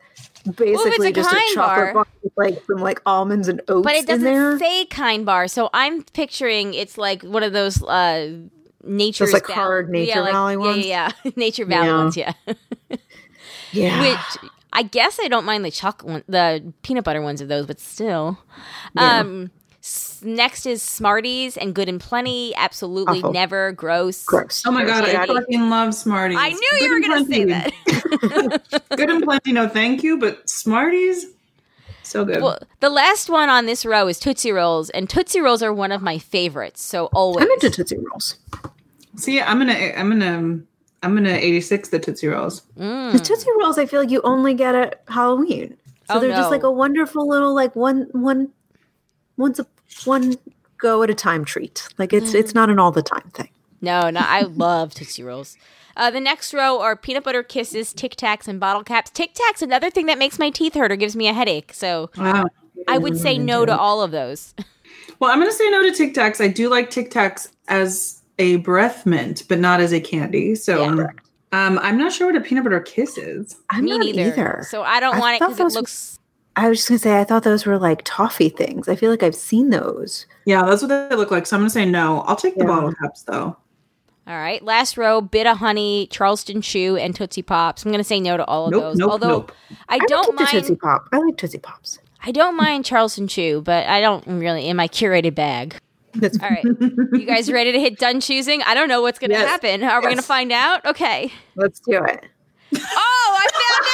basically 0.55 1.07
a 1.09 1.11
just 1.11 1.31
a 1.33 1.35
chocolate 1.55 1.93
bar- 1.93 1.93
bar 1.93 2.07
with 2.23 2.31
like 2.37 2.63
some 2.67 2.77
like 2.77 3.01
almonds 3.05 3.47
and 3.49 3.61
oats 3.67 3.83
but 3.83 3.95
it 3.95 4.09
in 4.09 4.21
there. 4.23 4.51
doesn't 4.53 4.59
say 4.59 4.85
kind 4.85 5.25
bar. 5.25 5.47
So 5.49 5.69
I'm 5.73 6.03
picturing 6.03 6.73
it's 6.73 6.97
like 6.97 7.23
one 7.23 7.43
of 7.43 7.51
those 7.53 7.83
uh 7.83 8.31
nature's 8.83 9.33
like, 9.33 9.47
Val- 9.47 9.55
hard 9.55 9.89
Nature 9.89 10.11
yeah, 10.11 10.19
like- 10.21 10.31
Valley 10.33 10.53
yeah, 10.53 10.57
ones? 10.59 10.85
Yeah, 10.85 11.11
yeah, 11.25 11.31
Nature 11.35 11.65
Valley 11.65 11.87
Yeah. 11.87 11.97
ones. 11.97 12.17
Yeah. 12.17 12.33
yeah. 13.71 14.01
which 14.01 14.51
I 14.73 14.83
guess 14.83 15.19
I 15.21 15.27
don't 15.27 15.45
mind 15.45 15.65
the 15.65 15.71
chocolate, 15.71 16.11
one, 16.11 16.23
the 16.27 16.73
peanut 16.83 17.03
butter 17.03 17.21
ones 17.21 17.41
of 17.41 17.47
those, 17.47 17.65
but 17.65 17.79
still. 17.79 18.37
Yeah. 18.95 19.19
Um, 19.19 19.51
s- 19.81 20.21
next 20.23 20.65
is 20.65 20.81
Smarties 20.81 21.57
and 21.57 21.73
Good 21.73 21.89
and 21.89 21.99
Plenty. 21.99 22.53
Absolutely 22.55 23.19
Awful. 23.19 23.33
never 23.33 23.71
gross. 23.71 24.23
Gross. 24.23 24.63
Oh 24.65 24.71
my 24.71 24.83
god, 24.85 25.03
I 25.05 25.25
fucking 25.25 25.69
love 25.69 25.93
Smarties. 25.93 26.37
I 26.39 26.49
knew 26.51 26.69
you 26.81 26.93
were 26.93 26.99
going 26.99 27.25
to 27.25 27.31
say 27.33 27.43
that. 27.45 28.83
Good 28.97 29.09
and 29.09 29.23
plenty, 29.23 29.51
no 29.53 29.67
thank 29.67 30.03
you, 30.03 30.17
but 30.17 30.47
Smarties, 30.49 31.25
so 32.03 32.23
good. 32.25 32.41
well, 32.41 32.57
the 32.79 32.89
last 32.89 33.29
one 33.29 33.49
on 33.49 33.65
this 33.65 33.85
row 33.85 34.07
is 34.07 34.19
Tootsie 34.19 34.51
Rolls, 34.51 34.89
and 34.91 35.09
Tootsie 35.09 35.39
Rolls 35.41 35.61
are 35.61 35.73
one 35.73 35.91
of 35.91 36.01
my 36.01 36.17
favorites. 36.19 36.81
So 36.83 37.07
always. 37.07 37.45
I'm 37.45 37.51
into 37.51 37.69
Tootsie 37.69 37.97
Rolls. 37.97 38.35
See, 39.17 39.41
I'm 39.41 39.57
gonna, 39.59 39.73
I'm 39.73 40.09
gonna, 40.09 40.59
I'm 41.03 41.15
gonna 41.15 41.29
86 41.33 41.89
the 41.89 41.99
Tootsie 41.99 42.27
Rolls. 42.27 42.63
Mm. 42.77 43.11
The 43.13 43.19
Tootsie 43.19 43.49
Rolls, 43.59 43.77
I 43.77 43.85
feel 43.85 43.99
like 43.99 44.09
you 44.09 44.21
only 44.23 44.53
get 44.53 44.75
at 44.75 45.01
Halloween. 45.07 45.77
So 46.09 46.15
Oh, 46.15 46.19
they're 46.19 46.31
just 46.31 46.49
like 46.51 46.63
a 46.63 46.71
wonderful 46.71 47.27
little 47.27 47.53
like 47.53 47.75
one 47.75 48.07
one 48.13 48.49
once 49.37 49.59
a 49.59 49.67
one 50.05 50.35
go 50.77 51.03
at 51.03 51.09
a 51.09 51.13
time 51.15 51.45
treat. 51.45 51.87
Like 51.97 52.13
it's 52.13 52.31
Mm. 52.31 52.35
it's 52.39 52.53
not 52.55 52.69
an 52.69 52.79
all 52.79 52.91
the 52.91 53.03
time 53.03 53.29
thing. 53.33 53.49
No, 53.81 54.09
no, 54.09 54.21
I 54.23 54.41
love 54.41 54.93
Tootsie 54.95 55.23
Rolls. 55.23 55.57
Uh, 55.95 56.09
the 56.11 56.19
next 56.19 56.53
row 56.53 56.79
are 56.79 56.95
peanut 56.95 57.23
butter 57.23 57.41
kisses, 57.43 57.91
Tic 57.93 58.15
Tacs, 58.15 58.47
and 58.47 58.59
bottle 58.59 58.83
caps. 58.83 59.09
Tic 59.11 59.33
Tacs, 59.33 59.61
another 59.61 59.89
thing 59.89 60.05
that 60.07 60.17
makes 60.19 60.37
my 60.39 60.49
teeth 60.49 60.73
hurt 60.75 60.91
or 60.91 60.95
gives 60.95 61.15
me 61.15 61.27
a 61.27 61.33
headache. 61.33 61.73
So 61.73 62.09
Wow. 62.17 62.45
I 62.87 62.97
would 62.97 63.17
say 63.19 63.37
no 63.37 63.65
to 63.65 63.77
all 63.77 64.01
of 64.01 64.11
those. 64.11 64.53
Well, 65.19 65.31
I'm 65.31 65.39
gonna 65.39 65.51
say 65.51 65.67
no 65.71 65.81
to 65.81 65.91
Tic 65.91 66.13
Tacs. 66.13 66.39
I 66.39 66.47
do 66.47 66.69
like 66.69 66.91
Tic 66.91 67.09
Tacs 67.09 67.49
as 67.67 68.21
a 68.39 68.57
breath 68.57 69.05
mint, 69.05 69.43
but 69.49 69.59
not 69.59 69.79
as 69.79 69.93
a 69.93 69.99
candy. 69.99 70.55
So, 70.55 70.83
Yeah. 70.95 71.07
Um, 71.53 71.79
I'm 71.81 71.97
not 71.97 72.11
sure 72.11 72.27
what 72.27 72.35
a 72.35 72.41
peanut 72.41 72.65
butter 72.65 72.81
kiss 72.81 73.17
is. 73.17 73.55
I'm 73.69 73.85
me 73.85 73.91
not 73.91 73.99
neither. 74.01 74.21
either. 74.21 74.65
So 74.69 74.83
I 74.83 74.99
don't 74.99 75.15
I 75.15 75.19
want 75.19 75.35
it 75.35 75.39
because 75.39 75.55
it 75.55 75.63
those- 75.63 75.75
looks. 75.75 76.19
I 76.57 76.67
was 76.69 76.79
just 76.79 76.89
gonna 76.89 76.99
say 76.99 77.19
I 77.19 77.23
thought 77.23 77.43
those 77.43 77.65
were 77.65 77.77
like 77.77 78.01
toffee 78.03 78.49
things. 78.49 78.89
I 78.89 78.95
feel 78.95 79.11
like 79.11 79.23
I've 79.23 79.35
seen 79.35 79.69
those. 79.69 80.25
Yeah, 80.45 80.63
that's 80.65 80.81
what 80.81 80.89
they 80.89 81.15
look 81.15 81.31
like. 81.31 81.45
So 81.45 81.55
I'm 81.55 81.61
gonna 81.61 81.69
say 81.69 81.85
no. 81.85 82.21
I'll 82.21 82.35
take 82.35 82.57
the 82.57 82.65
bottle 82.65 82.91
caps 82.93 83.23
though. 83.23 83.55
All 84.27 84.35
right, 84.35 84.61
last 84.61 84.97
row: 84.97 85.21
Bit 85.21 85.47
of 85.47 85.57
Honey, 85.59 86.07
Charleston 86.11 86.61
Chew, 86.61 86.97
and 86.97 87.15
Tootsie 87.15 87.43
Pops. 87.43 87.85
I'm 87.85 87.91
going 87.91 87.99
to 87.99 88.03
say 88.03 88.19
no 88.19 88.35
to 88.35 88.43
all 88.43 88.65
of 88.65 88.71
Nope, 88.71 88.81
those. 88.81 88.97
nope, 88.97 89.11
Although 89.11 89.27
nope. 89.29 89.51
I 89.87 89.95
I 89.95 89.97
don't 89.99 90.09
don't 90.09 90.37
keep 90.39 90.49
Tootsie 90.49 90.75
Pop. 90.75 91.07
I 91.13 91.19
like 91.19 91.37
Tootsie 91.37 91.59
Pops. 91.59 91.99
I 92.25 92.33
don't 92.33 92.57
mind 92.57 92.83
Charleston 92.83 93.29
Chew, 93.29 93.61
but 93.63 93.87
I 93.87 94.01
don't 94.01 94.27
really 94.27 94.67
in 94.67 94.75
my 94.75 94.89
curated 94.89 95.33
bag. 95.33 95.77
That's 96.17 96.41
All 96.41 96.49
right, 96.49 96.63
you 96.63 97.25
guys 97.25 97.51
ready 97.51 97.71
to 97.71 97.79
hit 97.79 97.97
done 97.99 98.19
choosing? 98.19 98.61
I 98.63 98.73
don't 98.73 98.87
know 98.89 99.01
what's 99.01 99.19
going 99.19 99.29
to 99.31 99.35
Yes. 99.37 99.47
happen. 99.49 99.83
Are 99.83 99.99
we 99.99 100.05
going 100.05 100.17
to 100.17 100.21
find 100.23 100.51
out? 100.51 100.85
Okay. 100.85 101.31
let's 101.55 101.79
do 101.79 102.03
it. 102.03 102.25
Oh, 102.75 103.37
I 103.39 103.47
found 103.53 103.85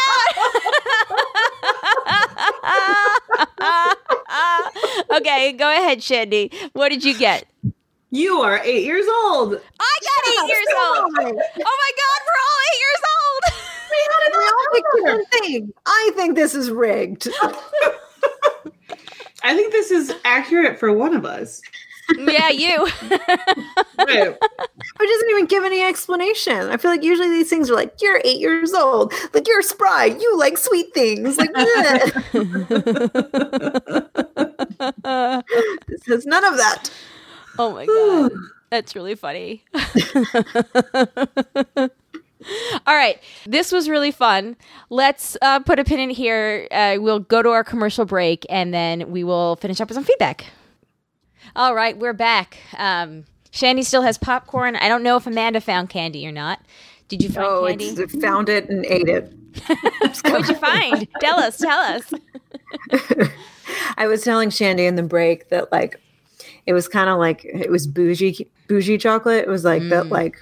out. 5.10 5.18
okay, 5.22 5.52
go 5.54 5.70
ahead, 5.72 6.02
Shandy. 6.04 6.52
What 6.74 6.90
did 6.90 7.04
you 7.04 7.18
get? 7.18 7.46
You 8.12 8.36
are 8.42 8.60
eight 8.64 8.84
years 8.86 9.06
old. 9.24 9.54
I 9.80 10.00
got 10.02 10.28
eight 10.30 10.48
years 10.50 10.68
old. 10.78 11.14
Oh 11.66 11.78
my 11.78 11.92
god, 11.98 12.20
we're 12.26 12.42
all 12.44 12.60
eight 12.70 12.80
years 12.80 13.02
old. 13.14 13.44
We 13.90 13.98
all 14.46 14.68
picked 14.74 14.88
different 14.96 15.28
things. 15.32 15.72
I 15.86 16.12
think 16.16 16.36
this 16.36 16.54
is 16.56 16.70
rigged. 16.72 17.28
I 19.44 19.56
think 19.56 19.72
this 19.72 19.92
is 19.92 20.14
accurate 20.26 20.80
for 20.80 20.92
one 20.94 21.14
of 21.16 21.26
us. 21.26 21.62
Yeah, 22.18 22.50
you. 22.50 22.88
Right. 23.96 24.36
It 24.36 25.08
doesn't 25.08 25.30
even 25.30 25.46
give 25.46 25.64
any 25.64 25.82
explanation. 25.82 26.70
I 26.70 26.78
feel 26.78 26.92
like 26.92 27.04
usually 27.04 27.30
these 27.30 27.50
things 27.50 27.70
are 27.70 27.76
like, 27.76 27.94
you're 28.02 28.20
eight 28.26 28.40
years 28.40 28.74
old. 28.74 29.14
Like, 29.34 29.48
you're 29.48 29.62
spry. 29.62 30.06
You 30.06 30.38
like 30.38 30.58
sweet 30.58 30.94
things. 30.94 31.38
Like, 31.38 31.54
bleh. 31.54 32.24
this 35.88 36.06
has 36.08 36.26
none 36.26 36.44
of 36.44 36.58
that. 36.58 36.90
oh 37.60 37.72
my 37.74 37.86
god. 37.86 38.32
That's 38.72 38.96
really 38.96 39.16
funny. 39.16 39.64
All 42.86 42.96
right, 42.96 43.20
this 43.46 43.72
was 43.72 43.88
really 43.88 44.12
fun. 44.12 44.58
Let's 44.90 45.38
uh, 45.42 45.60
put 45.60 45.80
a 45.80 45.84
pin 45.84 46.00
in 46.00 46.10
here. 46.10 46.68
Uh, 46.72 46.98
we'll 47.00 47.20
go 47.20 47.42
to 47.42 47.50
our 47.50 47.64
commercial 47.64 48.06
break 48.06 48.46
and 48.50 48.74
then 48.74 49.12
we 49.12 49.24
will 49.24 49.56
finish 49.58 49.80
up 49.80 49.88
with 49.90 49.96
some 49.96 50.04
feedback. 50.04 50.46
All 51.56 51.76
right, 51.76 51.98
we're 51.98 52.14
back. 52.14 52.58
Um, 52.78 53.26
Shandy 53.52 53.84
still 53.84 54.02
has 54.02 54.18
popcorn. 54.18 54.76
I 54.76 54.88
don't 54.90 55.04
know 55.04 55.18
if 55.18 55.28
Amanda 55.28 55.62
found 55.62 55.90
candy 55.90 56.26
or 56.28 56.32
not. 56.32 56.60
Did 57.08 57.22
you 57.22 57.30
find 57.30 57.46
Oh, 57.48 57.68
candy? 57.68 57.86
it's 57.90 58.20
found 58.20 58.50
it 58.50 58.70
and 58.70 58.86
ate 58.88 59.08
it. 59.08 59.32
What'd 60.26 60.48
you 60.50 60.56
find? 60.56 61.08
tell 61.20 61.40
us. 61.40 61.58
Tell 61.58 61.80
us. 61.80 62.12
I 63.98 64.08
was 64.08 64.24
telling 64.24 64.50
Shandy 64.50 64.86
in 64.86 64.96
the 64.96 65.04
break 65.04 65.50
that 65.50 65.72
like 65.72 66.00
it 66.66 66.74
was 66.74 66.88
kind 66.88 67.10
of 67.10 67.20
like 67.20 67.46
it 67.46 67.70
was 67.70 67.86
bougie 67.86 68.48
bougie 68.68 68.98
chocolate. 68.98 69.44
It 69.44 69.48
was 69.50 69.64
like 69.64 69.84
that 69.90 70.08
like 70.08 70.38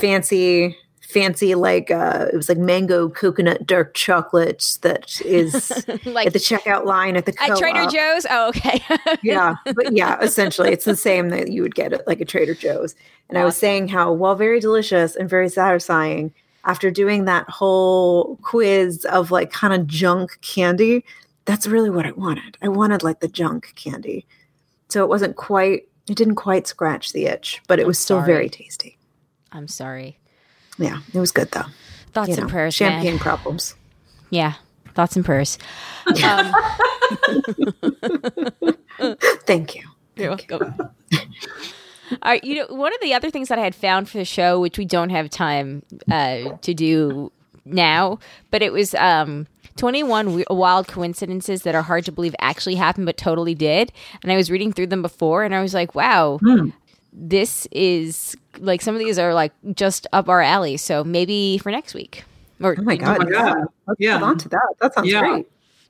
fancy 0.00 0.74
fancy 1.12 1.54
like 1.54 1.90
uh 1.90 2.26
it 2.32 2.36
was 2.36 2.48
like 2.48 2.58
mango 2.58 3.08
coconut 3.08 3.66
dark 3.66 3.94
chocolate 3.94 4.78
that 4.82 5.20
is 5.22 5.84
Like 6.04 6.26
at 6.28 6.32
the 6.32 6.38
checkout 6.38 6.84
line 6.84 7.16
at 7.16 7.26
the 7.26 7.34
at 7.40 7.56
Trader. 7.58 7.86
Joe's. 7.90 8.26
Oh, 8.30 8.48
okay. 8.48 8.82
yeah 9.22 9.56
but 9.64 9.92
yeah 9.92 10.18
essentially 10.20 10.72
it's 10.72 10.84
the 10.84 10.96
same 10.96 11.28
that 11.30 11.50
you 11.50 11.62
would 11.62 11.74
get 11.74 11.92
at 11.92 12.06
like 12.06 12.20
a 12.20 12.24
trader 12.24 12.54
joe's 12.54 12.94
and 13.28 13.38
i 13.38 13.44
was 13.44 13.56
saying 13.56 13.88
how 13.88 14.12
while 14.12 14.34
very 14.34 14.60
delicious 14.60 15.14
and 15.16 15.28
very 15.28 15.48
satisfying 15.48 16.32
after 16.64 16.90
doing 16.90 17.24
that 17.24 17.48
whole 17.50 18.36
quiz 18.42 19.04
of 19.06 19.30
like 19.30 19.50
kind 19.50 19.72
of 19.74 19.86
junk 19.86 20.38
candy 20.40 21.04
that's 21.44 21.66
really 21.66 21.90
what 21.90 22.06
i 22.06 22.12
wanted 22.12 22.56
i 22.62 22.68
wanted 22.68 23.02
like 23.02 23.20
the 23.20 23.28
junk 23.28 23.72
candy 23.74 24.24
so 24.88 25.02
it 25.02 25.08
wasn't 25.08 25.36
quite 25.36 25.88
it 26.08 26.16
didn't 26.16 26.34
quite 26.36 26.66
scratch 26.66 27.12
the 27.12 27.26
itch 27.26 27.60
but 27.68 27.78
it 27.78 27.82
I'm 27.82 27.88
was 27.88 27.98
still 27.98 28.18
sorry. 28.18 28.26
very 28.32 28.48
tasty 28.48 28.96
I'm 29.54 29.68
sorry. 29.68 30.18
Yeah 30.78 30.98
it 31.12 31.18
was 31.18 31.30
good 31.32 31.50
though 31.52 31.64
Thoughts 32.12 32.28
you 32.28 32.34
and 32.34 32.42
know, 32.44 32.48
prayers, 32.48 32.74
champagne 32.74 33.12
man. 33.14 33.18
problems 33.18 33.74
Yeah, 34.30 34.54
thoughts 34.94 35.16
and 35.16 35.24
prayers. 35.24 35.56
Um, 36.22 36.54
thank 39.46 39.74
you 39.74 39.82
You're 40.16 40.30
welcome. 40.30 40.74
All 42.10 42.18
right, 42.24 42.44
you 42.44 42.56
know, 42.56 42.66
one 42.68 42.92
of 42.92 43.00
the 43.00 43.14
other 43.14 43.30
things 43.30 43.48
that 43.48 43.58
I 43.58 43.62
had 43.62 43.74
found 43.74 44.08
for 44.08 44.18
the 44.18 44.24
show, 44.26 44.60
which 44.60 44.76
we 44.76 44.84
don't 44.84 45.08
have 45.10 45.30
time 45.30 45.82
uh, 46.10 46.56
to 46.60 46.74
do 46.74 47.32
now, 47.64 48.18
but 48.50 48.60
it 48.60 48.70
was 48.72 48.94
um, 48.96 49.46
21 49.76 50.26
w- 50.26 50.44
wild 50.50 50.88
coincidences 50.88 51.62
that 51.62 51.74
are 51.74 51.80
hard 51.82 52.04
to 52.04 52.12
believe 52.12 52.34
actually 52.38 52.74
happened, 52.74 53.06
but 53.06 53.16
totally 53.16 53.54
did. 53.54 53.92
And 54.22 54.30
I 54.30 54.36
was 54.36 54.50
reading 54.50 54.72
through 54.74 54.88
them 54.88 55.00
before, 55.00 55.42
and 55.44 55.54
I 55.54 55.62
was 55.62 55.72
like, 55.72 55.94
wow, 55.94 56.38
this 57.12 57.66
is 57.72 58.36
like 58.58 58.80
some 58.82 58.94
of 58.94 58.98
these 58.98 59.18
are 59.18 59.34
like 59.34 59.52
just 59.74 60.06
up 60.12 60.28
our 60.28 60.40
alley. 60.40 60.76
So 60.76 61.04
maybe 61.04 61.58
for 61.58 61.70
next 61.70 61.94
week. 61.94 62.24
Or 62.60 62.76
oh 62.78 62.82
my 62.82 62.96
god, 62.96 63.18
my 63.18 63.30
God. 63.30 63.56
let's 63.86 64.00
Yeah. 64.00 64.18
hold 64.18 64.22
on 64.30 64.38
to 64.38 64.48
that 64.50 64.60
that 64.80 64.94
sounds 64.94 65.10
Yeah. 65.10 65.20
great 65.20 65.46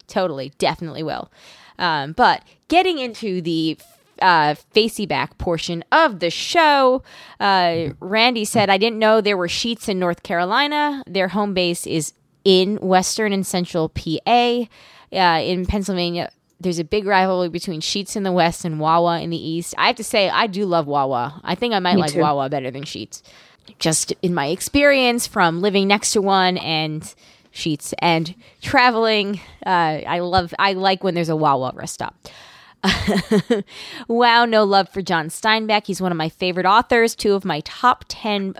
Totally, 0.09 0.53
definitely 0.59 1.03
will. 1.03 1.31
Um, 1.79 2.13
but 2.13 2.43
getting 2.69 2.99
into 2.99 3.41
the 3.41 3.79
uh, 4.21 4.55
facey 4.73 5.07
back 5.07 5.39
portion 5.39 5.83
of 5.91 6.21
the 6.21 6.31
show, 6.31 7.03
uh, 7.41 7.91
Randy 8.01 8.45
said, 8.45 8.69
I 8.69 8.77
didn't 8.79 8.99
know 8.99 9.21
there 9.21 9.37
were 9.37 9.49
sheets 9.49 9.89
in 9.89 9.99
North 9.99 10.23
Carolina. 10.23 11.03
Their 11.07 11.29
home 11.29 11.55
base 11.55 11.87
is 11.87 12.13
in 12.45 12.77
Western 12.77 13.33
and 13.33 13.47
Central 13.47 13.89
PA. 13.89 14.67
Uh, 15.13 15.41
in 15.43 15.67
Pennsylvania, 15.67 16.31
there's 16.63 16.79
a 16.79 16.85
big 16.85 17.07
rivalry 17.07 17.49
between 17.49 17.81
Sheets 17.81 18.17
in 18.17 18.23
the 18.23 18.33
West 18.33 18.65
and 18.65 18.81
Wawa 18.81 19.21
in 19.21 19.31
the 19.31 19.37
East. 19.37 19.75
I 19.79 19.89
have 19.89 19.97
to 19.97 20.05
say, 20.05 20.29
I 20.29 20.47
do 20.47 20.65
love 20.65 20.87
Wawa. 20.87 21.41
I 21.45 21.55
think 21.55 21.75
I 21.75 21.79
might 21.79 21.97
Me 21.97 22.03
like 22.03 22.13
too. 22.13 22.21
Wawa 22.21 22.49
better 22.49 22.71
than 22.71 22.85
Sheets, 22.85 23.23
Just 23.79 24.13
in 24.23 24.35
my 24.35 24.47
experience 24.47 25.27
from 25.27 25.61
living 25.61 25.89
next 25.89 26.13
to 26.13 26.23
one 26.23 26.59
and 26.59 27.15
Sheets 27.51 27.93
and 27.99 28.35
traveling, 28.63 29.41
uh, 29.67 30.01
I 30.07 30.21
love, 30.21 30.55
I 30.59 30.73
like 30.73 31.05
when 31.05 31.15
there's 31.15 31.29
a 31.29 31.37
Wawa 31.37 31.73
rest 31.75 31.95
stop. 31.95 32.17
wow, 34.09 34.45
no 34.45 34.65
love 34.65 34.89
for 34.89 35.03
John 35.03 35.29
Steinbeck. 35.29 35.87
He's 35.87 36.01
one 36.01 36.11
of 36.11 36.19
my 36.19 36.29
favorite 36.29 36.67
authors. 36.67 37.15
Two 37.15 37.35
of 37.35 37.45
my 37.45 37.61
top 37.61 38.05
10 38.09 38.55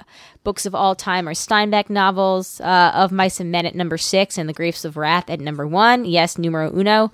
books 0.45 0.67
of 0.67 0.75
all 0.75 0.95
time 0.95 1.29
are 1.29 1.35
Steinbeck 1.35 1.89
novels, 1.91 2.61
uh, 2.61 2.93
Of 2.95 3.13
Mice 3.13 3.41
and 3.41 3.51
Men 3.51 3.67
at 3.67 3.75
number 3.75 3.97
six 3.99 4.37
and 4.39 4.49
The 4.49 4.53
Grapes 4.53 4.85
of 4.85 4.97
Wrath 4.97 5.31
at 5.31 5.41
number 5.41 5.67
one. 5.67 6.05
Yes, 6.05 6.39
numero 6.39 6.71
uno. 6.73 7.13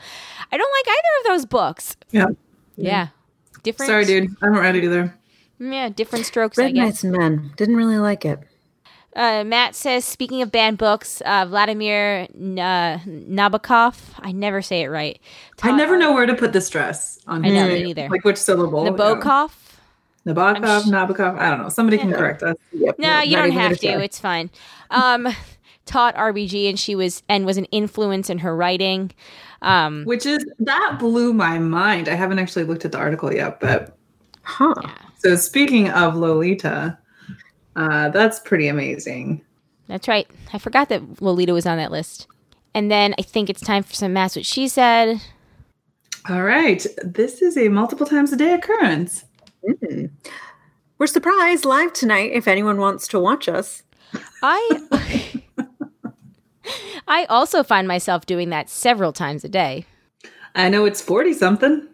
I 0.50 0.56
don't 0.56 0.72
like 0.78 0.88
either 0.88 1.20
of 1.20 1.36
those 1.36 1.46
books. 1.46 1.96
Yeah. 2.10 2.26
Yeah. 2.76 3.08
Different. 3.62 3.88
Sorry, 3.90 4.04
dude. 4.04 4.30
I 4.42 4.46
haven't 4.46 4.60
read 4.60 4.76
it 4.76 4.84
either. 4.84 5.14
Yeah, 5.58 5.88
different 5.88 6.24
strokes, 6.26 6.58
I 6.58 6.62
Red 6.64 6.74
guess. 6.74 6.84
Knights 6.84 7.04
and 7.04 7.16
Men. 7.16 7.52
Didn't 7.56 7.76
really 7.76 7.98
like 7.98 8.24
it. 8.24 8.38
Uh, 9.16 9.42
Matt 9.42 9.74
says, 9.74 10.04
speaking 10.04 10.42
of 10.42 10.52
banned 10.52 10.78
books, 10.78 11.20
uh, 11.22 11.44
Vladimir 11.48 12.28
N- 12.34 12.58
uh, 12.58 13.00
Nabokov. 13.04 13.96
I 14.20 14.30
never 14.30 14.62
say 14.62 14.82
it 14.82 14.88
right. 14.88 15.18
I 15.62 15.72
never 15.72 15.98
know 15.98 16.12
where 16.12 16.26
to 16.26 16.34
put 16.34 16.52
the 16.52 16.60
stress 16.60 17.18
on 17.26 17.44
I 17.44 17.48
know, 17.48 17.66
me 17.66 17.82
neither. 17.82 18.08
Like 18.08 18.24
which 18.24 18.36
syllable? 18.36 18.84
Nabokov. 18.84 19.48
Yeah. 19.48 19.54
Nabokov, 20.34 20.84
sh- 20.84 20.88
Nabokov. 20.88 21.38
I 21.38 21.50
don't 21.50 21.62
know. 21.62 21.68
Somebody 21.68 21.98
can 21.98 22.12
correct 22.12 22.42
us. 22.42 22.56
Yep. 22.72 22.98
No, 22.98 23.08
Yep, 23.20 23.26
you 23.26 23.36
don't 23.36 23.50
have 23.52 23.80
gonna 23.80 23.94
try. 23.96 24.02
It's 24.04 24.18
fine. 24.20 24.50
Um, 24.90 25.28
taught 25.86 26.14
RBG, 26.16 26.68
and 26.68 26.78
she 26.78 26.94
was 26.94 27.22
and 27.28 27.46
was 27.46 27.56
an 27.56 27.64
influence 27.66 28.28
in 28.30 28.38
her 28.38 28.54
writing. 28.54 29.10
Um, 29.62 30.04
Which 30.04 30.26
is 30.26 30.44
that 30.60 30.96
blew 30.98 31.32
my 31.32 31.58
mind. 31.58 32.08
I 32.08 32.14
haven't 32.14 32.38
actually 32.38 32.64
looked 32.64 32.84
at 32.84 32.92
the 32.92 32.98
article 32.98 33.32
yet, 33.32 33.58
but 33.60 33.96
Huh. 34.42 34.74
so 35.18 35.34
speaking 35.36 35.90
of 35.90 36.14
Lolita, 36.16 36.96
uh, 37.76 38.08
that's 38.10 38.38
pretty 38.40 38.68
amazing. 38.68 39.42
that's 39.88 40.08
right. 40.08 40.26
I 40.52 40.58
forgot 40.58 40.88
that 40.90 41.20
Lolita 41.22 41.52
was 41.52 41.66
on 41.66 41.76
that 41.78 41.90
list. 41.90 42.26
And 42.74 42.90
then 42.90 43.14
I 43.18 43.22
think 43.22 43.50
it's 43.50 43.60
time 43.60 43.82
for 43.82 43.94
some 43.94 44.12
maths. 44.12 44.36
What 44.36 44.46
she 44.46 44.68
said. 44.68 45.20
All 46.28 46.42
right, 46.42 46.86
this 47.02 47.40
is 47.42 47.56
a 47.56 47.68
multiple 47.68 48.06
times 48.06 48.32
a 48.32 48.36
day 48.36 48.52
occurrence. 48.52 49.24
Mm. 49.66 50.10
We're 50.98 51.06
surprised 51.06 51.64
live 51.64 51.92
tonight 51.92 52.32
if 52.32 52.48
anyone 52.48 52.78
wants 52.78 53.06
to 53.08 53.18
watch 53.20 53.48
us. 53.48 53.82
I 54.42 54.80
I 57.08 57.24
also 57.26 57.62
find 57.62 57.88
myself 57.88 58.26
doing 58.26 58.50
that 58.50 58.68
several 58.68 59.12
times 59.12 59.44
a 59.44 59.48
day. 59.48 59.86
I 60.54 60.68
know 60.68 60.84
it's 60.84 61.00
forty 61.02 61.32
something. 61.32 61.86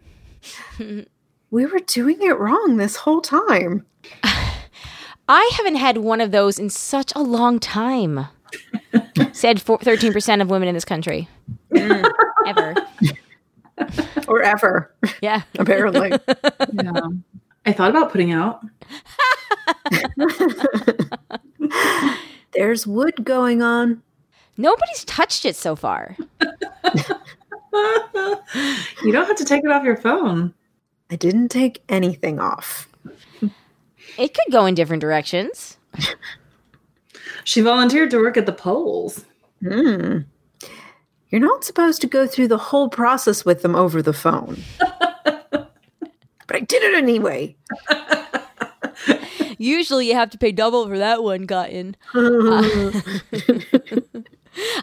We 1.51 1.65
were 1.65 1.79
doing 1.79 2.17
it 2.21 2.37
wrong 2.37 2.77
this 2.77 2.97
whole 2.97 3.21
time. 3.21 3.85
I 5.27 5.51
haven't 5.55 5.75
had 5.77 5.97
one 5.97 6.21
of 6.21 6.31
those 6.31 6.59
in 6.59 6.69
such 6.69 7.11
a 7.15 7.21
long 7.21 7.59
time. 7.59 8.27
Said 9.33 9.61
four- 9.61 9.79
13% 9.79 10.41
of 10.41 10.49
women 10.49 10.67
in 10.67 10.75
this 10.75 10.85
country. 10.85 11.27
Ever. 11.75 12.75
Or 14.27 14.41
ever, 14.41 14.93
Yeah. 15.21 15.41
apparently. 15.59 16.11
Yeah. 16.73 17.01
I 17.65 17.73
thought 17.73 17.89
about 17.89 18.11
putting 18.11 18.31
out. 18.31 18.61
There's 22.53 22.85
wood 22.87 23.23
going 23.23 23.61
on. 23.61 24.01
Nobody's 24.57 25.03
touched 25.05 25.45
it 25.45 25.55
so 25.55 25.75
far. 25.75 26.15
you 29.03 29.11
don't 29.11 29.27
have 29.27 29.35
to 29.37 29.45
take 29.45 29.63
it 29.63 29.71
off 29.71 29.83
your 29.83 29.97
phone. 29.97 30.53
I 31.09 31.15
didn't 31.15 31.49
take 31.49 31.81
anything 31.89 32.39
off. 32.39 32.87
It 34.17 34.33
could 34.33 34.51
go 34.51 34.65
in 34.65 34.75
different 34.75 35.01
directions. 35.01 35.77
She 37.43 37.61
volunteered 37.61 38.11
to 38.11 38.17
work 38.17 38.37
at 38.37 38.45
the 38.45 38.53
polls. 38.53 39.25
Hmm. 39.61 40.19
You're 41.29 41.41
not 41.41 41.63
supposed 41.63 42.01
to 42.01 42.07
go 42.07 42.27
through 42.27 42.47
the 42.47 42.57
whole 42.57 42.89
process 42.89 43.43
with 43.43 43.61
them 43.61 43.75
over 43.75 44.01
the 44.01 44.13
phone. 44.13 44.63
but 46.47 46.55
I 46.55 46.59
did 46.61 46.83
it 46.83 46.95
anyway. 46.95 47.55
Usually 49.57 50.07
you 50.07 50.15
have 50.15 50.29
to 50.31 50.37
pay 50.37 50.51
double 50.51 50.87
for 50.87 50.97
that 50.97 51.23
one, 51.23 51.45
gotten. 51.45 51.95
Uh, 52.15 52.91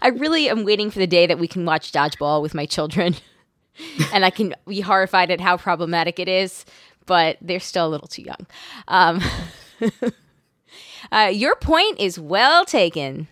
I 0.03 0.09
really 0.09 0.51
am 0.51 0.65
waiting 0.65 0.91
for 0.91 0.99
the 0.99 1.07
day 1.07 1.27
that 1.27 1.39
we 1.39 1.49
can 1.49 1.65
watch 1.65 1.93
dodgeball 1.93 2.43
with 2.43 2.53
my 2.53 2.67
children. 2.67 3.15
and 4.13 4.23
I 4.23 4.29
can 4.29 4.55
be 4.67 4.81
horrified 4.83 5.31
at 5.31 5.41
how 5.41 5.57
problematic 5.57 6.19
it 6.19 6.29
is, 6.29 6.67
but 7.07 7.39
they're 7.41 7.59
still 7.59 7.87
a 7.87 7.89
little 7.89 8.07
too 8.07 8.23
young. 8.23 8.47
Um, 8.89 9.23
uh, 11.11 11.31
your 11.33 11.57
point 11.57 11.99
is 11.99 12.19
well 12.19 12.67
taken. 12.67 13.29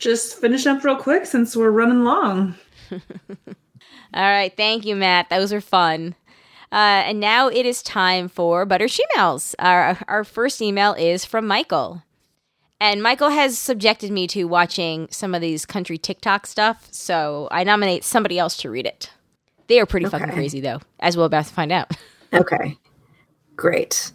Just 0.00 0.40
finish 0.40 0.66
up 0.66 0.82
real 0.82 0.96
quick 0.96 1.24
since 1.24 1.56
we're 1.56 1.70
running 1.70 2.02
long. 2.02 2.56
All 2.90 3.00
right, 4.14 4.52
thank 4.56 4.84
you, 4.84 4.96
Matt. 4.96 5.30
Those 5.30 5.52
were 5.52 5.60
fun. 5.60 6.14
Uh, 6.72 7.04
and 7.06 7.20
now 7.20 7.48
it 7.48 7.66
is 7.66 7.82
time 7.82 8.28
for 8.28 8.64
Butter 8.64 8.86
Shemales. 8.86 9.54
Our, 9.58 9.98
our 10.08 10.24
first 10.24 10.62
email 10.62 10.94
is 10.94 11.22
from 11.22 11.46
Michael. 11.46 12.02
And 12.80 13.02
Michael 13.02 13.28
has 13.28 13.58
subjected 13.58 14.10
me 14.10 14.26
to 14.28 14.44
watching 14.44 15.06
some 15.10 15.34
of 15.34 15.42
these 15.42 15.66
country 15.66 15.98
TikTok 15.98 16.46
stuff, 16.46 16.88
so 16.90 17.46
I 17.50 17.62
nominate 17.62 18.02
somebody 18.02 18.38
else 18.38 18.56
to 18.56 18.70
read 18.70 18.86
it. 18.86 19.10
They 19.68 19.78
are 19.78 19.86
pretty 19.86 20.06
fucking 20.06 20.30
crazy, 20.32 20.60
though, 20.60 20.80
as 20.98 21.16
we're 21.16 21.26
about 21.26 21.46
to 21.46 21.54
find 21.54 21.70
out. 21.70 21.92
Okay. 22.34 22.78
Great. 23.56 24.10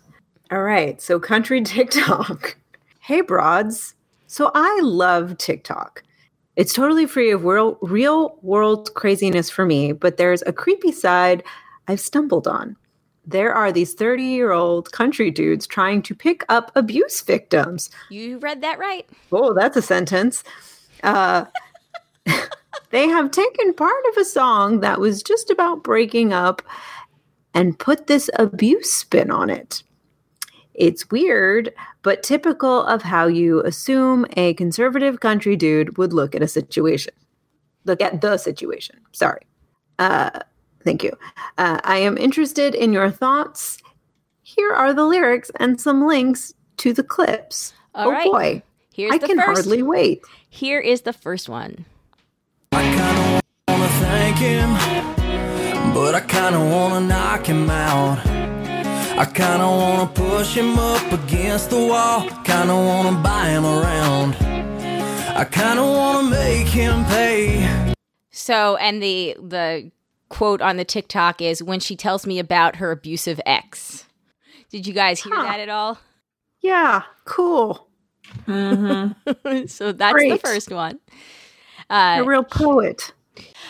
All 0.50 0.64
right. 0.64 1.00
So, 1.00 1.20
country 1.20 1.62
TikTok. 1.64 2.58
Hey, 3.00 3.22
broads. 3.22 3.94
So, 4.26 4.50
I 4.56 4.80
love 4.82 5.38
TikTok. 5.38 6.02
It's 6.56 6.74
totally 6.74 7.06
free 7.06 7.30
of 7.30 7.44
world, 7.44 7.78
real 7.84 8.40
world 8.42 8.92
craziness 8.96 9.52
for 9.52 9.68
me, 9.68 9.92
but 9.92 10.18
there's 10.18 10.42
a 10.48 10.52
creepy 10.52 10.92
side 10.92 11.44
I've 11.88 12.00
stumbled 12.00 12.48
on. 12.48 12.76
There 13.26 13.54
are 13.54 13.72
these 13.72 13.94
30 13.94 14.24
year 14.24 14.52
old 14.52 14.92
country 14.92 15.32
dudes 15.32 15.68
trying 15.68 16.02
to 16.04 16.16
pick 16.16 16.46
up 16.48 16.72
abuse 16.76 17.22
victims. 17.22 17.90
You 18.10 18.40
read 18.40 18.62
that 18.62 18.80
right? 18.80 19.08
Oh, 19.32 19.54
that's 19.54 19.76
a 19.76 19.82
sentence. 19.82 20.44
Uh, 21.04 21.46
they 22.92 23.08
have 23.08 23.32
taken 23.32 23.74
part 23.74 24.04
of 24.12 24.18
a 24.18 24.26
song 24.26 24.80
that 24.80 25.00
was 25.00 25.22
just 25.22 25.50
about 25.50 25.84
breaking 25.84 26.32
up 26.32 26.62
and 27.54 27.78
put 27.78 28.08
this 28.08 28.30
abuse 28.38 28.92
spin 28.92 29.30
on 29.30 29.50
it. 29.50 29.84
It's 30.74 31.10
weird, 31.10 31.74
but 32.04 32.22
typical 32.24 32.84
of 32.84 33.02
how 33.02 33.26
you 33.28 33.62
assume 33.64 34.26
a 34.38 34.54
conservative 34.54 35.20
country 35.20 35.56
dude 35.56 35.98
would 35.98 36.14
look 36.14 36.36
at 36.36 36.44
a 36.44 36.48
situation. 36.48 37.14
Look 37.84 38.00
at 38.00 38.22
the 38.22 38.38
situation. 38.38 39.00
Sorry. 39.12 39.42
Uh, 39.98 40.40
thank 40.88 41.04
you. 41.04 41.12
Uh, 41.58 41.80
I 41.84 41.98
am 41.98 42.18
interested 42.18 42.74
in 42.74 42.94
your 42.94 43.12
thoughts. 43.12 43.78
Here 44.42 44.72
are 44.72 44.94
the 44.94 45.04
lyrics 45.04 45.52
and 45.60 45.80
some 45.82 46.08
links 46.08 46.54
to 46.78 46.94
the 46.94 47.04
clips. 47.04 47.74
All 47.94 48.08
oh 48.08 48.12
right. 48.12 48.32
boy. 48.32 48.64
Here's 48.94 49.14
I 49.14 49.18
the 49.18 49.28
can 49.28 49.38
first. 49.38 49.66
hardly 49.68 49.84
wait. 49.84 50.22
Here 50.50 50.80
is 50.80 51.02
the 51.02 51.12
first 51.12 51.50
one. 51.50 51.86
I 52.72 52.84
kinda 52.84 53.42
wanna 53.68 53.88
thank 54.06 54.38
him, 54.38 55.94
but 55.94 56.16
I 56.16 56.22
kinda 56.22 56.60
wanna 56.60 57.02
knock 57.06 57.46
him 57.46 57.70
out. 57.70 58.20
I 59.20 59.26
kinda 59.26 59.68
wanna 59.68 60.08
push 60.08 60.56
him 60.56 60.80
up 60.80 61.12
against 61.12 61.70
the 61.70 61.86
wall, 61.86 62.22
kinda 62.46 62.74
wanna 62.74 63.18
buy 63.22 63.48
him 63.50 63.66
around. 63.66 64.38
I 65.36 65.44
kinda 65.44 65.84
wanna 65.84 66.30
make 66.30 66.68
him 66.68 67.04
pay. 67.06 67.68
So, 68.32 68.78
and 68.78 69.04
the 69.04 69.36
the 69.42 69.92
quote 70.30 70.62
on 70.62 70.78
the 70.78 70.86
TikTok 70.86 71.42
is 71.42 71.62
when 71.64 71.80
she 71.80 71.96
tells 71.96 72.26
me 72.26 72.40
about 72.40 72.78
her 72.78 72.92
abusive 72.92 73.40
ex. 73.46 74.06
Did 74.70 74.86
you 74.88 74.94
guys 74.94 75.22
hear 75.24 75.34
Huh. 75.36 75.44
that 75.44 75.60
at 75.60 75.70
all? 75.70 76.00
Yeah, 76.62 77.04
cool. 77.26 77.88
Mm-hmm. 78.46 79.66
so 79.68 79.92
that's 79.92 80.14
Great. 80.14 80.30
the 80.32 80.38
first 80.40 80.72
one. 80.72 81.00
Uh, 81.90 82.18
A 82.20 82.24
real 82.26 82.44
poet. 82.44 83.14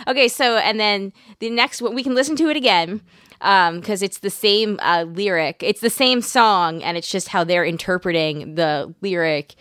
okay, 0.08 0.28
so 0.28 0.58
and 0.58 0.80
then 0.80 1.14
the 1.40 1.50
next 1.50 1.82
one 1.82 1.94
we 1.94 2.04
can 2.04 2.16
listen 2.16 2.36
to 2.38 2.50
it 2.50 2.58
again 2.58 3.02
because 3.40 4.02
it's 4.02 4.20
the 4.20 4.30
same 4.32 4.80
uh, 4.82 5.04
lyric, 5.08 5.62
it's 5.62 5.82
the 5.82 5.90
same 5.92 6.22
song, 6.22 6.82
and 6.82 6.98
it's 6.98 7.12
just 7.12 7.28
how 7.28 7.44
they're 7.44 7.66
interpreting 7.66 8.56
the 8.56 8.94
lyric. 9.02 9.54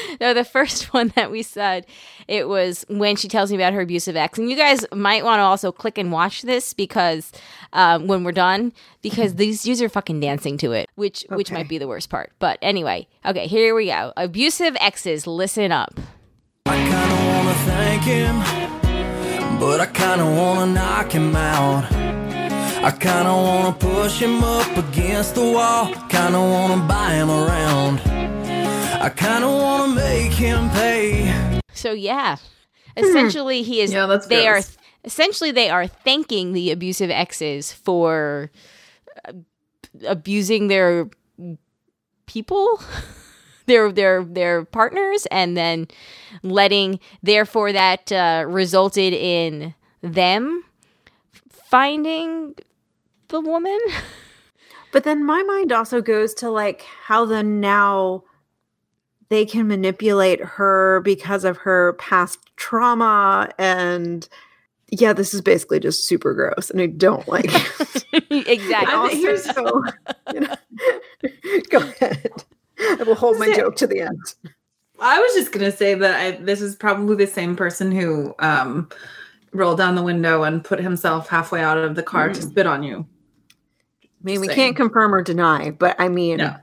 no, 0.20 0.34
the 0.34 0.44
first 0.44 0.92
one 0.92 1.12
that 1.16 1.30
we 1.30 1.42
said, 1.42 1.86
it 2.28 2.48
was 2.48 2.84
when 2.88 3.16
she 3.16 3.28
tells 3.28 3.50
me 3.50 3.56
about 3.56 3.72
her 3.72 3.80
abusive 3.80 4.16
ex. 4.16 4.38
And 4.38 4.50
you 4.50 4.56
guys 4.56 4.84
might 4.92 5.24
want 5.24 5.38
to 5.40 5.44
also 5.44 5.72
click 5.72 5.98
and 5.98 6.12
watch 6.12 6.42
this 6.42 6.72
because 6.72 7.32
um, 7.72 8.06
when 8.06 8.24
we're 8.24 8.32
done, 8.32 8.72
because 9.02 9.34
these 9.36 9.62
dudes 9.62 9.82
are 9.82 9.88
fucking 9.88 10.20
dancing 10.20 10.56
to 10.58 10.72
it, 10.72 10.88
which 10.94 11.24
which 11.30 11.50
might 11.50 11.68
be 11.68 11.78
the 11.78 11.88
worst 11.88 12.10
part. 12.10 12.32
But 12.38 12.58
anyway, 12.62 13.08
okay, 13.24 13.46
here 13.46 13.74
we 13.74 13.86
go. 13.86 14.12
Abusive 14.16 14.76
exes, 14.80 15.26
listen 15.26 15.72
up. 15.72 15.98
I 16.66 16.76
kinda 16.76 17.16
wanna 17.32 17.54
thank 17.66 18.02
him, 18.02 19.58
but 19.58 19.80
I 19.80 19.86
kinda 19.86 20.24
wanna 20.24 20.72
knock 20.72 21.12
him 21.12 21.34
out. 21.34 21.84
I 22.84 22.90
kinda 22.90 23.32
wanna 23.32 23.72
push 23.72 24.20
him 24.20 24.42
up 24.42 24.76
against 24.76 25.34
the 25.34 25.52
wall, 25.52 25.92
kinda 26.08 26.38
wanna 26.38 26.82
buy 26.86 27.10
him 27.12 27.30
around. 27.30 28.00
I 29.02 29.10
kinda 29.10 29.48
wanna 29.48 29.94
make 29.96 30.30
him 30.32 30.70
pay. 30.70 31.60
So 31.74 31.90
yeah, 31.92 32.36
essentially 32.96 33.62
he 33.62 33.80
is. 33.80 33.92
Yeah, 33.92 34.06
that's 34.06 34.28
they 34.28 34.46
gross. 34.46 34.76
are 34.76 34.80
essentially 35.04 35.50
they 35.50 35.68
are 35.70 35.88
thanking 35.88 36.52
the 36.52 36.70
abusive 36.70 37.10
exes 37.10 37.72
for 37.72 38.52
uh, 39.26 39.32
abusing 40.06 40.68
their 40.68 41.10
people, 42.26 42.80
their 43.66 43.90
their 43.90 44.22
their 44.22 44.64
partners, 44.66 45.26
and 45.32 45.56
then 45.56 45.88
letting. 46.44 47.00
Therefore, 47.24 47.72
that 47.72 48.12
uh, 48.12 48.44
resulted 48.46 49.12
in 49.14 49.74
them 50.00 50.62
finding 51.50 52.54
the 53.28 53.40
woman. 53.40 53.80
But 54.92 55.04
then 55.04 55.24
my 55.24 55.42
mind 55.42 55.72
also 55.72 56.02
goes 56.02 56.34
to 56.34 56.50
like 56.50 56.82
how 57.06 57.24
the 57.24 57.42
now 57.42 58.24
they 59.32 59.46
can 59.46 59.66
manipulate 59.66 60.40
her 60.40 61.00
because 61.00 61.44
of 61.44 61.56
her 61.56 61.94
past 61.94 62.38
trauma 62.56 63.48
and 63.58 64.28
yeah, 64.90 65.14
this 65.14 65.32
is 65.32 65.40
basically 65.40 65.80
just 65.80 66.06
super 66.06 66.34
gross 66.34 66.68
and 66.70 66.80
I 66.80 66.86
don't 66.86 67.26
like 67.26 67.46
it. 67.48 68.04
exactly. 68.30 68.94
I 68.94 69.08
think 69.08 69.20
here's- 69.22 69.48
Also, 69.48 69.82
you 70.34 70.40
know, 70.40 70.54
go 71.70 71.78
ahead. 71.78 72.44
I 72.78 73.02
will 73.04 73.14
hold 73.14 73.38
my 73.38 73.46
Say- 73.46 73.56
joke 73.56 73.76
to 73.76 73.86
the 73.86 74.00
end. 74.02 74.34
I 75.00 75.18
was 75.18 75.32
just 75.34 75.50
gonna 75.50 75.72
say 75.72 75.94
that 75.94 76.14
I, 76.20 76.30
this 76.42 76.60
is 76.60 76.76
probably 76.76 77.16
the 77.16 77.26
same 77.26 77.56
person 77.56 77.90
who 77.90 78.34
um, 78.38 78.88
rolled 79.52 79.78
down 79.78 79.94
the 79.96 80.02
window 80.02 80.42
and 80.44 80.62
put 80.62 80.78
himself 80.78 81.28
halfway 81.28 81.60
out 81.62 81.78
of 81.78 81.94
the 81.96 82.02
car 82.02 82.28
to 82.28 82.40
spit 82.42 82.66
on 82.66 82.82
you. 82.82 83.06
I 84.04 84.06
mean, 84.22 84.40
we 84.40 84.46
Same. 84.46 84.56
can't 84.56 84.76
confirm 84.76 85.12
or 85.12 85.22
deny, 85.22 85.70
but 85.70 85.96
I 85.98 86.08
mean, 86.08 86.36
No. 86.36 86.54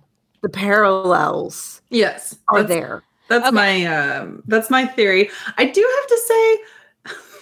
The 0.41 0.49
parallels 0.49 1.81
Yes, 1.89 2.35
are 2.49 2.61
that's- 2.63 2.69
there. 2.81 3.03
That's 3.27 3.45
Okay. 3.47 3.55
my 3.55 3.85
um, 3.85 4.41
that's 4.47 4.71
my 4.71 4.85
theory. 4.87 5.29
I 5.57 5.65
do 5.65 5.97
have 5.99 6.07
to 6.07 6.17
say, 6.27 6.57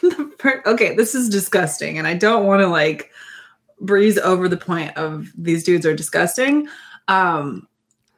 the 0.09 0.31
per- 0.37 0.61
okay, 0.65 0.95
this 0.95 1.15
is 1.15 1.29
disgusting, 1.29 1.97
and 1.97 2.05
I 2.05 2.13
don't 2.13 2.45
want 2.45 2.59
to 2.61 2.67
like 2.67 3.09
breeze 3.79 4.17
over 4.17 4.49
the 4.49 4.57
point 4.57 4.97
of 4.97 5.31
these 5.37 5.63
dudes 5.63 5.85
are 5.85 5.95
disgusting. 5.95 6.67
Um, 7.07 7.69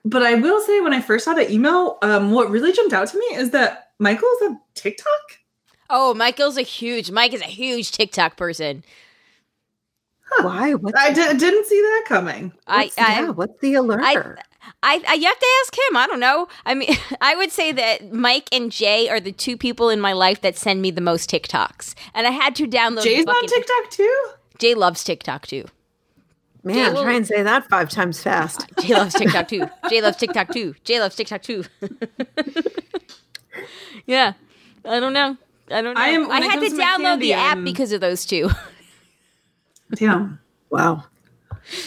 but 0.04 0.24
I 0.24 0.34
will 0.34 0.60
say, 0.62 0.82
when 0.82 0.94
I 0.94 1.02
first 1.02 1.26
saw 1.26 1.36
the 1.36 1.52
email, 1.52 2.00
um, 2.02 2.32
what 2.32 2.50
really 2.50 2.72
jumped 2.72 2.94
out 2.94 3.08
to 3.10 3.20
me 3.20 3.26
is 3.36 3.52
that 3.52 3.92
Michael's 4.00 4.42
a 4.42 4.58
TikTok. 4.74 5.38
oh, 5.92 6.16
Michael's 6.16 6.58
a 6.58 6.64
huge. 6.64 7.12
Mike 7.12 7.34
is 7.34 7.42
a 7.42 7.46
huge 7.46 7.92
TikTok 7.92 8.36
person. 8.36 8.84
Why? 10.42 10.74
What's, 10.74 10.98
I 11.00 11.12
didn't 11.14 11.66
see 11.66 11.82
that 11.82 12.06
coming. 12.08 12.52
I, 12.66 12.86
what's- 12.86 12.98
I 12.98 13.22
yeah, 13.22 13.30
what's 13.30 13.60
the 13.62 13.74
alert? 13.76 14.02
I, 14.04 14.16
I 14.84 14.96
you 14.96 15.26
have 15.28 15.40
to 15.40 15.48
ask 15.64 15.74
him. 15.90 15.98
I 15.98 16.08
don't 16.08 16.20
know. 16.20 16.48
I 16.66 16.74
mean, 16.74 16.96
I 17.22 17.36
would 17.36 17.52
say 17.52 17.72
that 17.72 18.12
Mike 18.14 18.48
and 18.52 18.72
Jay 18.72 19.10
are 19.10 19.20
the 19.20 19.32
two 19.32 19.58
people 19.58 19.90
in 19.90 20.00
my 20.00 20.14
life 20.14 20.42
that 20.42 20.58
send 20.58 20.82
me 20.82 20.92
the 20.92 21.02
most 21.02 21.30
TikToks, 21.30 21.96
and 22.14 22.26
I 22.28 22.32
had 22.32 22.56
to 22.58 22.68
download. 22.68 23.04
Jay's 23.04 23.26
on 23.26 23.46
TikTok 23.48 23.90
too. 23.92 24.26
Jay 24.58 24.76
loves 24.76 25.04
TikTok 25.04 25.48
too. 25.48 25.66
Man, 26.64 26.94
will- 26.94 27.04
try 27.04 27.14
and 27.14 27.26
say 27.28 27.42
that 27.44 27.68
five 27.70 27.90
times 27.90 28.22
fast. 28.22 28.66
Jay 28.82 28.94
loves 28.94 29.14
TikTok 29.16 29.48
too. 29.48 29.68
Jay 29.90 30.02
loves 30.02 30.18
TikTok 30.18 30.52
too. 30.54 30.76
Jay 30.84 31.00
loves 31.00 31.16
TikTok 31.16 31.42
too. 31.42 31.64
yeah, 34.06 34.34
I 34.86 35.00
don't 35.00 35.14
know. 35.14 35.38
I 35.72 35.82
don't 35.82 35.94
know. 35.94 36.02
I 36.02 36.06
I, 36.06 36.10
am- 36.10 36.24
it 36.32 36.44
had 36.44 36.56
to 36.56 36.60
comes 36.60 36.72
to 36.72 36.78
my 36.78 36.84
download 36.84 37.02
candy, 37.04 37.26
the 37.28 37.34
app 37.34 37.64
because 37.64 37.92
of 37.92 38.02
those 38.02 38.26
two. 38.26 38.50
Damn. 39.96 40.40
Wow. 40.70 41.06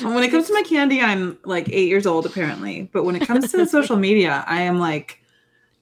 When 0.03 0.23
it 0.23 0.31
comes 0.31 0.47
to 0.49 0.55
my 0.55 0.63
candy, 0.63 1.01
I'm 1.01 1.39
like 1.45 1.69
eight 1.69 1.89
years 1.89 2.07
old 2.07 2.27
apparently. 2.27 2.89
But 2.93 3.05
when 3.05 3.17
it 3.17 3.27
comes 3.27 3.51
to 3.53 3.67
social 3.79 3.97
media, 3.97 4.45
I 4.47 4.63
am 4.63 4.79
like 4.79 5.21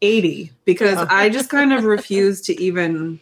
80 0.03 0.53
because 0.65 0.99
I 0.99 1.29
just 1.29 1.51
kind 1.51 1.73
of 1.73 1.85
refuse 1.85 2.41
to 2.43 2.61
even 2.61 3.21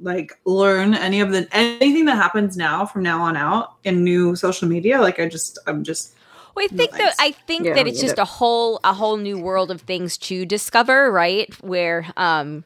like 0.00 0.32
learn 0.44 0.94
any 0.94 1.20
of 1.20 1.32
the 1.32 1.48
anything 1.52 2.04
that 2.06 2.16
happens 2.16 2.56
now 2.56 2.86
from 2.86 3.02
now 3.02 3.22
on 3.22 3.36
out 3.36 3.74
in 3.84 4.04
new 4.04 4.36
social 4.36 4.68
media. 4.68 5.00
Like 5.00 5.18
I 5.18 5.28
just 5.28 5.58
I'm 5.66 5.82
just 5.84 6.14
Well, 6.54 6.64
I 6.64 6.68
think 6.68 6.92
that 6.96 7.14
I 7.18 7.32
think 7.32 7.66
Yeah, 7.66 7.74
that 7.74 7.86
it's 7.86 8.00
just 8.00 8.14
it. 8.14 8.20
a 8.20 8.24
whole 8.24 8.80
a 8.84 8.94
whole 8.94 9.16
new 9.16 9.38
world 9.38 9.70
of 9.70 9.82
things 9.82 10.16
to 10.18 10.46
discover, 10.46 11.10
right? 11.10 11.52
Where 11.62 12.06
um 12.16 12.64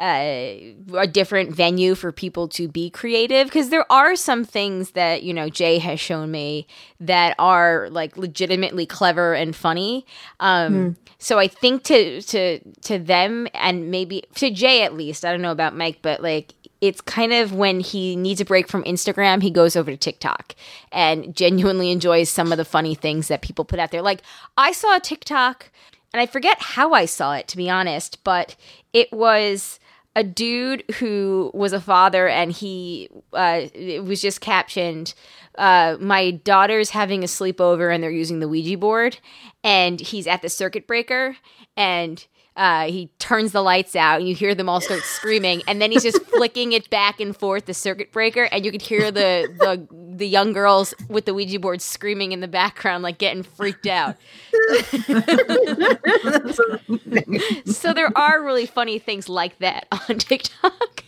uh, 0.00 0.56
a 0.96 1.06
different 1.06 1.54
venue 1.54 1.94
for 1.94 2.10
people 2.10 2.48
to 2.48 2.66
be 2.68 2.88
creative 2.88 3.46
because 3.46 3.68
there 3.68 3.90
are 3.92 4.16
some 4.16 4.44
things 4.44 4.92
that 4.92 5.22
you 5.22 5.34
know 5.34 5.48
Jay 5.50 5.78
has 5.78 6.00
shown 6.00 6.30
me 6.30 6.66
that 6.98 7.34
are 7.38 7.88
like 7.90 8.16
legitimately 8.16 8.86
clever 8.86 9.34
and 9.34 9.54
funny. 9.54 10.06
Um, 10.40 10.96
So 11.22 11.38
I 11.38 11.48
think 11.48 11.82
to 11.84 12.22
to 12.22 12.60
to 12.60 12.98
them 12.98 13.46
and 13.52 13.90
maybe 13.90 14.24
to 14.36 14.50
Jay 14.50 14.82
at 14.82 14.94
least 14.94 15.22
I 15.24 15.30
don't 15.30 15.42
know 15.42 15.52
about 15.52 15.76
Mike, 15.76 15.98
but 16.00 16.22
like 16.22 16.54
it's 16.80 17.02
kind 17.02 17.34
of 17.34 17.52
when 17.52 17.80
he 17.80 18.16
needs 18.16 18.40
a 18.40 18.44
break 18.46 18.66
from 18.66 18.82
Instagram, 18.84 19.42
he 19.42 19.50
goes 19.50 19.76
over 19.76 19.90
to 19.90 19.98
TikTok 19.98 20.54
and 20.90 21.36
genuinely 21.36 21.90
enjoys 21.90 22.30
some 22.30 22.52
of 22.52 22.56
the 22.56 22.64
funny 22.64 22.94
things 22.94 23.28
that 23.28 23.42
people 23.42 23.66
put 23.66 23.78
out 23.78 23.90
there. 23.90 24.00
Like 24.00 24.22
I 24.56 24.72
saw 24.72 24.96
a 24.96 25.00
TikTok 25.00 25.70
and 26.14 26.22
I 26.22 26.26
forget 26.26 26.56
how 26.58 26.94
I 26.94 27.04
saw 27.04 27.34
it 27.34 27.48
to 27.48 27.58
be 27.58 27.68
honest, 27.68 28.24
but 28.24 28.56
it 28.94 29.12
was 29.12 29.78
a 30.20 30.22
dude 30.22 30.84
who 30.96 31.50
was 31.54 31.72
a 31.72 31.80
father 31.80 32.28
and 32.28 32.52
he 32.52 33.08
uh, 33.32 33.62
it 33.72 34.04
was 34.04 34.20
just 34.20 34.42
captioned 34.42 35.14
uh, 35.56 35.96
my 35.98 36.30
daughter's 36.30 36.90
having 36.90 37.24
a 37.24 37.26
sleepover 37.26 37.92
and 37.92 38.04
they're 38.04 38.10
using 38.10 38.38
the 38.38 38.46
ouija 38.46 38.76
board 38.76 39.16
and 39.64 39.98
he's 39.98 40.26
at 40.26 40.42
the 40.42 40.50
circuit 40.50 40.86
breaker 40.86 41.38
and 41.74 42.26
uh, 42.56 42.86
he 42.86 43.10
turns 43.18 43.52
the 43.52 43.62
lights 43.62 43.96
out 43.96 44.18
and 44.18 44.28
you 44.28 44.34
hear 44.34 44.54
them 44.54 44.68
all 44.68 44.80
start 44.80 45.02
screaming 45.02 45.62
and 45.66 45.80
then 45.80 45.90
he's 45.90 46.02
just 46.02 46.22
flicking 46.26 46.72
it 46.72 46.90
back 46.90 47.20
and 47.20 47.36
forth 47.36 47.66
the 47.66 47.74
circuit 47.74 48.12
breaker 48.12 48.44
and 48.44 48.64
you 48.64 48.72
could 48.72 48.82
hear 48.82 49.10
the, 49.10 49.48
the 49.58 49.86
the 50.16 50.26
young 50.26 50.52
girls 50.52 50.92
with 51.08 51.24
the 51.24 51.32
ouija 51.32 51.58
board 51.58 51.80
screaming 51.80 52.32
in 52.32 52.40
the 52.40 52.48
background 52.48 53.02
like 53.02 53.18
getting 53.18 53.42
freaked 53.42 53.86
out 53.86 54.16
so 57.66 57.94
there 57.94 58.10
are 58.16 58.42
really 58.42 58.66
funny 58.66 58.98
things 58.98 59.28
like 59.28 59.58
that 59.58 59.86
on 60.08 60.18
TikTok. 60.18 61.04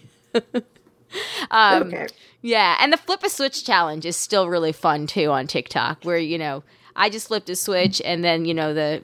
um, 1.51 1.83
okay. 1.85 2.07
Yeah, 2.41 2.77
and 2.81 2.93
the 2.93 2.97
flip 2.97 3.23
a 3.23 3.29
switch 3.29 3.65
challenge 3.65 4.05
is 4.05 4.17
still 4.17 4.49
really 4.49 4.73
fun 4.73 5.07
too 5.07 5.31
on 5.31 5.47
TikTok, 5.47 6.05
where 6.05 6.19
you 6.19 6.39
know 6.39 6.65
I 6.97 7.09
just 7.09 7.29
flipped 7.29 7.49
a 7.49 7.57
switch 7.57 8.03
and 8.05 8.25
then 8.25 8.45
you 8.45 8.55
know 8.55 8.75
the 8.75 9.03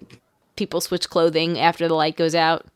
people 0.58 0.80
switch 0.82 1.08
clothing 1.08 1.58
after 1.58 1.88
the 1.88 1.94
light 1.94 2.16
goes 2.16 2.34
out. 2.34 2.66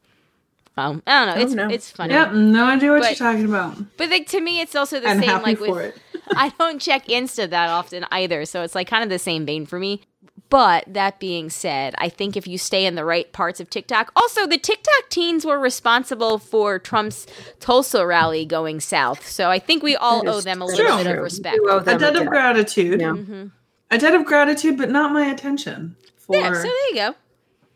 Um, 0.78 1.02
I 1.06 1.26
don't 1.26 1.36
know. 1.36 1.42
It's 1.44 1.52
no. 1.54 1.68
it's 1.68 1.90
funny, 1.90 2.14
Yep, 2.14 2.32
no 2.32 2.64
idea 2.64 2.90
what 2.92 3.02
But- 3.02 3.10
you're 3.20 3.28
talking 3.30 3.44
about. 3.44 3.76
but 3.98 4.08
like 4.08 4.26
to 4.28 4.40
me, 4.40 4.60
it's 4.60 4.74
also 4.74 5.00
the 5.00 5.08
I'm 5.08 5.18
same. 5.20 5.28
happy 5.28 5.44
Like 5.44 5.58
for 5.58 5.74
with 5.74 5.96
it. 5.96 6.02
I 6.36 6.48
don't 6.58 6.80
check 6.80 7.06
Insta 7.08 7.50
that 7.50 7.68
often 7.68 8.06
either, 8.10 8.46
so 8.46 8.62
it's 8.62 8.74
like 8.74 8.88
kind 8.88 9.02
of 9.04 9.10
the 9.10 9.18
same 9.18 9.44
vein 9.44 9.66
for 9.66 9.78
me. 9.78 10.00
But 10.48 10.84
that 10.86 11.18
being 11.18 11.48
said, 11.50 11.94
I 11.98 12.08
think 12.10 12.36
if 12.36 12.46
you 12.46 12.58
stay 12.58 12.84
in 12.86 12.94
the 12.94 13.04
right 13.06 13.30
parts 13.32 13.58
of 13.58 13.68
TikTok, 13.70 14.12
also 14.14 14.46
the 14.46 14.58
TikTok 14.58 15.08
teens 15.08 15.44
were 15.46 15.58
responsible 15.58 16.38
for 16.38 16.78
Trump's 16.78 17.26
Tulsa 17.58 18.06
rally 18.06 18.44
going 18.44 18.78
south. 18.80 19.26
So 19.28 19.50
I 19.50 19.58
think 19.58 19.82
we 19.82 19.96
all 19.96 20.26
owe 20.28 20.40
them 20.42 20.60
a 20.60 20.66
true. 20.66 20.76
little 20.76 20.98
bit 20.98 21.06
of 21.16 21.22
respect. 21.22 21.56
do 21.56 21.70
owe 21.70 21.78
A 21.78 21.98
debt 21.98 22.16
of 22.16 22.26
gratitude. 22.26 23.00
Yeah. 23.00 23.08
Mm-hmm. 23.12 23.46
A 23.90 23.98
debt 23.98 24.14
of 24.14 24.24
gratitude, 24.26 24.76
but 24.78 24.90
not 24.90 25.12
my 25.12 25.26
attention. 25.26 25.96
For 26.18 26.36
Yeah, 26.36 26.52
so 26.52 26.62
there 26.62 26.88
you 26.90 26.94
go. 26.96 27.14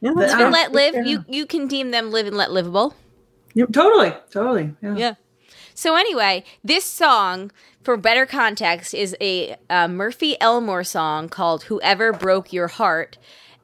Yeah, 0.06 0.12
But 0.14 0.20
that's 0.20 0.32
Live 0.34 0.40
and 0.42 0.52
let 0.52 0.72
live. 0.72 1.06
You 1.06 1.24
you 1.28 1.46
can 1.46 1.66
deem 1.66 1.90
them 1.90 2.12
live 2.12 2.28
and 2.28 2.36
let 2.36 2.52
livable. 2.52 2.94
totally, 3.72 4.12
totally. 4.30 4.72
Yeah. 4.80 4.96
Yeah. 4.96 5.14
So 5.74 5.96
anyway, 5.96 6.44
this 6.62 6.84
song, 6.84 7.50
for 7.82 7.96
better 7.96 8.24
context, 8.24 8.94
is 8.94 9.16
a 9.20 9.56
uh, 9.68 9.88
Murphy 9.88 10.40
Elmore 10.40 10.84
song 10.84 11.28
called 11.28 11.64
"Whoever 11.64 12.12
Broke 12.12 12.52
Your 12.52 12.68
Heart," 12.68 13.18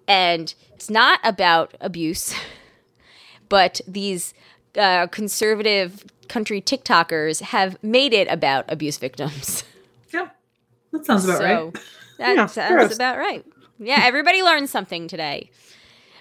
and 0.08 0.52
it's 0.74 0.90
not 0.90 1.20
about 1.22 1.74
abuse, 1.80 2.34
but 3.48 3.80
these 3.86 4.34
uh, 4.76 5.06
conservative 5.06 6.04
country 6.28 6.60
TikTokers 6.60 7.40
have 7.40 7.80
made 7.84 8.12
it 8.12 8.26
about 8.28 8.64
abuse 8.68 8.98
victims. 8.98 9.62
Yeah. 10.12 10.28
That 10.92 11.06
sounds 11.06 11.24
about 11.24 11.38
so 11.38 11.44
right. 11.44 11.74
that 12.18 12.34
Yeah, 12.36 12.46
sounds 12.46 12.94
about 12.94 13.16
right. 13.16 13.42
Yeah, 13.78 14.00
everybody 14.02 14.42
learned 14.42 14.68
something 14.68 15.08
today. 15.08 15.50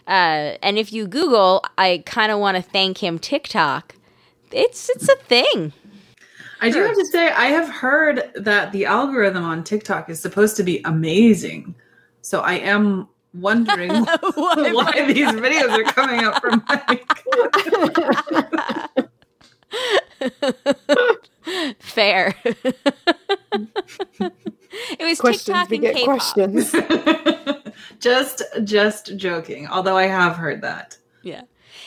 Uh, 0.07 0.57
and 0.61 0.77
if 0.77 0.91
you 0.91 1.07
Google, 1.07 1.63
I 1.77 2.03
kind 2.05 2.31
of 2.31 2.39
want 2.39 2.57
to 2.57 2.63
thank 2.63 2.97
him 2.97 3.19
TikTok. 3.19 3.95
It's 4.51 4.89
it's 4.89 5.07
a 5.07 5.15
thing. 5.15 5.73
I 6.61 6.69
do 6.69 6.81
have 6.83 6.95
to 6.95 7.05
say, 7.05 7.31
I 7.31 7.47
have 7.47 7.69
heard 7.69 8.31
that 8.35 8.71
the 8.71 8.85
algorithm 8.85 9.43
on 9.43 9.63
TikTok 9.63 10.09
is 10.11 10.21
supposed 10.21 10.55
to 10.57 10.63
be 10.63 10.79
amazing. 10.85 11.73
So 12.21 12.41
I 12.41 12.53
am 12.53 13.07
wondering 13.33 13.91
why 14.35 15.05
these 15.07 15.29
videos 15.29 15.71
are 15.71 15.83
coming 15.91 16.23
up 16.23 16.39
from 16.39 16.63
Mike. 16.69 17.07
Fair. 21.79 22.35
it 22.45 22.75
was 24.99 25.19
questions 25.19 25.67
TikTok 25.67 25.71
and 25.71 25.81
K-pop. 25.81 26.19
questions. 26.19 26.75
Just 28.01 28.41
just 28.63 29.15
joking. 29.17 29.67
Although 29.67 29.97
I 29.97 30.07
have 30.07 30.35
heard 30.35 30.61
that. 30.61 30.97
Yeah. 31.23 31.41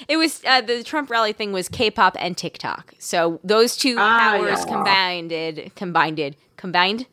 It 0.08 0.16
was 0.16 0.42
uh, 0.46 0.60
the 0.60 0.82
Trump 0.82 1.10
rally 1.10 1.32
thing 1.32 1.52
was 1.52 1.68
K-pop 1.68 2.16
and 2.18 2.36
TikTok. 2.36 2.94
So 2.98 3.38
those 3.44 3.76
two 3.76 3.96
Ah, 3.98 4.18
powers 4.38 4.60
yeah. 4.60 4.64
combined, 4.64 5.70
combined, 5.76 6.36
combined. 6.56 7.06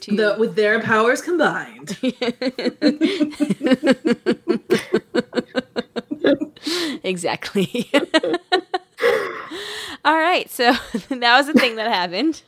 To, 0.00 0.16
The, 0.16 0.36
with 0.38 0.56
their 0.56 0.80
powers 0.80 1.20
combined. 1.22 1.96
exactly. 7.02 7.90
All 10.04 10.16
right, 10.16 10.48
so 10.50 10.72
that 11.08 11.36
was 11.36 11.46
the 11.46 11.52
thing 11.54 11.76
that 11.76 11.90
happened. 11.92 12.42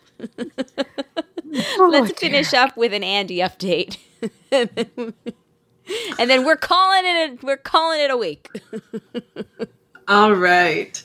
Oh, 1.78 1.88
Let's 1.90 2.12
dear. 2.12 2.30
finish 2.30 2.54
up 2.54 2.76
with 2.76 2.92
an 2.94 3.02
Andy 3.04 3.38
update, 3.38 3.98
and 6.18 6.28
then 6.30 6.44
we're 6.44 6.56
calling 6.56 7.02
it. 7.04 7.42
A, 7.42 7.46
we're 7.46 7.56
calling 7.56 8.00
it 8.00 8.10
a 8.10 8.16
week. 8.16 8.48
All 10.08 10.34
right. 10.34 11.02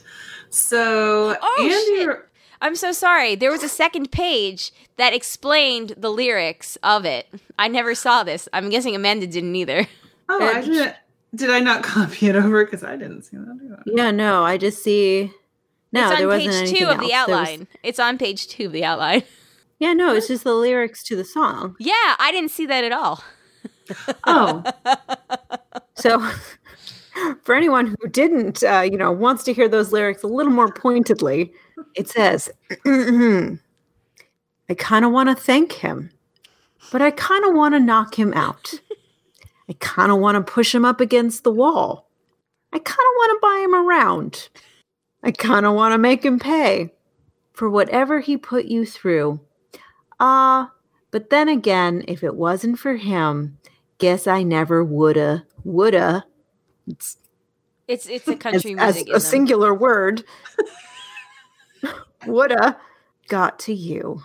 So 0.50 1.36
Oh, 1.42 1.58
Andy 1.60 2.04
shit. 2.06 2.20
I'm 2.62 2.76
so 2.76 2.92
sorry. 2.92 3.36
There 3.36 3.52
was 3.52 3.62
a 3.64 3.70
second 3.70 4.12
page 4.12 4.72
that 4.98 5.14
explained 5.14 5.94
the 5.98 6.10
lyrics 6.10 6.76
of 6.82 7.06
it. 7.06 7.28
I 7.60 7.68
never 7.68 7.94
saw 7.94 8.24
this. 8.24 8.50
I'm 8.52 8.70
guessing 8.70 8.96
Amanda 8.96 9.28
didn't 9.28 9.56
either. 9.56 9.88
Oh, 10.30 10.44
I 10.44 10.62
didn't. 10.62 10.96
Did 11.36 11.50
I 11.52 11.60
not 11.60 11.84
copy 11.84 12.28
it 12.28 12.36
over? 12.36 12.66
Because 12.66 12.84
I 12.84 12.96
didn't 12.96 13.24
see 13.24 13.38
that. 13.38 13.60
either. 13.64 13.84
Yeah, 13.86 14.12
no, 14.12 14.44
I 14.44 14.58
just 14.58 14.84
see. 14.84 15.32
No, 15.92 16.10
it's 16.10 16.18
there 16.20 16.28
on 16.30 16.34
wasn't 16.46 16.68
page 16.68 16.80
two 16.80 16.86
of 16.88 17.00
the 17.00 17.14
else. 17.14 17.28
There 17.28 17.38
was- 17.38 17.48
outline. 17.50 17.68
It's 17.84 18.00
on 18.00 18.18
page 18.18 18.48
two 18.48 18.66
of 18.66 18.72
the 18.72 18.84
outline. 18.84 19.24
yeah, 19.80 19.94
no, 19.94 20.16
it's 20.16 20.28
just 20.28 20.44
the 20.44 20.54
lyrics 20.56 21.04
to 21.04 21.16
the 21.16 21.24
song. 21.24 21.76
Yeah, 21.80 21.94
I 22.20 22.32
didn't 22.32 22.52
see 22.52 22.66
that 22.66 22.84
at 22.84 22.92
all. 22.92 23.24
Oh, 24.26 24.64
So, 25.96 26.20
for 27.44 27.56
anyone 27.56 27.96
who 28.00 28.08
didn't, 28.08 28.64
uh, 28.64 28.82
you 28.82 28.98
know, 28.98 29.12
wants 29.12 29.44
to 29.46 29.54
hear 29.54 29.68
those 29.68 29.92
lyrics 29.92 30.24
a 30.24 30.28
little 30.28 30.52
more 30.52 30.72
pointedly, 30.72 31.52
it 31.96 32.08
says, 32.08 32.50
I 32.86 33.58
kind 34.78 35.06
of 35.06 35.12
want 35.12 35.30
to 35.30 35.36
thank 35.36 35.74
him, 35.74 36.12
but 36.92 37.02
I 37.02 37.12
kind 37.12 37.46
of 37.46 37.54
want 37.56 37.74
to 37.74 37.80
knock 37.80 38.18
him 38.18 38.34
out. 38.34 38.74
I 39.70 39.74
kind 39.80 40.12
of 40.12 40.20
want 40.20 40.36
to 40.36 40.52
push 40.52 40.74
him 40.74 40.86
up 40.86 41.02
against 41.02 41.44
the 41.44 41.52
wall. 41.52 42.08
I 42.72 42.80
kind 42.80 42.88
of 42.88 43.16
want 43.18 43.32
to 43.32 43.40
buy 43.42 43.62
him 43.64 43.76
around. 43.76 44.50
I 45.24 45.32
kind 45.32 45.66
of 45.66 45.74
want 45.74 45.94
to 45.94 45.98
make 45.98 46.24
him 46.24 46.40
pay 46.40 46.94
for 47.54 47.70
whatever 47.70 48.20
he 48.20 48.38
put 48.38 48.66
you 48.66 48.86
through. 48.86 49.40
Ah, 50.20 50.72
but 51.12 51.30
then 51.30 51.50
again, 51.50 52.04
if 52.08 52.24
it 52.24 52.36
wasn't 52.36 52.80
for 52.80 52.96
him, 52.96 53.58
guess 53.98 54.28
I 54.28 54.44
never 54.44 54.84
woulda, 54.84 55.46
woulda, 55.64 56.26
It's 56.88 57.18
it's 57.88 58.28
a 58.28 58.36
country 58.38 58.76
as 58.78 58.96
music. 58.96 59.14
a 59.14 59.20
singular 59.20 59.74
word, 59.74 60.24
woulda 62.26 62.78
got 63.30 63.60
to 63.60 63.74
you. 63.74 64.22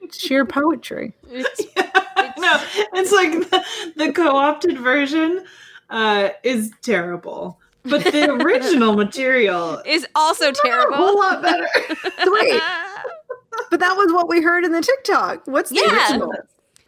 It's 0.00 0.18
sheer 0.18 0.44
poetry. 0.46 1.14
It's, 1.28 1.60
no, 2.38 2.60
it's 2.94 3.12
like 3.12 3.32
the, 3.50 3.64
the 3.96 4.12
co-opted 4.12 4.78
version 4.78 5.44
uh, 5.90 6.30
is 6.42 6.70
terrible, 6.82 7.58
but 7.84 8.04
the 8.04 8.30
original 8.32 8.94
material 8.94 9.80
is 9.86 10.06
also 10.14 10.52
terrible. 10.52 10.94
a 10.94 10.96
whole 10.96 11.18
lot 11.18 11.42
better. 11.42 11.66
Wait, 12.26 12.60
but 13.70 13.80
that 13.80 13.96
was 13.96 14.12
what 14.12 14.28
we 14.28 14.42
heard 14.42 14.64
in 14.64 14.72
the 14.72 14.82
TikTok. 14.82 15.42
What's 15.46 15.70
the 15.70 15.76
Yeah. 15.76 16.10
original? 16.10 16.32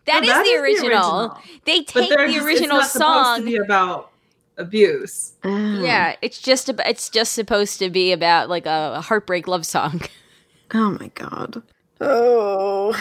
That 0.08 0.22
No, 0.24 0.28
is 0.28 0.34
that 0.34 0.42
the 0.44 0.48
is 0.50 0.56
the 0.56 0.62
original. 0.62 1.20
original. 1.20 1.38
They 1.64 1.82
take 1.84 2.08
they're 2.10 2.26
the 2.26 2.32
just- 2.34 2.46
original 2.46 2.78
it's 2.78 2.94
not 2.96 3.02
supposed 3.02 3.26
song. 3.26 3.38
to 3.40 3.44
be 3.46 3.56
about 3.56 4.10
abuse. 4.56 5.32
Oh. 5.44 5.82
yeah, 5.82 6.16
it's 6.20 6.40
just 6.40 6.68
about, 6.68 6.88
it's 6.88 7.08
just 7.08 7.32
supposed 7.32 7.78
to 7.78 7.90
be 7.90 8.10
about 8.12 8.48
like 8.48 8.66
a 8.66 9.00
heartbreak 9.00 9.46
love 9.48 9.64
song. 9.66 10.02
Oh 10.74 10.98
my 11.00 11.08
god. 11.14 11.62
Oh, 11.98 12.92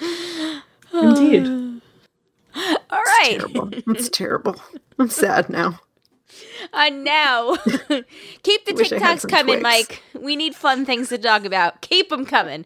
Indeed. 0.94 1.80
All 2.54 2.72
right. 2.90 3.36
terrible. 3.38 3.70
That's 3.86 4.08
terrible. 4.08 4.56
I'm 4.98 5.10
sad 5.10 5.48
now. 5.50 5.80
And 6.72 7.04
now, 7.04 7.56
keep 8.42 8.64
the 8.64 8.72
Wish 8.74 8.92
I 8.92 8.98
had 8.98 9.18
TikToks 9.18 9.28
coming, 9.28 9.60
Twix. 9.60 9.62
Mike. 9.62 10.02
We 10.18 10.36
need 10.36 10.54
fun 10.54 10.86
things 10.86 11.08
to 11.10 11.18
talk 11.18 11.44
about. 11.44 11.80
Keep 11.82 12.08
them 12.08 12.24
coming. 12.24 12.64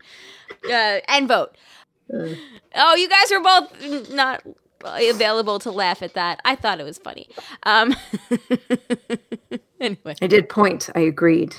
Uh, 0.65 1.01
and 1.09 1.27
vote. 1.27 1.57
Oh, 2.13 2.95
you 2.95 3.09
guys 3.09 3.33
are 3.33 3.41
both 3.41 4.11
not 4.11 4.43
available 4.85 5.59
to 5.61 5.71
laugh 5.71 6.03
at 6.03 6.15
that. 6.15 6.41
I 6.45 6.55
thought 6.55 6.81
it 6.81 6.85
was 6.85 6.99
funny. 6.99 7.29
Um, 7.65 7.95
anyway, 9.81 10.15
I 10.23 10.27
did 10.27 10.49
point. 10.49 10.89
I 10.95 11.01
agreed. 11.01 11.57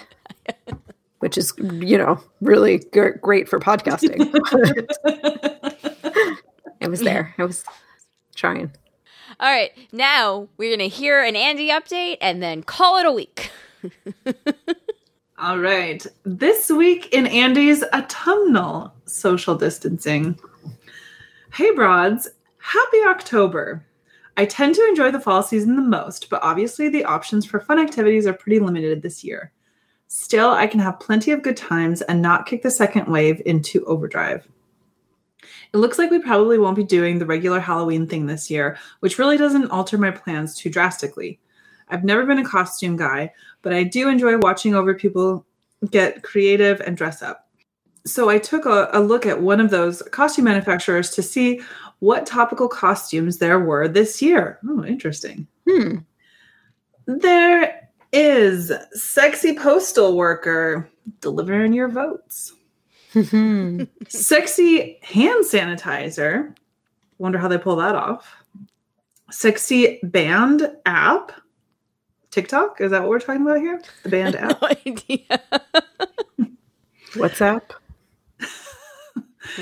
Which 1.19 1.37
is, 1.37 1.53
you 1.57 1.97
know, 1.97 2.19
really 2.41 2.79
gr- 2.93 3.17
great 3.21 3.49
for 3.49 3.59
podcasting. 3.59 4.19
it 6.79 6.89
was 6.89 7.01
there. 7.01 7.33
I 7.37 7.43
was 7.43 7.63
trying. 8.35 8.71
all 9.39 9.51
right. 9.51 9.71
Now 9.91 10.47
we're 10.57 10.75
gonna 10.75 10.87
hear 10.89 11.23
an 11.23 11.35
Andy 11.35 11.69
update 11.69 12.17
and 12.21 12.41
then 12.41 12.63
call 12.63 12.97
it 12.97 13.05
a 13.05 13.11
week. 13.11 13.51
All 15.39 15.59
right. 15.59 16.03
This 16.23 16.71
week 16.71 17.13
in 17.13 17.27
Andy's 17.27 17.83
autumnal 17.93 18.91
social 19.05 19.53
distancing. 19.53 20.39
Hey, 21.53 21.69
broads. 21.75 22.27
Happy 22.57 22.97
October. 23.07 23.85
I 24.35 24.45
tend 24.45 24.73
to 24.73 24.87
enjoy 24.87 25.11
the 25.11 25.19
fall 25.19 25.43
season 25.43 25.75
the 25.75 25.83
most, 25.83 26.31
but 26.31 26.41
obviously 26.41 26.89
the 26.89 27.05
options 27.05 27.45
for 27.45 27.59
fun 27.59 27.77
activities 27.77 28.25
are 28.25 28.33
pretty 28.33 28.57
limited 28.57 29.03
this 29.03 29.23
year. 29.23 29.51
Still, 30.07 30.49
I 30.49 30.65
can 30.65 30.79
have 30.79 30.99
plenty 30.99 31.29
of 31.29 31.43
good 31.43 31.57
times 31.57 32.01
and 32.01 32.19
not 32.19 32.47
kick 32.47 32.63
the 32.63 32.71
second 32.71 33.05
wave 33.05 33.39
into 33.45 33.85
overdrive. 33.85 34.47
It 35.71 35.77
looks 35.77 35.99
like 35.99 36.09
we 36.09 36.19
probably 36.19 36.57
won't 36.57 36.75
be 36.75 36.83
doing 36.83 37.19
the 37.19 37.27
regular 37.27 37.59
Halloween 37.59 38.07
thing 38.07 38.25
this 38.25 38.49
year, 38.49 38.79
which 39.01 39.19
really 39.19 39.37
doesn't 39.37 39.69
alter 39.69 39.99
my 39.99 40.09
plans 40.09 40.55
too 40.55 40.71
drastically. 40.71 41.39
I've 41.89 42.03
never 42.03 42.25
been 42.25 42.39
a 42.39 42.45
costume 42.45 42.97
guy, 42.97 43.33
but 43.67 43.75
I 43.75 43.83
do 43.83 44.07
enjoy 44.07 44.37
watching 44.37 44.75
over 44.75 44.93
people 44.93 45.45
get 45.91 46.23
creative 46.23 46.79
and 46.79 46.95
dress 46.95 47.21
up. 47.21 47.49
So 48.05 48.29
I 48.29 48.39
took 48.39 48.65
a, 48.65 48.87
a 48.93 49.01
look 49.01 49.25
at 49.25 49.41
one 49.41 49.59
of 49.59 49.71
those 49.71 50.01
costume 50.03 50.45
manufacturers 50.45 51.09
to 51.11 51.21
see 51.21 51.59
what 51.99 52.25
topical 52.25 52.69
costumes 52.69 53.39
there 53.39 53.59
were 53.59 53.89
this 53.89 54.21
year. 54.21 54.57
Oh, 54.69 54.85
interesting. 54.85 55.47
Hmm. 55.69 55.97
There 57.07 57.89
is 58.13 58.71
sexy 58.93 59.53
postal 59.53 60.15
worker 60.15 60.89
delivering 61.19 61.73
your 61.73 61.89
votes. 61.89 62.53
Sexy 64.07 64.97
hand 65.01 65.43
sanitizer. 65.43 66.55
Wonder 67.17 67.37
how 67.37 67.49
they 67.49 67.57
pull 67.57 67.75
that 67.75 67.95
off. 67.95 68.33
Sexy 69.29 69.99
band 70.03 70.71
app. 70.85 71.33
TikTok? 72.37 72.81
Is 72.81 72.91
that 72.91 73.01
what 73.01 73.09
we're 73.09 73.19
talking 73.19 73.41
about 73.41 73.57
here? 73.57 73.81
The 74.03 74.09
band 74.09 74.35
app? 74.39 74.61
No 74.61 74.67
idea. 74.85 75.41
What's 77.15 77.41
up? 77.41 77.73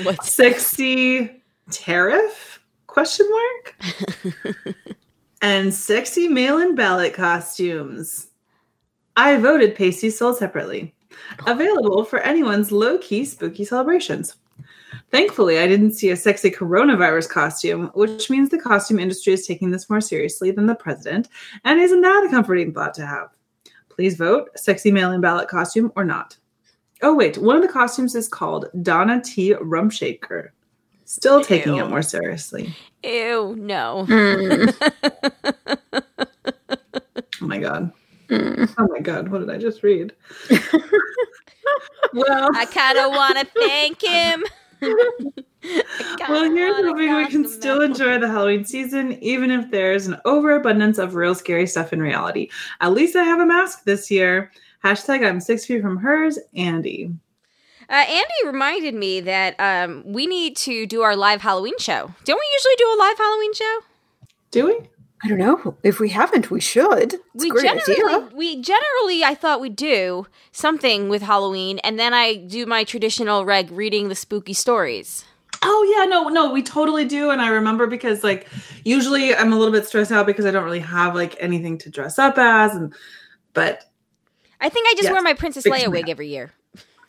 What's 0.02 0.30
Sexy 0.30 1.42
tariff? 1.70 2.60
Question 2.86 3.26
mark? 3.30 3.82
and 5.40 5.72
sexy 5.72 6.28
mail-in 6.28 6.74
ballot 6.74 7.14
costumes. 7.14 8.26
I 9.16 9.38
voted 9.38 9.74
pasty 9.74 10.10
sold 10.10 10.36
separately. 10.36 10.94
Available 11.46 12.04
for 12.04 12.18
anyone's 12.18 12.70
low-key 12.70 13.24
spooky 13.24 13.64
celebrations. 13.64 14.36
Thankfully, 15.10 15.58
I 15.58 15.66
didn't 15.66 15.92
see 15.92 16.10
a 16.10 16.16
sexy 16.16 16.50
coronavirus 16.50 17.28
costume, 17.28 17.90
which 17.94 18.28
means 18.28 18.48
the 18.48 18.58
costume 18.58 18.98
industry 18.98 19.32
is 19.32 19.46
taking 19.46 19.70
this 19.70 19.88
more 19.88 20.00
seriously 20.00 20.50
than 20.50 20.66
the 20.66 20.74
president, 20.74 21.28
and 21.64 21.80
isn't 21.80 22.00
that 22.00 22.24
a 22.26 22.30
comforting 22.30 22.72
thought 22.72 22.94
to 22.94 23.06
have? 23.06 23.28
Please 23.88 24.16
vote 24.16 24.50
sexy 24.56 24.90
mail 24.90 25.12
in 25.12 25.20
ballot 25.20 25.48
costume 25.48 25.92
or 25.96 26.04
not. 26.04 26.36
Oh, 27.02 27.14
wait, 27.14 27.38
one 27.38 27.56
of 27.56 27.62
the 27.62 27.68
costumes 27.68 28.14
is 28.14 28.28
called 28.28 28.66
Donna 28.82 29.22
T. 29.22 29.54
Rumshaker. 29.54 30.48
Still 31.04 31.42
taking 31.42 31.76
Ew. 31.76 31.84
it 31.84 31.88
more 31.88 32.02
seriously. 32.02 32.74
ew? 33.04 33.54
No. 33.56 34.06
Hmm. 34.06 34.66
Oh 37.40 37.46
my 37.46 37.58
god. 37.58 37.92
Mm. 38.28 38.74
Oh 38.78 38.88
my 38.88 38.98
god, 38.98 39.28
what 39.28 39.38
did 39.38 39.50
I 39.50 39.58
just 39.58 39.82
read? 39.82 40.12
well, 42.12 42.50
I 42.56 42.64
kind 42.66 42.98
of 42.98 43.10
want 43.10 43.38
to 43.38 43.46
thank 43.54 44.02
him. 44.02 44.42
well, 46.28 46.50
here's 46.50 46.76
hoping 46.76 47.16
we 47.16 47.26
can 47.26 47.46
still 47.46 47.80
enjoy 47.82 48.18
the 48.18 48.28
Halloween 48.28 48.64
season, 48.64 49.12
even 49.22 49.50
if 49.50 49.70
there's 49.70 50.06
an 50.06 50.16
overabundance 50.24 50.98
of 50.98 51.14
real 51.14 51.34
scary 51.34 51.66
stuff 51.66 51.92
in 51.92 52.00
reality. 52.00 52.50
At 52.80 52.92
least 52.92 53.16
I 53.16 53.24
have 53.24 53.40
a 53.40 53.46
mask 53.46 53.84
this 53.84 54.10
year. 54.10 54.52
Hashtag 54.84 55.26
I'm 55.26 55.40
six 55.40 55.66
feet 55.66 55.82
from 55.82 55.96
hers, 55.96 56.38
Andy. 56.54 57.10
Uh, 57.88 58.04
Andy 58.08 58.34
reminded 58.44 58.94
me 58.94 59.20
that 59.20 59.54
um, 59.58 60.02
we 60.04 60.26
need 60.26 60.56
to 60.58 60.86
do 60.86 61.02
our 61.02 61.16
live 61.16 61.40
Halloween 61.40 61.78
show. 61.78 62.12
Don't 62.24 62.40
we 62.40 62.48
usually 62.54 62.74
do 62.78 62.84
a 62.84 62.98
live 62.98 63.18
Halloween 63.18 63.54
show? 63.54 63.78
Do 64.50 64.66
we? 64.66 64.95
I 65.24 65.28
don't 65.28 65.38
know. 65.38 65.76
If 65.82 65.98
we 65.98 66.10
haven't, 66.10 66.50
we 66.50 66.60
should. 66.60 67.14
It's 67.14 67.22
we 67.34 67.48
a 67.48 67.52
great 67.52 67.62
generally, 67.64 68.14
idea. 68.16 68.36
we 68.36 68.60
generally, 68.60 69.24
I 69.24 69.34
thought 69.34 69.60
we'd 69.60 69.76
do 69.76 70.26
something 70.52 71.08
with 71.08 71.22
Halloween, 71.22 71.78
and 71.80 71.98
then 71.98 72.12
I 72.12 72.34
do 72.34 72.66
my 72.66 72.84
traditional 72.84 73.44
reg 73.44 73.70
reading 73.70 74.08
the 74.08 74.14
spooky 74.14 74.52
stories. 74.52 75.24
Oh 75.62 75.96
yeah, 75.96 76.04
no, 76.04 76.28
no, 76.28 76.52
we 76.52 76.62
totally 76.62 77.06
do. 77.06 77.30
And 77.30 77.40
I 77.40 77.48
remember 77.48 77.86
because 77.86 78.22
like 78.22 78.46
usually 78.84 79.34
I'm 79.34 79.52
a 79.52 79.56
little 79.56 79.72
bit 79.72 79.86
stressed 79.86 80.12
out 80.12 80.26
because 80.26 80.44
I 80.44 80.50
don't 80.50 80.64
really 80.64 80.80
have 80.80 81.14
like 81.14 81.34
anything 81.40 81.78
to 81.78 81.90
dress 81.90 82.18
up 82.18 82.36
as, 82.36 82.74
and 82.74 82.92
but 83.54 83.84
I 84.60 84.68
think 84.68 84.86
I 84.86 84.92
just 84.92 85.04
Yes, 85.04 85.12
wear 85.12 85.22
my 85.22 85.34
Princess 85.34 85.64
Leia 85.64 85.90
wig 85.90 86.08
every 86.08 86.28
year. 86.28 86.52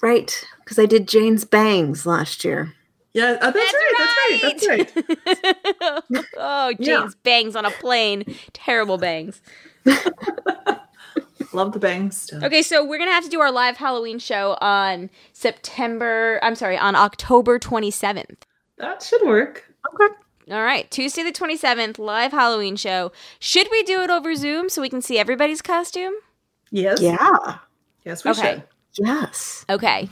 Right. 0.02 0.46
Because 0.64 0.80
I 0.80 0.86
did 0.86 1.08
Jane's 1.08 1.44
bangs 1.44 2.06
last 2.06 2.44
year. 2.46 2.74
Yeah, 3.18 3.38
oh, 3.42 3.52
that's, 3.52 3.74
right, 3.74 4.42
that's 4.42 4.68
right, 4.68 4.92
that's 4.94 6.06
right. 6.14 6.24
oh, 6.38 6.74
James 6.74 6.88
Yeah. 6.88 7.08
bangs 7.24 7.56
on 7.56 7.66
a 7.66 7.72
plane. 7.72 8.24
Terrible 8.54 8.98
bangs. 8.98 9.42
Love 11.54 11.72
the 11.72 11.80
bangs. 11.80 12.18
Still. 12.22 12.44
Okay, 12.46 12.62
so 12.62 12.86
we're 12.86 12.98
gonna 12.98 13.12
have 13.12 13.24
to 13.24 13.30
do 13.30 13.40
our 13.40 13.52
live 13.52 13.78
Halloween 13.78 14.20
show 14.20 14.58
on 14.62 15.10
September. 15.34 16.40
I'm 16.44 16.56
sorry, 16.56 16.78
on 16.78 16.96
October 16.96 17.58
27th. 17.58 18.38
that 18.78 19.02
should 19.02 19.22
work. 19.26 19.64
Okay. 19.94 20.14
All 20.52 20.64
right, 20.64 20.90
Tuesday 20.92 21.24
the 21.24 21.32
27th, 21.32 22.00
live 22.00 22.32
Halloween 22.32 22.76
show. 22.76 23.12
Should 23.40 23.68
we 23.72 23.84
do 23.84 24.02
it 24.02 24.10
over 24.10 24.36
Zoom 24.36 24.70
so 24.70 24.82
we 24.82 24.90
can 24.90 25.02
see 25.02 25.18
everybody's 25.20 25.62
costume? 25.62 26.14
Yes. 26.72 27.02
Yeah. 27.02 27.58
Yes, 28.06 28.24
we 28.24 28.32
Okay. 28.32 28.64
should. 28.96 29.06
Yes. 29.06 29.66
Okay. 29.70 30.10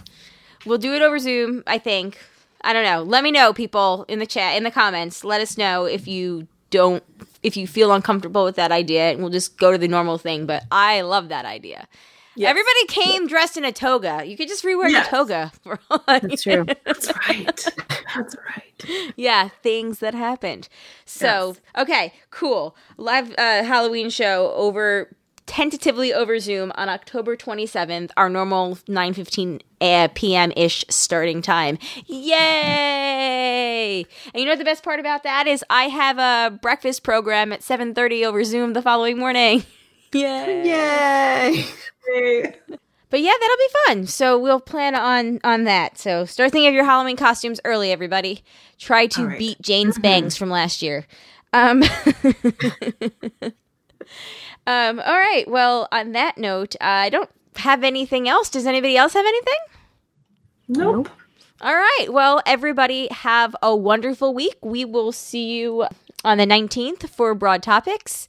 We'll 0.66 0.78
do 0.78 0.94
it 0.94 1.02
over 1.02 1.20
Zoom, 1.20 1.64
I 1.68 1.78
think. 1.78 2.18
I 2.66 2.74
don't 2.74 2.84
know. 2.84 3.04
Let 3.04 3.24
me 3.24 3.32
know, 3.32 3.54
people, 3.54 4.06
in 4.08 4.20
the 4.20 4.26
chat, 4.26 4.58
in 4.58 4.64
the 4.64 4.72
comments. 4.72 5.24
Let 5.24 5.40
us 5.40 5.58
know 5.58 5.86
if 5.86 6.08
you 6.08 6.48
don't, 6.72 7.04
if 7.44 7.56
you 7.56 7.68
feel 7.68 7.92
uncomfortable 7.94 8.44
with 8.44 8.56
that 8.56 8.72
idea, 8.72 9.12
and 9.12 9.20
we'll 9.22 9.30
just 9.32 9.58
go 9.58 9.72
to 9.72 9.78
the 9.78 9.88
normal 9.88 10.18
thing. 10.18 10.46
But 10.46 10.64
I 10.72 11.02
love 11.02 11.30
that 11.30 11.46
idea. 11.46 11.88
Yes. 12.38 12.50
Everybody 12.50 12.86
came 12.88 13.28
dressed 13.28 13.56
in 13.56 13.64
a 13.64 13.72
toga. 13.72 14.24
You 14.26 14.36
could 14.36 14.50
just 14.50 14.66
rewear 14.66 14.90
Yes. 14.90 15.10
your 15.10 15.20
toga. 15.20 15.52
For 15.64 15.80
all 15.90 16.04
That's 16.06 16.44
true. 16.44 16.66
That's 16.86 17.10
right. 17.30 17.68
That's 18.16 18.36
right. 18.36 19.14
yeah, 19.16 19.50
things 19.64 20.00
that 20.00 20.14
happened. 20.14 20.68
So, 21.06 21.56
okay, 21.78 22.14
cool. 22.32 22.76
Live 22.98 23.32
uh, 23.38 23.64
Halloween 23.64 24.10
show 24.10 24.52
over 24.56 25.16
tentatively 25.46 26.14
over 26.14 26.40
Zoom 26.40 26.72
on 26.76 26.90
October 26.90 27.36
27th, 27.36 28.12
our 28.18 28.30
normal 28.30 28.76
9:15 28.88 29.62
uh, 29.82 30.08
p.m. 30.14 30.52
ish 30.56 30.86
starting 30.90 31.42
time. 31.42 31.78
Yay! 32.08 34.06
And 34.34 34.40
you 34.40 34.46
know 34.46 34.52
what 34.52 34.60
the 34.60 34.66
best 34.66 34.84
part 34.84 35.00
about 35.00 35.24
that 35.24 35.48
is 35.48 35.64
I 35.70 35.84
have 35.84 36.18
a 36.18 36.56
breakfast 36.58 37.04
program 37.04 37.52
at 37.54 37.62
7:30 37.62 38.26
over 38.26 38.44
Zoom 38.44 38.74
the 38.74 38.82
following 38.82 39.18
morning. 39.18 39.64
Yay! 40.14 40.66
Yay. 40.66 41.66
Hey. 42.08 42.56
But 43.10 43.22
yeah, 43.22 43.34
that'll 43.40 43.58
be 43.58 43.70
fun. 43.86 44.08
So 44.08 44.40
we'll 44.40 44.60
plan 44.60 44.96
on 44.96 45.40
on 45.44 45.64
that. 45.66 45.98
So 45.98 46.26
start 46.26 46.52
thinking 46.52 46.68
of 46.68 46.74
your 46.74 46.86
Halloween 46.86 47.16
costumes 47.18 47.62
early, 47.64 47.92
everybody. 47.92 48.44
Try 48.78 49.08
to 49.08 49.22
All 49.22 49.28
right. 49.28 49.40
beat 49.40 49.62
Jane's 49.62 49.98
bangs 50.00 50.36
from 50.36 50.50
last 50.50 50.82
year. 50.82 51.06
Um, 51.54 51.82
um, 54.68 55.00
all 55.00 55.18
right. 55.18 55.46
Well, 55.48 55.88
on 55.92 56.14
that 56.14 56.38
note, 56.38 56.76
I 56.82 57.10
don't 57.10 57.30
have 57.58 57.84
anything 57.84 58.28
else. 58.28 58.50
Does 58.50 58.66
anybody 58.66 58.98
else 58.98 59.14
have 59.14 59.26
anything? 59.26 59.58
Nope. 60.68 61.10
All 61.62 61.76
right. 61.76 62.08
Well, 62.10 62.42
everybody 62.46 63.08
have 63.12 63.56
a 63.62 63.76
wonderful 63.76 64.34
week. 64.34 64.58
We 64.62 64.84
will 64.84 65.12
see 65.12 65.56
you 65.58 65.86
on 66.24 66.38
the 66.38 66.46
19th 66.46 67.10
for 67.10 67.34
Broad 67.34 67.64
Topics. 67.64 68.28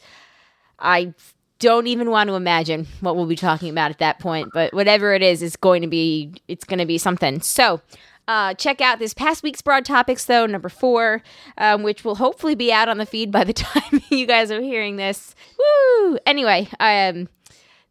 I 0.79 1.15
don't 1.59 1.87
even 1.87 2.11
want 2.11 2.29
to 2.29 2.35
imagine 2.35 2.87
what 3.01 3.17
we'll 3.17 3.27
be 3.27 3.37
talking 3.37 3.71
about 3.71 3.91
at 3.91 3.99
that 3.99 4.19
point, 4.19 4.51
but 4.53 4.75
whatever 4.75 5.15
it 5.15 5.23
is, 5.23 5.43
it's 5.43 5.57
going 5.57 5.83
to 5.83 5.89
be 5.89 6.35
it's 6.49 6.65
going 6.65 6.79
to 6.79 6.87
be 6.87 6.99
something. 6.99 7.41
So, 7.41 7.81
uh, 8.29 8.55
check 8.55 8.81
out 8.81 8.99
this 8.99 9.15
past 9.15 9.43
week's 9.43 9.63
Broad 9.63 9.85
Topics, 9.85 10.25
though, 10.25 10.47
number 10.47 10.69
four, 10.69 11.23
um, 11.59 11.83
which 11.83 12.05
will 12.05 12.17
hopefully 12.17 12.55
be 12.55 12.73
out 12.73 12.89
on 12.89 12.99
the 12.99 13.07
feed 13.07 13.31
by 13.31 13.45
the 13.45 13.53
time 13.53 14.03
you 14.11 14.27
guys 14.27 14.51
are 14.51 14.61
hearing 14.61 14.97
this. 14.97 15.35
Woo! 15.59 16.19
Anyway, 16.27 16.69
um, 16.81 17.29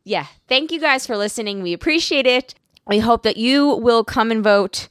yeah, 0.04 0.28
thank 0.48 0.72
you 0.72 0.80
guys 0.80 1.08
for 1.08 1.18
listening. 1.18 1.62
We 1.62 1.74
appreciate 1.74 2.28
it. 2.28 2.56
We 2.88 3.00
hope 3.00 3.24
that 3.24 3.38
you 3.38 3.68
will 3.76 4.04
come 4.04 4.30
and 4.30 4.44
vote. 4.44 4.88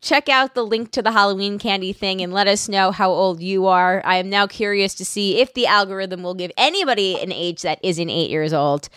Check 0.00 0.28
out 0.28 0.54
the 0.54 0.64
link 0.64 0.92
to 0.92 1.02
the 1.02 1.12
Halloween 1.12 1.58
candy 1.58 1.92
thing 1.92 2.20
and 2.20 2.32
let 2.32 2.46
us 2.46 2.68
know 2.68 2.90
how 2.90 3.10
old 3.10 3.40
you 3.40 3.66
are. 3.66 4.02
I 4.04 4.16
am 4.16 4.28
now 4.28 4.46
curious 4.46 4.94
to 4.94 5.04
see 5.04 5.40
if 5.40 5.54
the 5.54 5.66
algorithm 5.66 6.22
will 6.22 6.34
give 6.34 6.52
anybody 6.56 7.20
an 7.20 7.32
age 7.32 7.62
that 7.62 7.78
isn't 7.82 8.10
eight 8.10 8.30
years 8.30 8.52
old. 8.52 8.88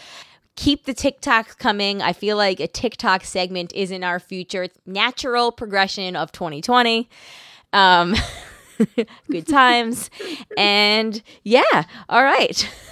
Keep 0.60 0.84
the 0.84 0.93
TikToks 0.93 1.57
coming. 1.57 2.01
I 2.01 2.12
feel 2.12 2.36
like 2.36 2.60
a 2.60 2.68
TikTok 2.68 3.24
segment 3.24 3.72
is 3.74 3.91
in 3.91 4.03
our 4.03 4.20
future. 4.20 4.64
It's 4.64 4.78
natural 4.86 5.53
progression 5.53 6.18
of 6.18 6.34
2020. 6.34 7.10
Um, 7.72 8.14
good 9.32 9.47
times. 9.47 10.10
and 10.57 11.24
yeah, 11.43 11.84
all 12.10 12.26
right. 12.26 12.70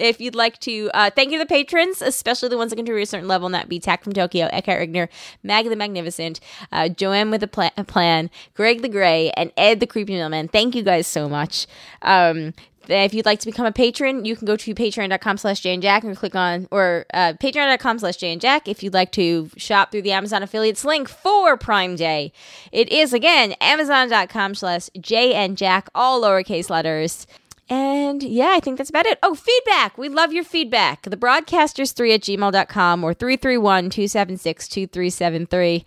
if 0.00 0.22
you'd 0.22 0.34
like 0.34 0.58
to, 0.60 0.90
uh, 0.94 1.10
thank 1.14 1.32
you 1.32 1.36
to 1.36 1.44
the 1.44 1.48
patrons, 1.48 2.00
especially 2.00 2.48
the 2.48 2.56
ones 2.56 2.70
that 2.70 2.76
contribute 2.76 3.02
a 3.02 3.06
certain 3.06 3.28
level, 3.28 3.44
and 3.44 3.54
that 3.54 3.68
be 3.68 3.78
Tack 3.78 4.02
from 4.04 4.14
Tokyo, 4.14 4.48
Eckhart 4.50 4.80
Rigner, 4.80 5.08
Maggie 5.42 5.68
the 5.68 5.76
Magnificent, 5.76 6.40
uh, 6.72 6.88
Joanne 6.88 7.30
with 7.30 7.42
a, 7.42 7.46
pla- 7.46 7.72
a 7.76 7.84
Plan, 7.84 8.30
Greg 8.54 8.80
the 8.80 8.88
Gray, 8.88 9.30
and 9.36 9.52
Ed 9.58 9.80
the 9.80 9.86
Creepy 9.86 10.14
Mailman. 10.14 10.48
Thank 10.48 10.74
you 10.74 10.82
guys 10.82 11.06
so 11.06 11.28
much. 11.28 11.66
Um, 12.00 12.54
if 12.88 13.14
you'd 13.14 13.26
like 13.26 13.40
to 13.40 13.46
become 13.46 13.66
a 13.66 13.72
patron, 13.72 14.24
you 14.24 14.36
can 14.36 14.46
go 14.46 14.56
to 14.56 14.74
patreon.com 14.74 15.38
slash 15.38 15.60
Jack 15.60 16.04
and 16.04 16.16
click 16.16 16.34
on, 16.34 16.68
or 16.70 17.06
uh, 17.14 17.34
patreon.com 17.34 17.98
slash 17.98 18.16
Jack 18.16 18.68
if 18.68 18.82
you'd 18.82 18.94
like 18.94 19.12
to 19.12 19.50
shop 19.56 19.90
through 19.90 20.02
the 20.02 20.12
Amazon 20.12 20.42
affiliates 20.42 20.84
link 20.84 21.08
for 21.08 21.56
Prime 21.56 21.96
Day. 21.96 22.32
It 22.70 22.90
is, 22.90 23.12
again, 23.12 23.54
amazon.com 23.60 24.54
slash 24.54 24.88
Jack, 25.00 25.88
all 25.94 26.22
lowercase 26.22 26.70
letters. 26.70 27.26
And 27.68 28.22
yeah, 28.22 28.50
I 28.52 28.60
think 28.60 28.76
that's 28.76 28.90
about 28.90 29.06
it. 29.06 29.18
Oh, 29.22 29.34
feedback. 29.34 29.96
We 29.96 30.08
love 30.08 30.32
your 30.32 30.44
feedback. 30.44 31.02
The 31.02 31.16
broadcasters3 31.16 32.14
at 32.14 32.20
gmail.com 32.20 33.04
or 33.04 33.14
331 33.14 33.90
276 33.90 34.68
2373 34.68 35.84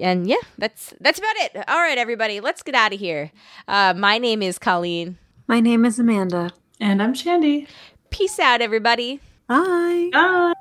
and 0.00 0.26
yeah, 0.26 0.36
that's 0.58 0.94
that's 1.00 1.18
about 1.18 1.36
it. 1.36 1.56
All 1.68 1.78
right, 1.78 1.98
everybody, 1.98 2.40
let's 2.40 2.62
get 2.62 2.74
out 2.74 2.92
of 2.92 2.98
here. 2.98 3.30
Uh, 3.68 3.94
my 3.96 4.18
name 4.18 4.42
is 4.42 4.58
Colleen. 4.58 5.16
My 5.48 5.60
name 5.60 5.84
is 5.84 5.98
Amanda. 5.98 6.50
And 6.80 7.02
I'm 7.02 7.14
Shandy. 7.14 7.68
Peace 8.10 8.38
out, 8.38 8.60
everybody. 8.60 9.20
Bye. 9.46 10.10
Bye. 10.12 10.52